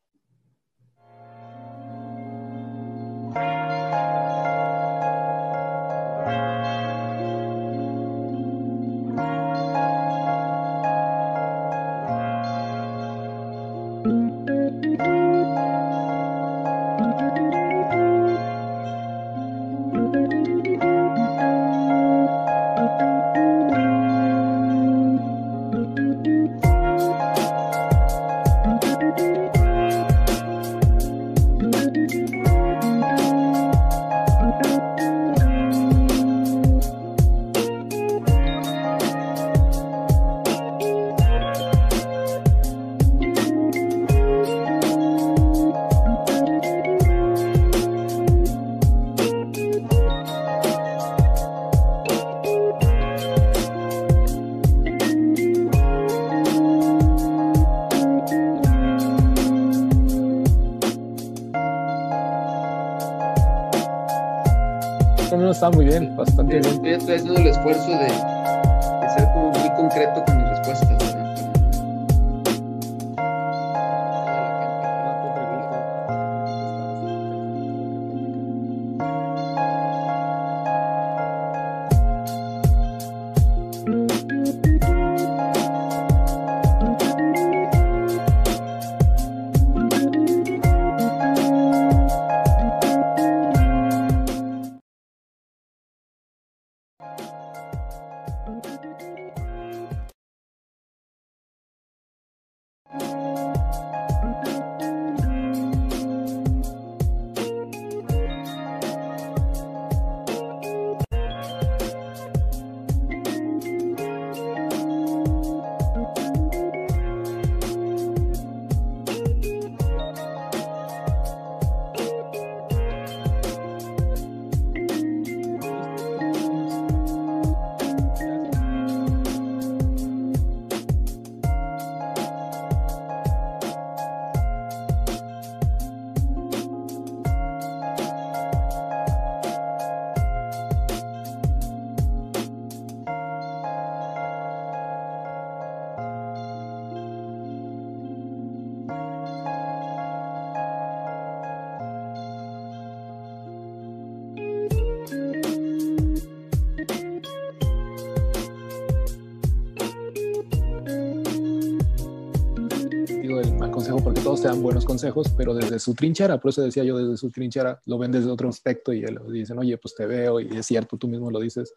Dan 164.59 164.63
buenos 164.63 164.85
consejos, 164.85 165.27
pero 165.37 165.53
desde 165.53 165.79
su 165.79 165.93
trinchera, 165.93 166.39
por 166.39 166.49
eso 166.49 166.61
decía 166.61 166.83
yo, 166.83 166.97
desde 166.97 167.17
su 167.17 167.31
trinchera, 167.31 167.81
lo 167.85 167.97
ven 167.97 168.11
desde 168.11 168.29
otro 168.29 168.49
aspecto 168.49 168.93
y 168.93 169.05
dicen, 169.31 169.57
oye, 169.57 169.77
pues 169.77 169.95
te 169.95 170.05
veo, 170.05 170.39
y 170.39 170.57
es 170.57 170.65
cierto, 170.65 170.97
tú 170.97 171.07
mismo 171.07 171.31
lo 171.31 171.39
dices, 171.39 171.73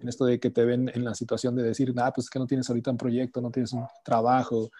en 0.00 0.08
esto 0.08 0.26
de 0.26 0.38
que 0.38 0.50
te 0.50 0.64
ven 0.64 0.90
en 0.92 1.04
la 1.04 1.14
situación 1.14 1.54
de 1.54 1.62
decir, 1.62 1.94
ah, 1.96 2.12
pues 2.14 2.26
es 2.26 2.30
que 2.30 2.38
no 2.38 2.46
tienes 2.46 2.68
ahorita 2.68 2.90
un 2.90 2.98
proyecto, 2.98 3.40
no 3.40 3.50
tienes 3.50 3.72
un 3.72 3.86
trabajo. 4.04 4.70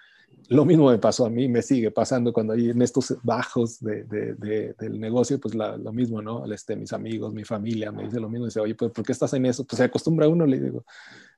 Lo 0.49 0.65
mismo 0.65 0.91
me 0.91 0.99
pasó 0.99 1.25
a 1.25 1.31
mí, 1.31 1.49
me 1.49 1.63
sigue 1.63 1.91
pasando 1.91 2.33
cuando 2.33 2.53
hay 2.53 2.71
en 2.71 2.83
estos 2.83 3.17
bajos 3.23 3.81
de, 3.81 4.05
de, 4.05 4.75
del 4.79 5.01
negocio, 5.01 5.41
pues 5.41 5.55
lo 5.55 5.93
mismo, 5.93 6.21
¿no? 6.21 6.45
Este, 6.53 6.77
mis 6.77 6.93
amigos, 6.93 7.33
mi 7.33 7.45
familia 7.45 7.93
me 7.93 8.05
dice 8.05 8.21
lo 8.21 8.29
mismo, 8.29 8.45
dice, 8.47 8.61
oye, 8.61 8.75
pues 8.75 8.93
¿por 8.93 9.05
qué 9.05 9.13
estás 9.13 9.33
en 9.35 9.47
eso? 9.47 9.65
Pues 9.65 9.79
se 9.79 9.85
acostumbra 9.85 10.29
uno, 10.29 10.45
le 10.45 10.61
digo, 10.61 10.85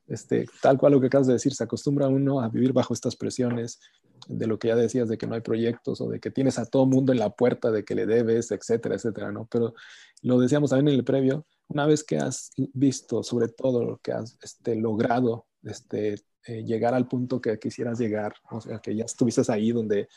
este, 0.09 0.47
tal 0.63 0.79
cual 0.79 0.93
lo 0.93 1.01
que 1.01 1.07
acabas 1.07 1.27
de 1.27 1.35
decir, 1.35 1.55
se 1.55 1.65
acostumbra 1.65 2.09
uno 2.09 2.41
a 2.41 2.49
vivir 2.49 2.73
bajo 2.73 2.95
estas 2.95 3.17
presiones 3.17 3.79
de 4.27 4.47
lo 4.47 4.59
que 4.59 4.69
ya 4.69 4.77
decías, 4.77 5.09
de 5.09 5.17
que 5.17 5.27
no 5.27 5.35
hay 5.35 5.41
proyectos 5.41 6.01
o 6.01 6.09
de 6.09 6.21
que 6.21 6.31
tienes 6.31 6.59
a 6.59 6.67
todo 6.67 6.87
mundo 6.87 7.13
en 7.13 7.19
la 7.19 7.31
puerta, 7.31 7.71
de 7.71 7.85
que 7.85 7.95
le 7.95 8.07
debes, 8.07 8.51
etcétera, 8.51 8.97
etcétera, 8.97 9.33
¿no? 9.33 9.47
Pero 9.51 9.75
lo 10.23 10.39
decíamos 10.39 10.71
también 10.71 10.89
en 10.89 10.99
el 10.99 11.05
previo, 11.05 11.47
una 11.69 11.87
vez 11.87 12.03
que 12.03 12.17
has 12.17 12.51
visto 12.57 13.23
sobre 13.23 13.49
todo 13.49 13.85
lo 13.85 13.99
que 13.99 14.13
has 14.13 14.39
este, 14.43 14.75
logrado 14.75 15.47
este, 15.63 16.15
eh, 16.47 16.65
llegar 16.65 16.95
al 16.95 17.07
punto 17.09 17.41
que 17.41 17.59
quisieras 17.59 17.99
llegar, 17.99 18.35
o 18.51 18.61
sea, 18.61 18.79
que 18.79 18.97
ya 18.97 19.05
estuviste 19.05 19.43
ahí 19.49 19.73
donde 19.73 20.09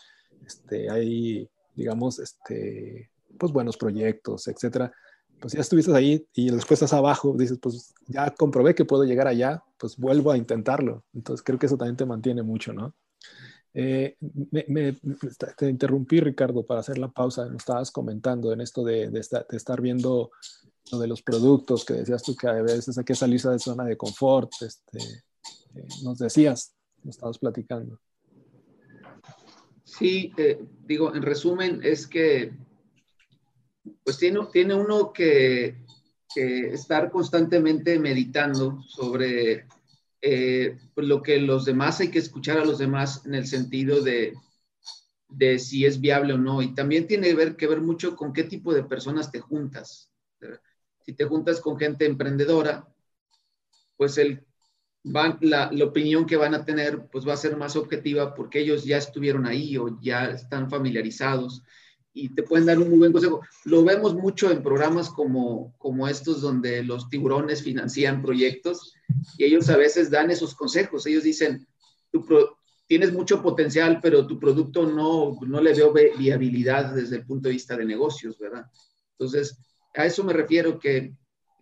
este, 0.45 0.89
hay, 0.89 1.49
digamos, 1.75 2.19
este, 2.19 3.11
pues 3.37 3.51
buenos 3.51 3.77
proyectos, 3.77 4.47
etcétera, 4.47 4.91
pues 5.41 5.53
ya 5.53 5.61
estuviste 5.61 5.93
ahí 5.93 6.25
y 6.35 6.51
después 6.51 6.81
estás 6.81 6.93
abajo, 6.93 7.35
dices, 7.35 7.57
pues 7.59 7.93
ya 8.07 8.29
comprobé 8.29 8.75
que 8.75 8.85
puedo 8.85 9.03
llegar 9.03 9.27
allá, 9.27 9.63
pues 9.77 9.97
vuelvo 9.97 10.31
a 10.31 10.37
intentarlo. 10.37 11.03
Entonces 11.13 11.43
creo 11.43 11.57
que 11.57 11.65
eso 11.65 11.77
también 11.77 11.97
te 11.97 12.05
mantiene 12.05 12.43
mucho, 12.43 12.71
¿no? 12.71 12.93
Eh, 13.73 14.17
me, 14.51 14.93
te 15.57 15.69
interrumpí, 15.69 16.19
Ricardo, 16.19 16.63
para 16.63 16.81
hacer 16.81 16.99
la 16.99 17.09
pausa. 17.09 17.45
Nos 17.45 17.57
estabas 17.57 17.89
comentando 17.89 18.53
en 18.53 18.61
esto 18.61 18.83
de, 18.83 19.09
de, 19.09 19.19
estar, 19.19 19.81
viendo 19.81 20.29
lo 20.91 20.99
de 20.99 21.07
los 21.07 21.23
productos, 21.23 21.85
que 21.85 21.95
decías 21.95 22.21
tú 22.21 22.35
que 22.35 22.47
a 22.47 22.61
veces 22.61 22.97
hay 22.97 23.03
que 23.03 23.15
salirse 23.15 23.49
de 23.49 23.59
zona 23.59 23.85
de 23.85 23.97
confort. 23.97 24.51
Este, 24.61 24.99
eh, 24.99 25.87
nos 26.03 26.19
decías, 26.19 26.75
nos 27.03 27.15
estabas 27.15 27.39
platicando. 27.39 27.99
Sí, 29.83 30.31
eh, 30.37 30.63
digo, 30.85 31.15
en 31.15 31.23
resumen, 31.23 31.79
es 31.83 32.05
que 32.05 32.53
pues 34.03 34.17
tiene, 34.17 34.73
uno 34.73 35.11
que, 35.13 35.77
estar 36.35 37.11
constantemente 37.11 37.99
meditando 37.99 38.81
sobre 38.83 39.67
eh, 40.21 40.77
pues 40.93 41.07
lo 41.07 41.21
que 41.21 41.39
los 41.39 41.65
demás, 41.65 41.99
hay 41.99 42.09
que 42.09 42.19
escuchar 42.19 42.57
a 42.57 42.65
los 42.65 42.77
demás 42.77 43.25
en 43.25 43.35
el 43.35 43.47
sentido 43.47 44.01
de, 44.01 44.33
si 45.59 45.85
es 45.85 45.99
viable 45.99 46.33
o 46.33 46.37
no. 46.37 46.61
Y 46.61 46.73
también 46.73 47.07
tiene 47.07 47.35
que 47.57 47.67
ver, 47.67 47.81
mucho 47.81 48.15
con 48.15 48.33
qué 48.33 48.43
tipo 48.43 48.73
de 48.73 48.83
personas 48.83 49.31
te 49.31 49.39
juntas. 49.39 50.09
Si 51.05 51.13
te 51.13 51.25
juntas 51.25 51.59
con 51.59 51.77
gente 51.77 52.05
emprendedora, 52.05 52.87
pues 53.97 54.17
el, 54.17 54.45
la, 55.03 55.69
la, 55.71 55.85
opinión 55.85 56.25
que 56.25 56.37
van 56.37 56.53
a 56.53 56.63
tener 56.63 57.07
pues 57.11 57.27
va 57.27 57.33
a 57.33 57.37
ser 57.37 57.57
más 57.57 57.75
objetiva 57.75 58.35
porque 58.35 58.59
ellos 58.59 58.83
ya 58.85 58.97
estuvieron 58.97 59.45
ahí 59.45 59.77
o 59.77 59.99
ya 59.99 60.25
están 60.29 60.69
familiarizados 60.69 61.63
y 62.13 62.33
te 62.33 62.43
pueden 62.43 62.65
dar 62.65 62.79
un 62.79 62.89
muy 62.89 62.99
buen 62.99 63.13
consejo. 63.13 63.41
Lo 63.65 63.83
vemos 63.83 64.13
mucho 64.15 64.51
en 64.51 64.61
programas 64.61 65.09
como, 65.09 65.73
como 65.77 66.07
estos 66.07 66.41
donde 66.41 66.83
los 66.83 67.09
tiburones 67.09 67.63
financian 67.63 68.21
proyectos 68.21 68.93
y 69.37 69.45
ellos 69.45 69.69
a 69.69 69.77
veces 69.77 70.09
dan 70.09 70.29
esos 70.29 70.55
consejos. 70.55 71.05
Ellos 71.05 71.23
dicen, 71.23 71.65
tienes 72.87 73.13
mucho 73.13 73.41
potencial, 73.41 73.99
pero 74.01 74.27
tu 74.27 74.39
producto 74.39 74.85
no, 74.85 75.37
no 75.45 75.61
le 75.61 75.73
veo 75.73 75.93
viabilidad 75.93 76.93
desde 76.93 77.17
el 77.17 77.25
punto 77.25 77.47
de 77.47 77.53
vista 77.53 77.77
de 77.77 77.85
negocios, 77.85 78.37
¿verdad? 78.37 78.65
Entonces, 79.17 79.57
a 79.95 80.05
eso 80.05 80.23
me 80.23 80.33
refiero 80.33 80.79
que 80.79 81.15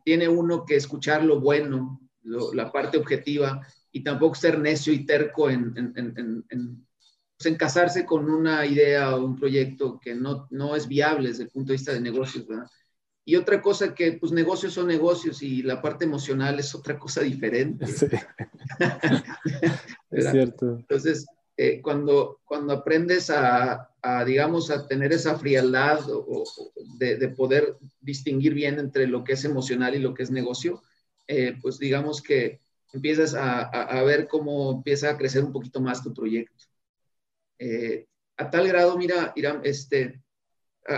tiene 0.03 0.27
uno 0.27 0.65
que 0.65 0.75
escuchar 0.75 1.23
lo 1.23 1.39
bueno, 1.39 2.01
la 2.23 2.71
parte 2.71 2.97
objetiva 2.97 3.61
y 3.91 4.03
tampoco 4.03 4.35
ser 4.35 4.59
necio 4.59 4.93
y 4.93 5.05
terco 5.05 5.49
en 5.49 6.87
pues, 7.39 7.53
en 7.53 7.57
casarse 7.57 8.05
con 8.05 8.29
una 8.29 8.65
idea 8.65 9.15
o 9.15 9.23
un 9.23 9.37
proyecto 9.37 9.97
que 9.97 10.13
no, 10.13 10.45
no 10.49 10.75
es 10.75 10.89
viable 10.89 11.29
desde 11.29 11.43
el 11.43 11.49
punto 11.49 11.69
de 11.69 11.77
vista 11.77 11.93
de 11.93 12.01
negocios, 12.01 12.45
¿verdad? 12.45 12.67
Y 13.23 13.37
otra 13.37 13.61
cosa 13.61 13.95
que, 13.95 14.13
pues 14.13 14.33
negocios 14.33 14.73
son 14.73 14.87
negocios 14.87 15.41
y 15.41 15.63
la 15.63 15.81
parte 15.81 16.03
emocional 16.03 16.59
es 16.59 16.75
otra 16.75 16.99
cosa 16.99 17.21
diferente. 17.21 17.87
Sí. 17.87 18.07
es 20.11 20.31
cierto. 20.31 20.79
Entonces, 20.79 21.27
eh, 21.55 21.81
cuando, 21.81 22.41
cuando 22.43 22.73
aprendes 22.73 23.29
a, 23.29 23.89
a, 24.01 24.25
digamos, 24.25 24.69
a 24.69 24.85
tener 24.85 25.13
esa 25.13 25.37
frialdad 25.37 26.01
o, 26.09 26.43
de, 26.97 27.15
de, 27.15 27.29
poder 27.29 27.77
distinguir 28.01 28.53
bien 28.53 28.79
entre 28.79 29.07
lo 29.07 29.23
que 29.23 29.33
es 29.33 29.45
emocional 29.45 29.95
y 29.95 29.99
lo 29.99 30.13
que 30.13 30.23
es 30.23 30.31
negocio, 30.31 30.81
eh, 31.27 31.55
pues 31.61 31.79
digamos 31.79 32.21
que 32.21 32.59
empiezas 32.91 33.33
a, 33.33 33.61
a, 33.61 33.99
a, 33.99 34.03
ver 34.03 34.27
cómo 34.27 34.71
empieza 34.71 35.11
a 35.11 35.17
crecer 35.17 35.43
un 35.45 35.53
poquito 35.53 35.79
más 35.79 36.03
tu 36.03 36.13
proyecto. 36.13 36.68
Eh, 37.59 38.07
a 38.37 38.49
tal 38.49 38.67
grado, 38.69 38.97
mira, 38.97 39.33
Irán, 39.35 39.59
este, 39.65 40.23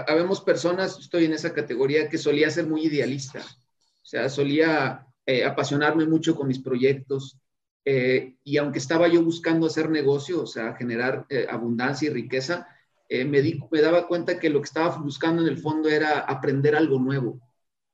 habemos 0.08 0.42
personas, 0.42 1.00
estoy 1.00 1.26
en 1.26 1.34
esa 1.34 1.54
categoría, 1.54 2.08
que 2.08 2.20
solía 2.20 2.52
ser 2.52 2.68
muy 2.68 2.86
idealista, 2.86 3.40
o 3.40 4.06
sea, 4.06 4.30
solía 4.30 5.08
eh, 5.26 5.44
apasionarme 5.44 6.06
mucho 6.06 6.36
con 6.36 6.48
mis 6.48 6.60
proyectos, 6.60 7.40
eh, 7.84 8.36
y 8.44 8.58
aunque 8.58 8.78
estaba 8.78 9.08
yo 9.08 9.24
buscando 9.24 9.66
hacer 9.66 9.90
negocio, 9.90 10.44
o 10.44 10.46
sea, 10.46 10.76
generar 10.76 11.26
abundancia 11.50 12.10
y 12.10 12.14
riqueza, 12.14 12.68
me, 13.10 13.42
daba 13.82 14.08
cuenta 14.08 14.40
que 14.40 14.52
lo 14.52 14.62
que 14.62 14.68
estaba 14.68 14.96
buscando 14.98 15.42
en 15.42 15.48
el 15.48 15.58
fondo 15.58 15.90
era 15.90 16.20
aprender 16.20 16.76
algo 16.76 17.00
nuevo. 17.00 17.42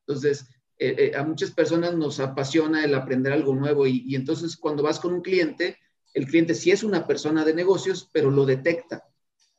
Entonces, 0.05 0.45
a 1.17 1.23
muchas 1.23 1.51
personas 1.51 1.95
nos 1.95 2.19
apasiona 2.19 2.83
el 2.83 2.93
aprender 2.93 3.31
algo 3.31 3.55
nuevo 3.55 3.87
y 3.87 4.13
entonces 4.13 4.57
cuando 4.57 4.83
vas 4.83 4.99
con 4.99 5.13
un 5.13 5.21
cliente, 5.21 5.77
el 6.17 6.25
cliente 6.25 6.55
sí 6.55 6.71
es 6.71 6.83
una 6.83 7.05
persona 7.05 7.45
de 7.45 7.53
negocios, 7.53 8.09
pero 8.11 8.31
lo 8.31 8.43
detecta. 8.43 9.07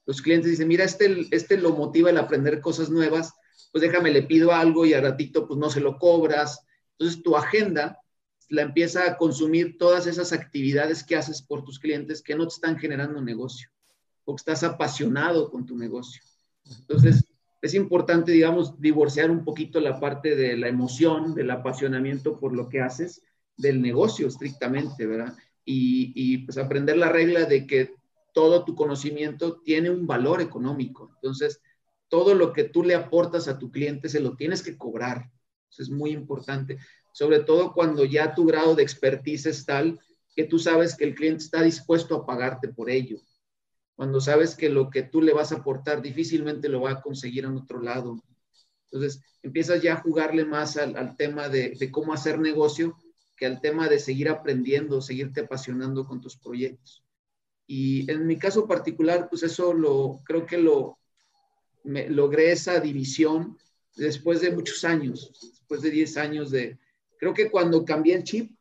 Los 0.07 0.21
clientes 0.21 0.51
dicen, 0.51 0.67
mira, 0.67 0.83
este, 0.83 1.29
este 1.31 1.57
lo 1.57 1.71
motiva 1.71 2.11
el 2.11 2.19
aprender 2.19 2.61
cosas 2.61 2.91
nuevas, 2.91 3.33
pues 3.71 3.81
déjame, 3.81 4.11
le 4.11 4.25
pido 4.25 4.53
algo 4.53 4.85
y 4.85 4.93
a 4.93 5.01
ratito 5.01 5.47
pues 5.47 5.57
no 5.57 5.71
se 5.71 5.79
lo 5.81 5.99
cobras. 5.99 6.67
Entonces 6.99 7.23
tu 7.23 7.37
agenda 7.37 8.01
la 8.49 8.63
empieza 8.63 9.07
a 9.07 9.17
consumir 9.17 9.79
todas 9.79 10.09
esas 10.09 10.33
actividades 10.33 11.05
que 11.05 11.15
haces 11.15 11.43
por 11.43 11.65
tus 11.65 11.79
clientes 11.79 12.23
que 12.23 12.35
no 12.35 12.49
te 12.49 12.55
están 12.55 12.77
generando 12.77 13.21
negocio, 13.21 13.71
porque 14.25 14.41
estás 14.41 14.65
apasionado 14.65 15.53
con 15.53 15.65
tu 15.65 15.77
negocio. 15.77 16.21
Entonces, 16.81 17.25
es 17.63 17.75
importante, 17.75 18.33
digamos, 18.33 18.81
divorciar 18.81 19.31
un 19.31 19.45
poquito 19.45 19.79
la 19.79 20.01
parte 20.01 20.35
de 20.35 20.57
la 20.57 20.67
emoción, 20.67 21.37
del 21.37 21.53
apasionamiento 21.53 22.37
por 22.41 22.53
lo 22.53 22.69
que 22.69 22.81
haces, 22.81 23.23
del 23.57 23.81
negocio 23.81 24.27
estrictamente, 24.27 25.07
¿verdad? 25.07 25.37
Y, 25.71 26.39
pues 26.39 26.57
aprender 26.57 26.97
la 26.97 27.11
regla 27.11 27.45
de 27.45 27.67
que 27.67 27.95
todo 28.33 28.65
tu 28.65 28.75
conocimiento 28.75 29.61
tiene 29.61 29.91
un 29.91 30.07
valor 30.07 30.41
económico. 30.41 31.11
Entonces, 31.17 31.61
todo 32.09 32.35
lo 32.35 32.55
que 32.55 32.65
tú 32.65 32.83
le 32.83 32.95
aportas 32.95 33.49
a 33.49 33.59
tu 33.59 33.71
cliente 33.71 34.09
se 34.09 34.21
lo 34.21 34.35
tienes 34.35 34.63
que 34.63 34.79
cobrar. 34.79 35.31
Eso 35.71 35.83
es 35.83 35.91
muy 35.91 36.13
importante, 36.13 36.79
sobre 37.13 37.41
todo 37.41 37.75
cuando 37.75 38.07
ya 38.07 38.35
tu 38.35 38.47
grado 38.47 38.75
de 38.75 38.83
expertise 38.83 39.45
es 39.45 39.67
tal 39.67 40.01
que 40.35 40.45
tú 40.45 40.59
sabes 40.59 40.97
que 40.97 41.05
el 41.05 41.15
cliente 41.15 41.45
está 41.45 41.63
dispuesto 41.63 42.17
a 42.17 42.25
pagarte 42.25 42.69
por 42.69 42.89
ello. 42.89 43.19
Cuando 43.95 44.23
sabes 44.23 44.55
que 44.55 44.71
lo 44.71 44.89
que 44.89 45.03
tú 45.03 45.21
le 45.21 45.35
vas 45.35 45.53
a 45.53 45.57
aportar 45.57 46.01
difícilmente 46.01 46.71
lo 46.71 46.81
va 46.81 46.93
a 46.93 47.03
conseguir 47.03 47.45
en 47.45 47.57
otro 47.57 47.83
lado. 47.83 48.17
Entonces, 48.85 49.21
empiezas 49.43 49.83
ya 49.83 49.95
a 49.95 50.01
jugarle 50.01 50.47
más 50.47 50.79
al, 50.79 51.15
tema 51.19 51.51
de 51.51 51.91
cómo 51.93 52.15
hacer 52.15 52.39
negocio 52.39 52.97
que 53.39 53.47
al 53.47 53.61
tema 53.61 53.89
de 53.89 53.99
seguir 53.99 54.29
aprendiendo, 54.29 55.01
seguirte 55.01 55.41
apasionando 55.41 56.05
con 56.07 56.21
tus 56.21 56.37
proyectos. 56.37 57.05
Y 57.67 58.11
en 58.11 58.27
mi 58.27 58.39
caso 58.39 58.67
particular, 58.67 59.29
pues 59.29 59.43
eso 59.43 59.73
lo 59.73 60.23
creo 60.25 60.45
que 60.45 60.59
lo 60.59 60.99
me, 61.85 62.09
logré 62.09 62.51
esa 62.53 62.81
división 62.81 63.57
después 63.97 64.41
de 64.41 64.51
muchos 64.51 64.85
años, 64.85 65.33
después 65.41 65.83
de 65.83 65.91
10 65.91 66.17
años 66.17 66.51
de, 66.51 66.79
creo 67.19 67.35
que 67.35 67.51
cuando 67.51 67.85
cambié 67.85 68.15
el 68.15 68.25
chip 68.25 68.53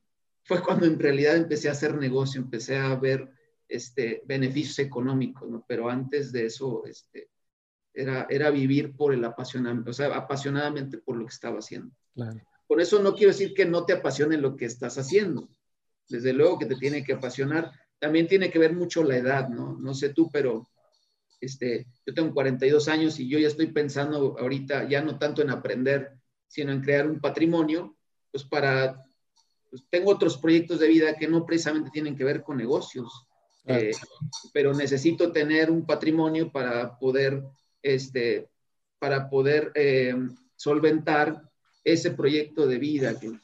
fue 0.44 0.62
cuando 0.62 0.86
en 0.86 1.00
realidad 1.00 1.36
empecé 1.36 1.70
a 1.70 1.74
hacer 1.74 1.96
negocio, 1.96 2.42
empecé 2.42 2.78
a 2.78 2.96
ver 2.96 3.30
este, 3.68 4.24
beneficios 4.26 4.80
económicos, 4.80 5.50
¿no? 5.50 5.66
Pero 5.68 5.90
antes 5.90 6.32
de 6.32 6.46
eso, 6.46 6.86
este, 6.86 7.30
era, 7.94 8.28
era 8.30 8.50
vivir 8.50 8.96
por 8.96 9.14
el 9.14 9.24
apasionamiento, 9.26 9.92
o 9.92 9.94
sea, 9.94 10.16
apasionadamente 10.16 11.00
por 11.00 11.18
lo 11.18 11.26
que 11.26 11.34
estaba 11.34 11.60
haciendo. 11.60 11.94
Claro. 12.14 12.42
Por 12.68 12.82
eso 12.82 13.02
no 13.02 13.16
quiero 13.16 13.32
decir 13.32 13.54
que 13.54 13.66
no 13.66 13.86
te 13.86 13.94
apasione 13.94 14.38
lo 14.38 14.56
que 14.56 14.66
estás 14.66 14.98
haciendo. 14.98 15.50
Desde 16.10 16.34
luego 16.34 16.60
que 16.60 16.66
te 16.66 16.76
tiene 16.76 17.04
que 17.04 17.14
apasionar, 17.14 17.72
también 18.00 18.28
tiene 18.28 18.52
que 18.52 18.60
ver 18.60 18.74
mucho 18.74 19.04
la 19.04 19.18
edad, 19.18 19.50
¿no? 19.50 19.78
No 19.80 19.94
sé 19.94 20.10
tú, 20.10 20.30
pero 20.32 20.68
este, 21.40 21.88
yo 22.06 22.14
tengo 22.14 22.34
42 22.34 22.88
años 22.88 23.20
y 23.20 23.30
yo 23.30 23.40
ya 23.40 23.48
estoy 23.48 23.68
pensando 23.68 24.38
ahorita 24.40 24.88
ya 24.88 25.02
no 25.02 25.18
tanto 25.18 25.42
en 25.42 25.50
aprender, 25.50 26.12
sino 26.48 26.72
en 26.72 26.82
crear 26.82 27.08
un 27.08 27.20
patrimonio, 27.20 27.98
pues 28.32 28.44
para, 28.44 29.04
pues 29.70 29.84
tengo 29.90 30.12
otros 30.12 30.38
proyectos 30.38 30.80
de 30.80 30.88
vida 30.88 31.16
que 31.16 31.28
no 31.28 31.46
precisamente 31.46 31.90
tienen 31.92 32.16
que 32.16 32.24
ver 32.24 32.44
con 32.44 32.58
negocios, 32.58 33.28
eh, 33.66 33.92
pero 34.54 34.74
necesito 34.74 35.32
tener 35.32 35.70
un 35.70 35.86
patrimonio 35.86 36.52
para 36.52 36.98
poder, 36.98 37.44
este, 37.82 38.50
para 38.98 39.30
poder 39.30 39.72
eh, 39.76 40.16
solventar 40.56 41.42
ese 41.88 42.12
proyecto 42.12 42.68
de 42.68 42.78
vida 42.78 43.18
que, 43.18 43.40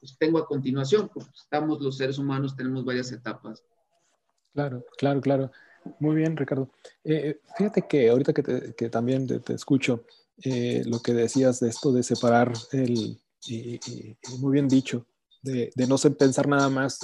pues, 0.00 0.18
tengo 0.18 0.38
a 0.38 0.46
continuación. 0.46 1.08
Pues, 1.14 1.26
estamos 1.34 1.80
los 1.80 1.96
seres 1.96 2.18
humanos, 2.18 2.56
tenemos 2.56 2.84
varias 2.84 3.12
etapas. 3.12 3.62
Claro, 4.52 4.84
claro, 4.98 5.20
claro. 5.20 5.50
Muy 6.00 6.16
bien, 6.16 6.36
Ricardo. 6.36 6.70
Eh, 7.04 7.40
fíjate 7.56 7.86
que 7.86 8.08
ahorita 8.08 8.32
que, 8.32 8.88
también 8.88 9.26
te, 9.26 9.52
escucho, 9.52 10.04
eh, 10.42 10.82
lo 10.86 11.00
que 11.00 11.12
decías 11.12 11.60
de 11.60 11.68
esto 11.68 11.92
de 11.92 12.02
separar 12.02 12.52
el, 12.72 13.20
y, 13.46 13.78
muy 14.38 14.52
bien 14.52 14.66
dicho, 14.66 15.06
de, 15.42 15.70
no 15.86 15.96
pensar 16.16 16.48
nada 16.48 16.68
más, 16.68 16.98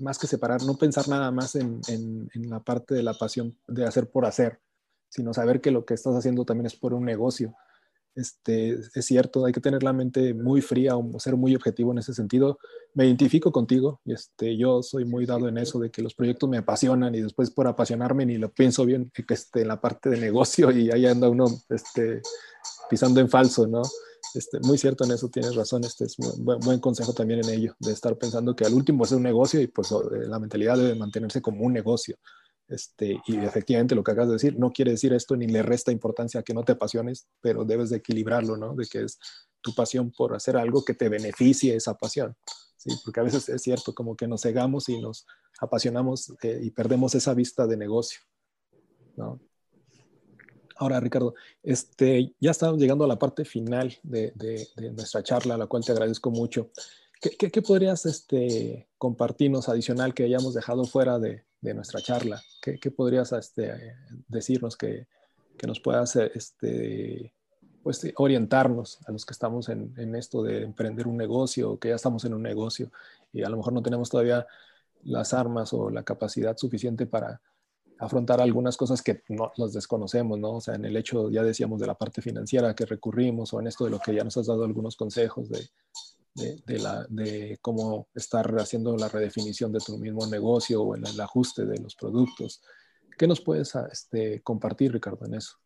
más 0.00 0.18
que 0.18 0.26
separar, 0.26 0.62
no 0.62 0.76
pensar 0.76 1.08
nada 1.08 1.30
más 1.30 1.56
en, 1.56 1.80
en, 1.88 2.50
la 2.50 2.60
parte 2.60 2.94
de 2.94 3.02
la 3.02 3.14
pasión 3.14 3.56
de 3.66 3.86
hacer 3.86 4.10
por 4.10 4.26
hacer, 4.26 4.60
sino 5.08 5.32
saber 5.32 5.60
que 5.60 5.70
lo 5.70 5.86
que 5.86 5.94
estás 5.94 6.14
haciendo 6.14 6.44
también 6.44 6.66
es 6.66 6.76
por 6.76 6.92
un 6.92 7.04
negocio 7.04 7.56
este, 8.14 8.78
es 8.94 9.04
cierto, 9.04 9.44
hay 9.44 9.52
que 9.52 9.60
tener 9.60 9.82
la 9.82 9.92
mente 9.92 10.34
muy 10.34 10.60
fría 10.60 10.96
o 10.96 11.18
ser 11.18 11.36
muy 11.36 11.54
objetivo 11.54 11.92
en 11.92 11.98
ese 11.98 12.14
sentido. 12.14 12.58
Me 12.94 13.06
identifico 13.06 13.52
contigo, 13.52 14.00
este, 14.04 14.56
yo 14.56 14.82
soy 14.82 15.04
muy 15.04 15.26
dado 15.26 15.48
en 15.48 15.58
eso 15.58 15.78
de 15.78 15.90
que 15.90 16.02
los 16.02 16.14
proyectos 16.14 16.48
me 16.48 16.58
apasionan 16.58 17.14
y 17.14 17.20
después 17.20 17.50
por 17.50 17.68
apasionarme 17.68 18.26
ni 18.26 18.36
lo 18.36 18.52
pienso 18.52 18.84
bien 18.84 19.10
que 19.14 19.24
esté 19.34 19.62
en 19.62 19.68
la 19.68 19.80
parte 19.80 20.10
de 20.10 20.18
negocio 20.18 20.70
y 20.70 20.90
ahí 20.90 21.06
anda 21.06 21.28
uno 21.28 21.46
este, 21.68 22.22
pisando 22.88 23.20
en 23.20 23.28
falso, 23.28 23.66
¿no? 23.66 23.82
Este, 24.34 24.60
muy 24.60 24.78
cierto 24.78 25.04
en 25.04 25.12
eso, 25.12 25.28
tienes 25.28 25.54
razón, 25.54 25.82
este 25.84 26.04
es 26.04 26.18
un 26.18 26.44
buen, 26.44 26.60
buen, 26.60 26.78
consejo 26.78 27.12
también 27.12 27.40
en 27.40 27.50
ello, 27.50 27.74
de 27.80 27.92
estar 27.92 28.16
pensando 28.16 28.54
que 28.54 28.64
al 28.64 28.74
último 28.74 29.04
es 29.04 29.12
un 29.12 29.22
negocio 29.22 29.60
y 29.60 29.66
pues 29.66 29.92
la 30.28 30.38
mentalidad 30.38 30.76
debe 30.76 30.94
mantenerse 30.94 31.42
como 31.42 31.64
un 31.64 31.72
negocio. 31.72 32.16
Este, 32.70 33.20
y 33.26 33.36
efectivamente 33.38 33.96
lo 33.96 34.04
que 34.04 34.12
acabas 34.12 34.28
de 34.28 34.34
decir, 34.34 34.56
no 34.56 34.70
quiere 34.70 34.92
decir 34.92 35.12
esto 35.12 35.34
ni 35.34 35.48
le 35.48 35.60
resta 35.62 35.90
importancia 35.90 36.44
que 36.44 36.54
no 36.54 36.62
te 36.62 36.72
apasiones, 36.72 37.26
pero 37.40 37.64
debes 37.64 37.90
de 37.90 37.96
equilibrarlo, 37.96 38.56
¿no? 38.56 38.74
De 38.76 38.86
que 38.86 39.02
es 39.02 39.18
tu 39.60 39.74
pasión 39.74 40.12
por 40.12 40.36
hacer 40.36 40.56
algo 40.56 40.84
que 40.84 40.94
te 40.94 41.08
beneficie 41.08 41.74
esa 41.74 41.94
pasión, 41.94 42.36
¿sí? 42.76 42.90
Porque 43.04 43.18
a 43.18 43.24
veces 43.24 43.48
es 43.48 43.62
cierto, 43.62 43.92
como 43.92 44.16
que 44.16 44.28
nos 44.28 44.42
cegamos 44.42 44.88
y 44.88 45.00
nos 45.00 45.26
apasionamos 45.60 46.32
eh, 46.42 46.60
y 46.62 46.70
perdemos 46.70 47.14
esa 47.16 47.34
vista 47.34 47.66
de 47.66 47.76
negocio, 47.76 48.20
¿no? 49.16 49.40
Ahora, 50.76 50.98
Ricardo, 50.98 51.34
este, 51.62 52.34
ya 52.40 52.52
estamos 52.52 52.78
llegando 52.78 53.04
a 53.04 53.08
la 53.08 53.18
parte 53.18 53.44
final 53.44 53.98
de, 54.02 54.32
de, 54.34 54.90
nuestra 54.92 55.22
charla, 55.22 55.56
a 55.56 55.58
la 55.58 55.66
cual 55.66 55.84
te 55.84 55.92
agradezco 55.92 56.30
mucho. 56.30 56.70
¿Qué, 57.20 57.60
podrías 57.60 58.06
este, 58.06 58.88
compartirnos 58.96 59.68
adicional 59.68 60.14
que 60.14 60.24
hayamos 60.24 60.54
dejado 60.54 60.84
fuera 60.84 61.18
de, 61.18 61.44
nuestra 61.60 62.00
charla? 62.00 62.40
¿Qué, 62.62 62.90
podrías 62.90 63.32
este, 63.32 63.94
decirnos 64.26 64.74
que, 64.76 65.06
nos 65.66 65.80
puedas 65.80 66.16
este, 66.16 67.34
pues, 67.82 68.10
orientarnos 68.16 68.98
a 69.06 69.12
los 69.12 69.26
que 69.26 69.34
estamos 69.34 69.68
en, 69.68 70.14
esto 70.14 70.42
de 70.42 70.62
emprender 70.62 71.06
un 71.06 71.18
negocio 71.18 71.72
o 71.72 71.78
que 71.78 71.90
ya 71.90 71.96
estamos 71.96 72.24
en 72.24 72.32
un 72.32 72.42
negocio 72.42 72.90
y 73.34 73.42
a 73.42 73.50
lo 73.50 73.58
mejor 73.58 73.74
no 73.74 73.82
tenemos 73.82 74.08
todavía 74.08 74.46
las 75.02 75.34
armas 75.34 75.74
o 75.74 75.90
la 75.90 76.02
capacidad 76.02 76.56
suficiente 76.56 77.04
para 77.04 77.42
afrontar 77.98 78.40
algunas 78.40 78.78
cosas 78.78 79.02
que 79.02 79.22
no 79.28 79.52
los 79.58 79.74
desconocemos, 79.74 80.38
¿no? 80.38 80.52
O 80.52 80.60
sea, 80.62 80.76
en 80.76 80.86
el 80.86 80.96
hecho, 80.96 81.28
ya 81.28 81.42
decíamos, 81.42 81.80
de 81.80 81.86
la 81.86 81.94
parte 81.94 82.22
financiera 82.22 82.74
que 82.74 82.86
recurrimos 82.86 83.52
o 83.52 83.60
en 83.60 83.66
esto 83.66 83.84
de 83.84 83.90
lo 83.90 83.98
que 83.98 84.14
ya 84.14 84.24
nos 84.24 84.38
has 84.38 84.46
dado 84.46 84.64
algunos 84.64 84.96
consejos 84.96 85.50
de, 85.50 85.68
de, 86.34 86.78
la, 86.78 87.06
de 87.08 87.58
cómo 87.60 88.08
estar 88.14 88.54
haciendo 88.58 88.96
la 88.96 89.08
redefinición 89.08 89.72
de 89.72 89.80
tu 89.80 89.98
mismo 89.98 90.26
negocio 90.26 90.82
o 90.82 90.96
en 90.96 91.06
el 91.06 91.20
ajuste 91.20 91.66
de 91.66 91.78
los 91.78 91.94
productos. 91.96 92.62
¿Qué 93.18 93.26
nos 93.26 93.40
puedes 93.40 93.74
ah, 93.76 93.88
este, 93.90 94.40
compartir, 94.40 94.92
Ricardo, 94.92 95.26
en 95.26 95.34
eso? 95.34 95.56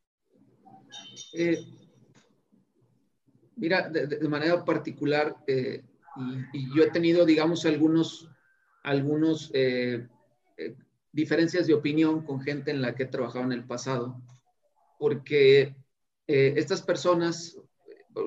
Eh, 1.35 1.65
mira, 3.57 3.89
de, 3.89 4.29
manera 4.29 4.65
particular, 4.65 5.37
eh, 5.47 5.85
y, 6.53 6.77
yo 6.77 6.83
he 6.83 6.91
tenido, 6.91 7.25
digamos, 7.25 7.65
algunos, 7.65 8.29
algunos 8.83 9.51
eh, 9.55 10.07
diferencias 11.12 11.67
de 11.67 11.75
opinión 11.75 12.25
con 12.25 12.41
gente 12.41 12.71
en 12.71 12.83
la 12.83 12.95
que 12.95 13.05
he 13.05 13.07
trabajado 13.07 13.45
en 13.45 13.53
el 13.53 13.65
pasado, 13.65 14.21
porque 14.99 15.77
estas 16.27 16.81
personas, 16.81 17.57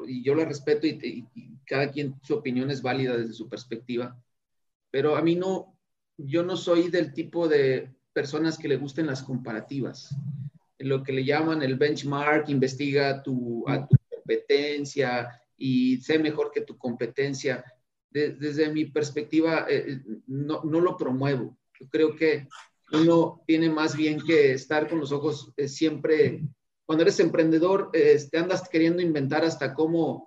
y 0.07 0.23
yo 0.23 0.35
las 0.35 0.47
respeto 0.47 0.85
y, 0.85 1.56
cada 1.68 1.91
quien 1.91 2.15
su 2.24 2.34
opinión 2.34 2.72
es 2.72 2.82
válida 2.82 3.18
desde 3.18 3.34
su 3.34 3.49
perspectiva, 3.49 4.18
pero 4.89 5.15
a 5.15 5.22
mí 5.22 5.36
no, 5.36 5.78
yo 6.18 6.43
no 6.43 6.55
soy 6.57 6.89
del 6.89 7.13
tipo 7.13 7.47
de 7.47 7.93
personas 8.13 8.57
que 8.57 8.68
le 8.68 8.78
gusten 8.78 9.05
las 9.05 9.22
comparativas. 9.22 10.15
Lo 10.80 11.03
que 11.03 11.11
le 11.11 11.26
llaman 11.26 11.61
el 11.61 11.76
benchmark, 11.76 12.49
investiga 12.49 13.22
tu, 13.22 13.63
a 13.68 13.88
tu 13.88 13.95
competencia 14.09 15.39
y 15.55 15.97
sé 15.97 16.18
mejor 16.18 16.51
que 16.51 16.61
tu 16.61 16.78
competencia. 16.78 17.63
desde 18.09 18.72
mi 18.72 18.86
perspectiva, 18.86 19.68
eh, 19.70 20.01
no, 20.28 20.63
no, 20.63 20.80
lo 20.80 20.97
promuevo. 20.97 21.57
Yo 21.80 21.88
creo 21.89 22.15
que 22.15 22.47
uno 22.91 23.43
tiene 23.45 23.70
más 23.70 23.95
bien 23.95 24.20
que 24.20 24.53
estar 24.53 24.89
con 24.89 24.99
los 24.99 25.11
ojos 25.11 25.53
eh, 25.57 25.68
siempre, 25.68 26.41
cuando 26.86 27.03
eres 27.03 27.20
emprendedor, 27.20 27.91
eh, 27.93 28.18
te 28.32 28.38
andas 28.38 28.68
queriendo 28.70 29.01
inventar 29.01 29.43
hasta 29.43 29.74
cómo 29.74 30.26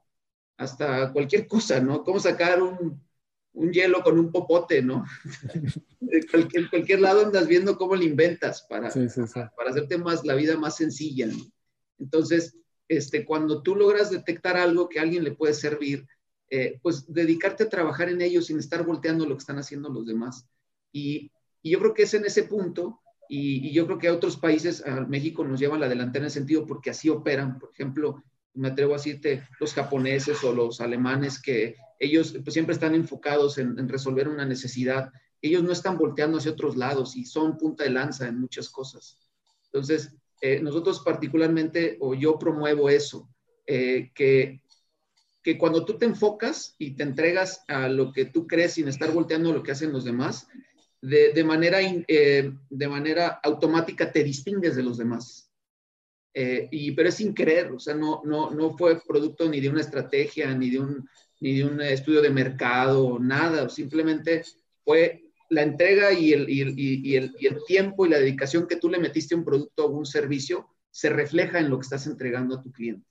hasta 0.60 1.10
cualquier 1.12 1.46
cosa, 1.46 1.80
¿no? 1.80 2.04
Cómo 2.04 2.20
sacar 2.20 2.62
un, 2.62 3.02
un 3.54 3.72
hielo 3.72 4.02
con 4.02 4.18
un 4.18 4.30
popote, 4.30 4.82
¿no? 4.82 5.04
en 6.00 6.26
cualquier, 6.30 6.68
cualquier 6.68 7.00
lado 7.00 7.24
andas 7.24 7.48
viendo 7.48 7.78
cómo 7.78 7.96
lo 7.96 8.02
inventas 8.02 8.66
para, 8.68 8.90
para 8.90 9.70
hacerte 9.70 9.96
más, 9.96 10.24
la 10.24 10.34
vida 10.34 10.58
más 10.58 10.76
sencilla. 10.76 11.26
¿no? 11.26 11.38
Entonces, 11.98 12.58
este, 12.88 13.24
cuando 13.24 13.62
tú 13.62 13.74
logras 13.74 14.10
detectar 14.10 14.58
algo 14.58 14.88
que 14.88 14.98
a 14.98 15.02
alguien 15.02 15.24
le 15.24 15.32
puede 15.32 15.54
servir, 15.54 16.06
eh, 16.50 16.78
pues 16.82 17.10
dedicarte 17.10 17.64
a 17.64 17.68
trabajar 17.70 18.10
en 18.10 18.20
ello 18.20 18.42
sin 18.42 18.58
estar 18.58 18.84
volteando 18.84 19.24
lo 19.24 19.36
que 19.36 19.40
están 19.40 19.58
haciendo 19.58 19.88
los 19.88 20.06
demás. 20.06 20.46
Y, 20.92 21.30
y, 21.62 21.70
yo 21.70 21.78
creo 21.78 21.94
que 21.94 22.02
es 22.02 22.12
en 22.12 22.26
ese 22.26 22.42
punto 22.42 23.00
Y, 23.28 23.72
yo 23.72 23.86
creo 23.86 23.98
que 23.98 24.08
a 24.08 24.12
otros 24.12 24.36
países, 24.36 24.84
a 24.84 25.06
México 25.06 25.42
nos 25.42 25.58
llevan 25.58 25.80
la 25.80 25.88
delantera 25.88 26.24
en 26.24 26.26
ese 26.26 26.40
sentido 26.40 26.66
porque 26.66 26.90
así 26.90 27.08
operan. 27.08 27.58
Por 27.58 27.70
ejemplo, 27.70 28.22
me 28.54 28.68
atrevo 28.68 28.94
a 28.94 28.96
decirte, 28.96 29.46
los 29.58 29.74
japoneses 29.74 30.42
o 30.44 30.52
los 30.52 30.80
alemanes, 30.80 31.40
que 31.40 31.76
ellos 31.98 32.34
pues, 32.42 32.54
siempre 32.54 32.74
están 32.74 32.94
enfocados 32.94 33.58
en, 33.58 33.88
resolver 33.88 34.28
una 34.28 34.44
necesidad. 34.44 35.10
Ellos 35.42 35.62
no 35.62 35.72
están 35.72 35.96
volteando 35.96 36.38
hacia 36.38 36.52
otros 36.52 36.76
lados 36.76 37.16
y 37.16 37.24
son 37.24 37.56
punta 37.56 37.84
de 37.84 37.90
lanza 37.90 38.28
en 38.28 38.40
muchas 38.40 38.68
cosas. 38.70 39.18
Entonces, 39.66 40.14
eh, 40.40 40.60
nosotros 40.60 41.00
particularmente, 41.00 41.96
o 42.00 42.14
yo 42.14 42.38
promuevo 42.38 42.88
eso, 42.88 43.30
eh, 43.66 44.10
que, 44.14 44.62
que 45.42 45.56
cuando 45.56 45.84
tú 45.84 45.98
te 45.98 46.06
enfocas 46.06 46.74
y 46.78 46.96
te 46.96 47.02
entregas 47.02 47.62
a 47.68 47.88
lo 47.88 48.12
que 48.12 48.24
tú 48.24 48.46
crees 48.46 48.74
sin 48.74 48.88
estar 48.88 49.12
volteando 49.12 49.52
lo 49.52 49.62
que 49.62 49.72
hacen 49.72 49.92
los 49.92 50.04
demás, 50.04 50.48
de, 51.02 51.32
de 51.32 51.44
manera, 51.44 51.78
eh, 51.82 52.52
de 52.68 52.88
manera 52.88 53.40
automática 53.42 54.10
te 54.10 54.24
distingues 54.24 54.76
de 54.76 54.82
los 54.82 54.98
demás. 54.98 55.49
Y, 56.34 56.92
pero 56.92 57.08
es 57.08 57.16
sin 57.16 57.34
querer, 57.34 57.72
o 57.72 57.78
sea, 57.78 57.94
no, 57.94 58.22
no, 58.24 58.50
no 58.50 58.76
fue 58.76 59.00
producto 59.06 59.48
ni 59.48 59.60
de 59.60 59.68
una 59.68 59.80
estrategia, 59.80 60.54
ni 60.54 60.70
de 60.70 60.78
un, 60.78 61.08
ni 61.40 61.58
de 61.58 61.64
un 61.64 61.80
estudio 61.80 62.22
de 62.22 62.30
mercado, 62.30 63.18
nada, 63.18 63.68
simplemente 63.68 64.44
fue 64.84 65.24
la 65.50 65.62
entrega 65.62 66.12
y 66.12 66.32
el, 66.32 66.48
y, 66.48 66.62
y, 66.78 67.16
el, 67.16 67.34
y 67.38 67.46
el, 67.46 67.64
tiempo 67.64 68.06
y 68.06 68.10
la 68.10 68.18
dedicación 68.18 68.66
que 68.66 68.76
tú 68.76 68.88
le 68.88 68.98
metiste 68.98 69.34
a 69.34 69.38
un 69.38 69.44
producto 69.44 69.86
o 69.86 69.90
un 69.90 70.06
servicio 70.06 70.68
se 70.90 71.10
refleja 71.10 71.58
en 71.58 71.68
lo 71.68 71.78
que 71.78 71.84
estás 71.84 72.06
entregando 72.06 72.56
a 72.56 72.62
tu 72.62 72.70
cliente. 72.70 73.06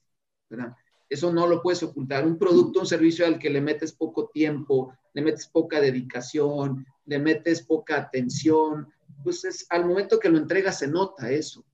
¿verdad? 0.48 0.74
Eso 1.08 1.32
no 1.32 1.46
lo 1.46 1.60
puedes 1.60 1.82
ocultar. 1.82 2.26
Un 2.26 2.38
producto, 2.38 2.80
un 2.80 2.86
servicio 2.86 3.26
al 3.26 3.38
que 3.38 3.50
le 3.50 3.60
metes 3.60 3.92
poco 3.92 4.28
tiempo, 4.28 4.94
le 5.12 5.22
metes 5.22 5.46
poca 5.48 5.80
dedicación, 5.80 6.86
le 7.04 7.18
metes 7.18 7.62
poca 7.62 7.96
atención, 7.96 8.88
pues 9.22 9.44
es, 9.44 9.66
al 9.70 9.84
momento 9.84 10.18
que 10.18 10.28
lo 10.28 10.38
entregas 10.38 10.78
se 10.78 10.88
nota 10.88 11.30
eso. 11.30 11.64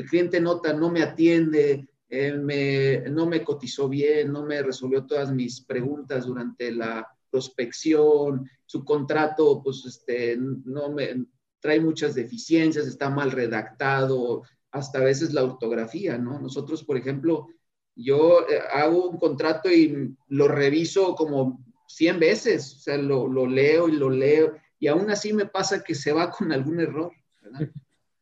El 0.00 0.06
cliente 0.06 0.40
nota, 0.40 0.72
no 0.72 0.90
me 0.90 1.02
atiende, 1.02 1.86
eh, 2.08 2.32
me, 2.32 3.00
no 3.10 3.26
me 3.26 3.44
cotizó 3.44 3.86
bien, 3.86 4.32
no 4.32 4.46
me 4.46 4.62
resolvió 4.62 5.04
todas 5.04 5.30
mis 5.30 5.60
preguntas 5.60 6.24
durante 6.24 6.72
la 6.72 7.06
prospección, 7.30 8.48
su 8.64 8.82
contrato, 8.82 9.60
pues, 9.62 9.84
este, 9.86 10.38
no 10.38 10.90
me 10.90 11.26
trae 11.60 11.80
muchas 11.80 12.14
deficiencias, 12.14 12.86
está 12.86 13.10
mal 13.10 13.30
redactado, 13.30 14.42
hasta 14.70 15.00
a 15.00 15.04
veces 15.04 15.34
la 15.34 15.44
ortografía, 15.44 16.16
¿no? 16.16 16.40
Nosotros, 16.40 16.82
por 16.82 16.96
ejemplo, 16.96 17.48
yo 17.94 18.48
eh, 18.48 18.58
hago 18.72 19.10
un 19.10 19.18
contrato 19.18 19.70
y 19.70 20.16
lo 20.28 20.48
reviso 20.48 21.14
como 21.14 21.62
100 21.88 22.18
veces, 22.18 22.76
o 22.76 22.78
sea, 22.78 22.96
lo, 22.96 23.28
lo, 23.28 23.46
leo 23.46 23.86
y 23.86 23.92
lo 23.92 24.08
leo, 24.08 24.54
y 24.78 24.86
aún 24.86 25.10
así 25.10 25.34
me 25.34 25.44
pasa 25.44 25.84
que 25.84 25.94
se 25.94 26.10
va 26.10 26.30
con 26.30 26.52
algún 26.52 26.80
error, 26.80 27.12
¿verdad? 27.42 27.70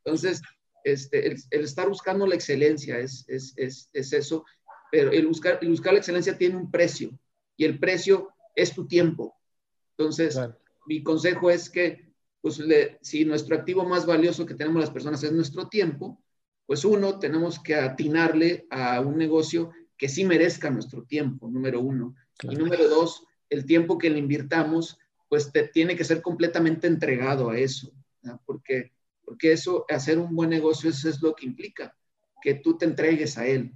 Entonces, 0.05 0.43
este, 0.93 1.27
el, 1.27 1.43
el, 1.51 1.65
estar 1.65 1.89
buscando 1.89 2.27
la 2.27 2.35
excelencia 2.35 2.99
es, 2.99 3.25
es, 3.29 3.55
es, 3.57 3.91
es 3.93 4.13
eso, 4.13 4.45
pero 4.91 5.11
el 5.11 5.27
buscar, 5.27 5.59
el 5.63 5.69
buscar 5.69 5.93
la 5.93 5.99
excelencia 5.99 6.39
tiene 6.39 6.57
un 6.57 6.71
precio, 6.71 7.19
y 7.57 7.65
el 7.65 7.79
precio 7.79 8.31
es 8.55 8.75
tu 8.75 8.87
tiempo. 8.87 9.37
Entonces, 9.97 10.39
mi 10.87 11.03
consejo 11.03 11.51
es 11.51 11.69
que, 11.69 12.13
pues, 12.41 12.63
si 13.03 13.25
nuestro 13.25 13.57
activo 13.57 13.85
más 13.85 14.07
valioso 14.07 14.47
que 14.47 14.55
tenemos 14.55 14.81
las 14.81 14.91
personas 14.91 15.23
es 15.23 15.33
nuestro 15.33 15.69
tiempo, 15.69 16.23
pues 16.67 16.85
uno, 16.85 17.19
tenemos 17.19 17.61
que 17.61 17.75
atinarle 17.75 18.67
a 18.71 19.01
un 19.01 19.17
negocio 19.17 19.71
que 19.97 20.09
sí 20.09 20.25
merezca 20.25 20.71
nuestro 20.71 21.03
tiempo, 21.03 21.49
número 21.49 21.81
uno. 21.81 22.15
Y 22.43 22.55
número 22.55 22.89
dos, 22.89 23.25
el 23.51 23.65
tiempo 23.65 23.99
que 23.99 24.11
le 24.11 24.19
invirtamos, 24.19 24.99
pues 25.29 25.51
te, 25.51 25.67
tiene 25.69 25.97
que 25.97 26.05
ser 26.05 26.23
completamente 26.23 26.87
entregado 26.87 27.51
a 27.51 27.59
eso, 27.59 27.93
porque, 28.47 28.93
porque 29.29 29.53
eso, 29.53 29.85
hacer 29.91 30.19
un 30.19 30.35
buen 30.35 30.49
negocio, 30.49 30.89
eso 30.89 31.07
es 31.07 31.21
lo 31.21 31.35
que 31.35 31.45
implica, 31.45 31.95
que 32.41 32.55
tú 32.55 32.79
te 32.79 32.87
entregues 32.87 33.37
a 33.37 33.47
él. 33.47 33.75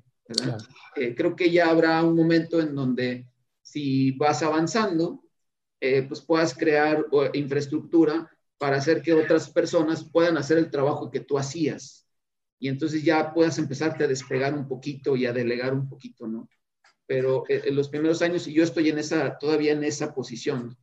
Eh, 0.96 1.14
creo 1.14 1.36
que 1.36 1.50
ya 1.50 1.68
habrá 1.68 2.02
un 2.02 2.16
momento 2.16 2.58
en 2.58 2.74
donde 2.74 3.28
si 3.60 4.12
vas 4.12 4.42
avanzando, 4.42 5.22
eh, 5.78 6.04
pues 6.04 6.22
puedas 6.22 6.54
crear 6.54 7.04
infraestructura 7.34 8.30
para 8.56 8.78
hacer 8.78 9.02
que 9.02 9.12
otras 9.12 9.50
personas 9.50 10.08
puedan 10.10 10.38
hacer 10.38 10.56
el 10.56 10.70
trabajo 10.70 11.10
que 11.10 11.20
tú 11.20 11.36
hacías. 11.36 12.08
Y 12.58 12.68
entonces 12.68 13.02
ya 13.02 13.34
puedas 13.34 13.58
empezarte 13.58 14.04
a 14.04 14.08
despegar 14.08 14.54
un 14.54 14.66
poquito 14.66 15.16
y 15.16 15.26
a 15.26 15.34
delegar 15.34 15.74
un 15.74 15.86
poquito, 15.86 16.26
¿no? 16.26 16.48
Pero 17.06 17.44
eh, 17.50 17.60
en 17.66 17.76
los 17.76 17.90
primeros 17.90 18.22
años, 18.22 18.46
y 18.46 18.54
yo 18.54 18.62
estoy 18.62 18.88
en 18.88 18.98
esa, 18.98 19.36
todavía 19.36 19.72
en 19.72 19.84
esa 19.84 20.14
posición, 20.14 20.78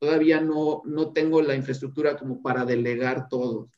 todavía 0.00 0.40
no, 0.40 0.82
no 0.86 1.12
tengo 1.12 1.42
la 1.42 1.54
infraestructura 1.54 2.16
como 2.16 2.42
para 2.42 2.64
delegar 2.64 3.28
todo. 3.28 3.68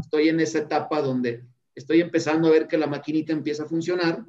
Estoy 0.00 0.30
en 0.30 0.40
esa 0.40 0.60
etapa 0.60 1.02
donde 1.02 1.44
estoy 1.74 2.00
empezando 2.00 2.48
a 2.48 2.52
ver 2.52 2.66
que 2.66 2.78
la 2.78 2.86
maquinita 2.86 3.32
empieza 3.32 3.64
a 3.64 3.68
funcionar 3.68 4.24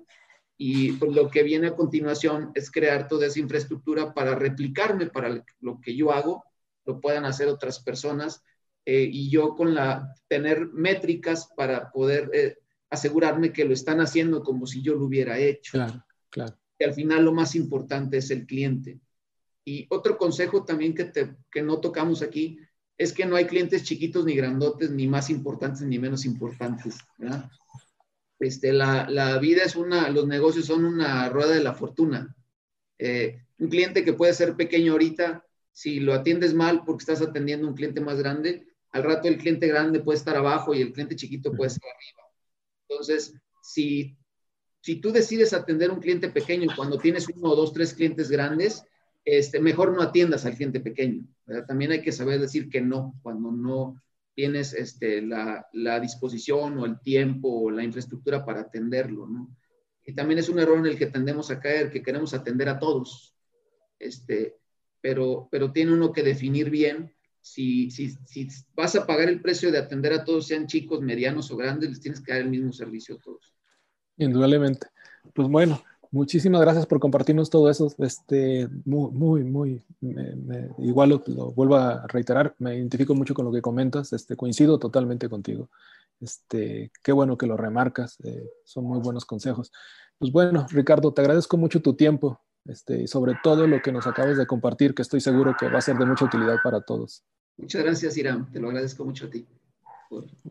y 0.58 0.92
pues, 0.92 1.14
lo 1.14 1.30
que 1.30 1.42
viene 1.42 1.68
a 1.68 1.76
continuación 1.76 2.52
es 2.54 2.70
crear 2.70 3.08
toda 3.08 3.28
esa 3.28 3.40
infraestructura 3.40 4.14
para 4.14 4.36
replicarme, 4.36 5.08
para 5.08 5.44
lo 5.62 5.80
que 5.80 5.96
yo 5.96 6.12
hago, 6.12 6.44
lo 6.86 7.00
puedan 7.00 7.24
hacer 7.26 7.48
otras 7.48 7.80
personas 7.80 8.44
eh, 8.86 9.08
y 9.10 9.30
yo 9.30 9.56
con 9.56 9.74
la, 9.74 10.14
tener 10.28 10.68
métricas 10.68 11.50
para 11.56 11.92
poder 11.92 12.30
eh, 12.34 12.58
asegurarme 12.90 13.54
que 13.54 13.64
lo 13.64 13.74
están 13.74 14.02
haciendo 14.02 14.44
como 14.44 14.68
si 14.68 14.82
yo 14.82 14.96
lo 14.96 15.06
hubiera 15.06 15.40
hecho. 15.40 15.72
Claro, 15.72 16.06
claro. 16.30 16.58
Y 16.78 16.84
al 16.84 16.94
final 16.94 17.24
lo 17.24 17.32
más 17.32 17.56
importante 17.56 18.18
es 18.18 18.32
el 18.32 18.46
cliente. 18.46 19.00
Y 19.64 19.88
otro 19.90 20.18
consejo 20.18 20.64
también 20.64 20.96
que, 20.96 21.06
te, 21.06 21.36
que 21.52 21.62
no 21.62 21.80
tocamos 21.80 22.22
aquí 22.22 22.60
es 22.98 23.14
que 23.14 23.26
no 23.26 23.36
hay 23.36 23.46
clientes 23.46 23.84
chiquitos 23.84 24.26
ni 24.26 24.36
grandotes, 24.36 24.92
ni 24.92 25.08
más 25.08 25.30
importantes 25.30 25.82
ni 25.82 26.00
menos 26.00 26.26
importantes. 26.26 26.98
¿verdad? 27.18 27.50
Este, 28.40 28.74
la, 28.74 29.10
la, 29.10 29.38
vida 29.38 29.64
es 29.64 29.76
una, 29.76 30.10
los 30.10 30.28
negocios 30.28 30.66
son 30.66 30.86
una 30.86 31.30
rueda 31.30 31.54
de 31.54 31.64
la 31.64 31.74
fortuna. 31.74 32.36
Eh, 32.98 33.42
un 33.60 33.70
cliente 33.70 34.04
que 34.04 34.14
puede 34.14 34.34
ser 34.34 34.56
pequeño 34.56 34.94
ahorita, 34.94 35.46
si 35.72 36.00
lo 36.00 36.14
atiendes 36.14 36.54
mal 36.54 36.84
porque 36.84 37.04
estás 37.04 37.22
atendiendo 37.22 37.68
a 37.68 37.70
un 37.70 37.76
cliente 37.76 38.02
más 38.02 38.18
grande, 38.18 38.68
al 38.92 39.04
rato 39.04 39.28
el 39.28 39.38
cliente 39.38 39.68
grande 39.68 40.02
puede 40.02 40.18
estar 40.18 40.36
abajo 40.36 40.74
y 40.74 40.82
el 40.82 40.92
cliente 40.92 41.16
chiquito 41.16 41.54
puede 41.54 41.70
estar 41.70 41.90
arriba. 41.90 42.22
Entonces, 42.90 43.34
si, 43.62 44.18
si 44.82 44.98
tú 44.98 45.12
decides 45.12 45.54
atender 45.54 45.90
a 45.90 45.94
un 45.94 46.02
cliente 46.02 46.30
pequeño 46.30 46.68
cuando 46.76 46.98
tienes 46.98 47.28
uno 47.30 47.50
o 47.50 47.56
dos, 47.56 47.74
tres 47.74 47.94
clientes 47.94 48.30
grandes, 48.30 48.84
este, 49.26 49.60
mejor 49.60 49.94
no 49.94 50.02
atiendas 50.02 50.46
al 50.46 50.56
cliente 50.56 50.80
pequeño. 50.80 51.26
También 51.68 51.92
hay 51.92 52.02
que 52.02 52.12
saber 52.12 52.40
decir 52.40 52.70
que 52.70 52.82
no, 52.82 53.14
cuando 53.22 53.52
no, 53.52 54.02
tienes 54.34 54.74
este, 54.74 55.22
la, 55.22 55.68
disposición 56.02 56.78
o 56.78 56.86
el 56.86 57.00
tiempo 57.02 57.64
o 57.64 57.72
la 57.72 57.84
infraestructura 57.84 58.46
para 58.46 58.62
atenderlo. 58.62 59.28
Y 60.06 60.14
también 60.14 60.40
es 60.40 60.50
un 60.50 60.60
error 60.60 60.78
en 60.80 60.88
el 60.88 60.98
que 60.98 61.08
tendemos 61.08 61.52
a 61.52 61.60
caer, 61.60 61.92
que 61.92 62.02
queremos 62.02 62.34
atender 62.34 62.70
a 62.70 62.80
todos, 62.80 63.36
este, 64.00 64.58
pero, 65.00 65.48
pero 65.52 65.72
tiene 65.72 65.94
uno 65.94 66.12
que 66.12 66.24
definir 66.24 66.70
bien 66.70 67.14
si, 67.40 67.92
si, 67.92 68.12
si 68.26 68.48
vas 68.76 68.96
a 68.96 69.06
pagar 69.06 69.30
el 69.30 69.42
precio 69.42 69.72
de 69.72 69.78
atender 69.78 70.14
a 70.14 70.24
todos, 70.24 70.48
sean 70.48 70.68
chicos, 70.68 71.02
medianos 71.02 71.52
o 71.52 71.58
grandes, 71.58 71.90
les 71.90 72.02
tienes 72.02 72.22
que 72.22 72.32
dar 72.32 72.42
el 72.42 72.50
mismo 72.50 72.72
servicio 72.72 73.16
a 73.16 73.20
todos. 73.20 73.54
Indudablemente. 74.18 74.88
Pues 75.34 75.48
bueno, 75.48 75.84
Muchísimas 76.14 76.60
gracias 76.60 76.86
por 76.86 77.00
compartirnos 77.00 77.50
todo 77.50 77.70
eso. 77.70 77.94
Este, 78.00 78.68
muy, 78.84 79.12
muy, 79.12 79.44
muy, 79.46 79.82
igual 80.80 81.10
lo, 81.10 81.52
vuelvo 81.54 81.78
a 81.78 82.06
reiterar, 82.08 82.54
me 82.60 82.76
identifico 82.76 83.16
mucho 83.16 83.34
con 83.34 83.46
lo 83.46 83.52
que 83.52 83.62
comentas, 83.62 84.12
este, 84.12 84.36
coincido 84.36 84.78
totalmente 84.78 85.30
contigo. 85.30 85.70
Este, 86.20 86.92
qué 87.02 87.14
bueno 87.14 87.38
que 87.38 87.48
lo 87.48 87.56
remarcas, 87.56 88.18
eh, 88.26 88.46
son 88.66 88.86
muy 88.86 89.00
buenos 89.00 89.24
consejos. 89.24 89.72
Pues 90.20 90.34
bueno, 90.34 90.68
Ricardo, 90.70 91.14
te 91.14 91.22
agradezco 91.22 91.56
mucho 91.56 91.82
tu 91.82 91.94
tiempo 91.94 92.42
este, 92.66 93.04
y 93.04 93.08
sobre 93.08 93.38
todo 93.42 93.66
lo 93.66 93.82
que 93.82 93.94
nos 93.94 94.06
acabas 94.06 94.38
de 94.38 94.46
compartir, 94.46 94.94
que 94.94 95.04
estoy 95.04 95.22
seguro 95.22 95.56
que 95.58 95.70
va 95.70 95.80
a 95.80 95.82
ser 95.82 95.98
de 95.98 96.06
mucha 96.06 96.26
utilidad 96.26 96.58
para 96.62 96.82
todos. 96.82 97.24
Muchas 97.56 97.84
gracias, 97.84 98.18
Irán, 98.18 98.52
te 98.52 98.60
lo 98.60 98.68
agradezco 98.68 99.06
mucho 99.06 99.28
a 99.28 99.30
ti. 99.30 99.48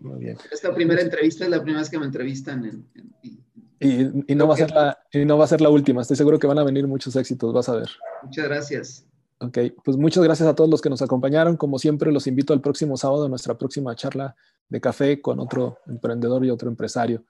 Muy 0.00 0.20
bien. 0.20 0.38
Esta 0.50 0.74
primera 0.74 1.02
entrevista 1.02 1.44
es 1.44 1.50
la 1.50 1.58
primera 1.60 1.80
vez 1.80 1.90
que 1.90 1.98
me 1.98 2.06
entrevistan 2.06 2.64
en, 2.64 2.88
en 2.94 3.44
y, 3.80 4.34
no 4.34 4.46
va 4.46 4.54
a 4.54 4.56
ser 4.58 4.70
la, 4.70 4.98
y 5.10 5.24
no 5.24 5.38
va 5.38 5.44
a 5.44 5.48
ser 5.48 5.62
la 5.62 5.70
última. 5.70 6.02
Estoy 6.02 6.16
seguro 6.16 6.38
que 6.38 6.46
van 6.46 6.58
a 6.58 6.64
venir 6.64 6.86
muchos 6.86 7.16
éxitos, 7.16 7.52
vas 7.52 7.68
a 7.70 7.76
ver. 7.76 7.88
Muchas 8.22 8.44
gracias. 8.44 9.06
Ok, 9.38 9.58
pues 9.82 9.96
muchas 9.96 10.22
gracias 10.22 10.46
a 10.46 10.54
todos 10.54 10.68
los 10.68 10.82
que 10.82 10.90
nos 10.90 11.00
acompañaron. 11.00 11.56
Como 11.56 11.78
siempre, 11.78 12.12
los 12.12 12.26
invito 12.26 12.52
al 12.52 12.60
próximo 12.60 12.98
sábado 12.98 13.24
a 13.24 13.28
nuestra 13.30 13.56
próxima 13.56 13.96
charla 13.96 14.36
de 14.68 14.80
café 14.82 15.22
con 15.22 15.40
otro 15.40 15.78
emprendedor 15.86 16.44
y 16.44 16.50
otro 16.50 16.68
empresario. 16.68 17.24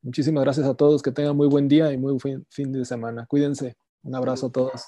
Muchísimas 0.00 0.44
gracias 0.44 0.66
a 0.68 0.74
todos. 0.74 1.02
Que 1.02 1.10
tengan 1.10 1.36
muy 1.36 1.48
buen 1.48 1.66
día 1.66 1.92
y 1.92 1.98
muy 1.98 2.16
buen 2.22 2.46
fin 2.50 2.72
de 2.72 2.84
semana. 2.84 3.26
Cuídense. 3.26 3.76
Un 4.04 4.14
abrazo 4.14 4.46
a 4.46 4.52
todos. 4.52 4.84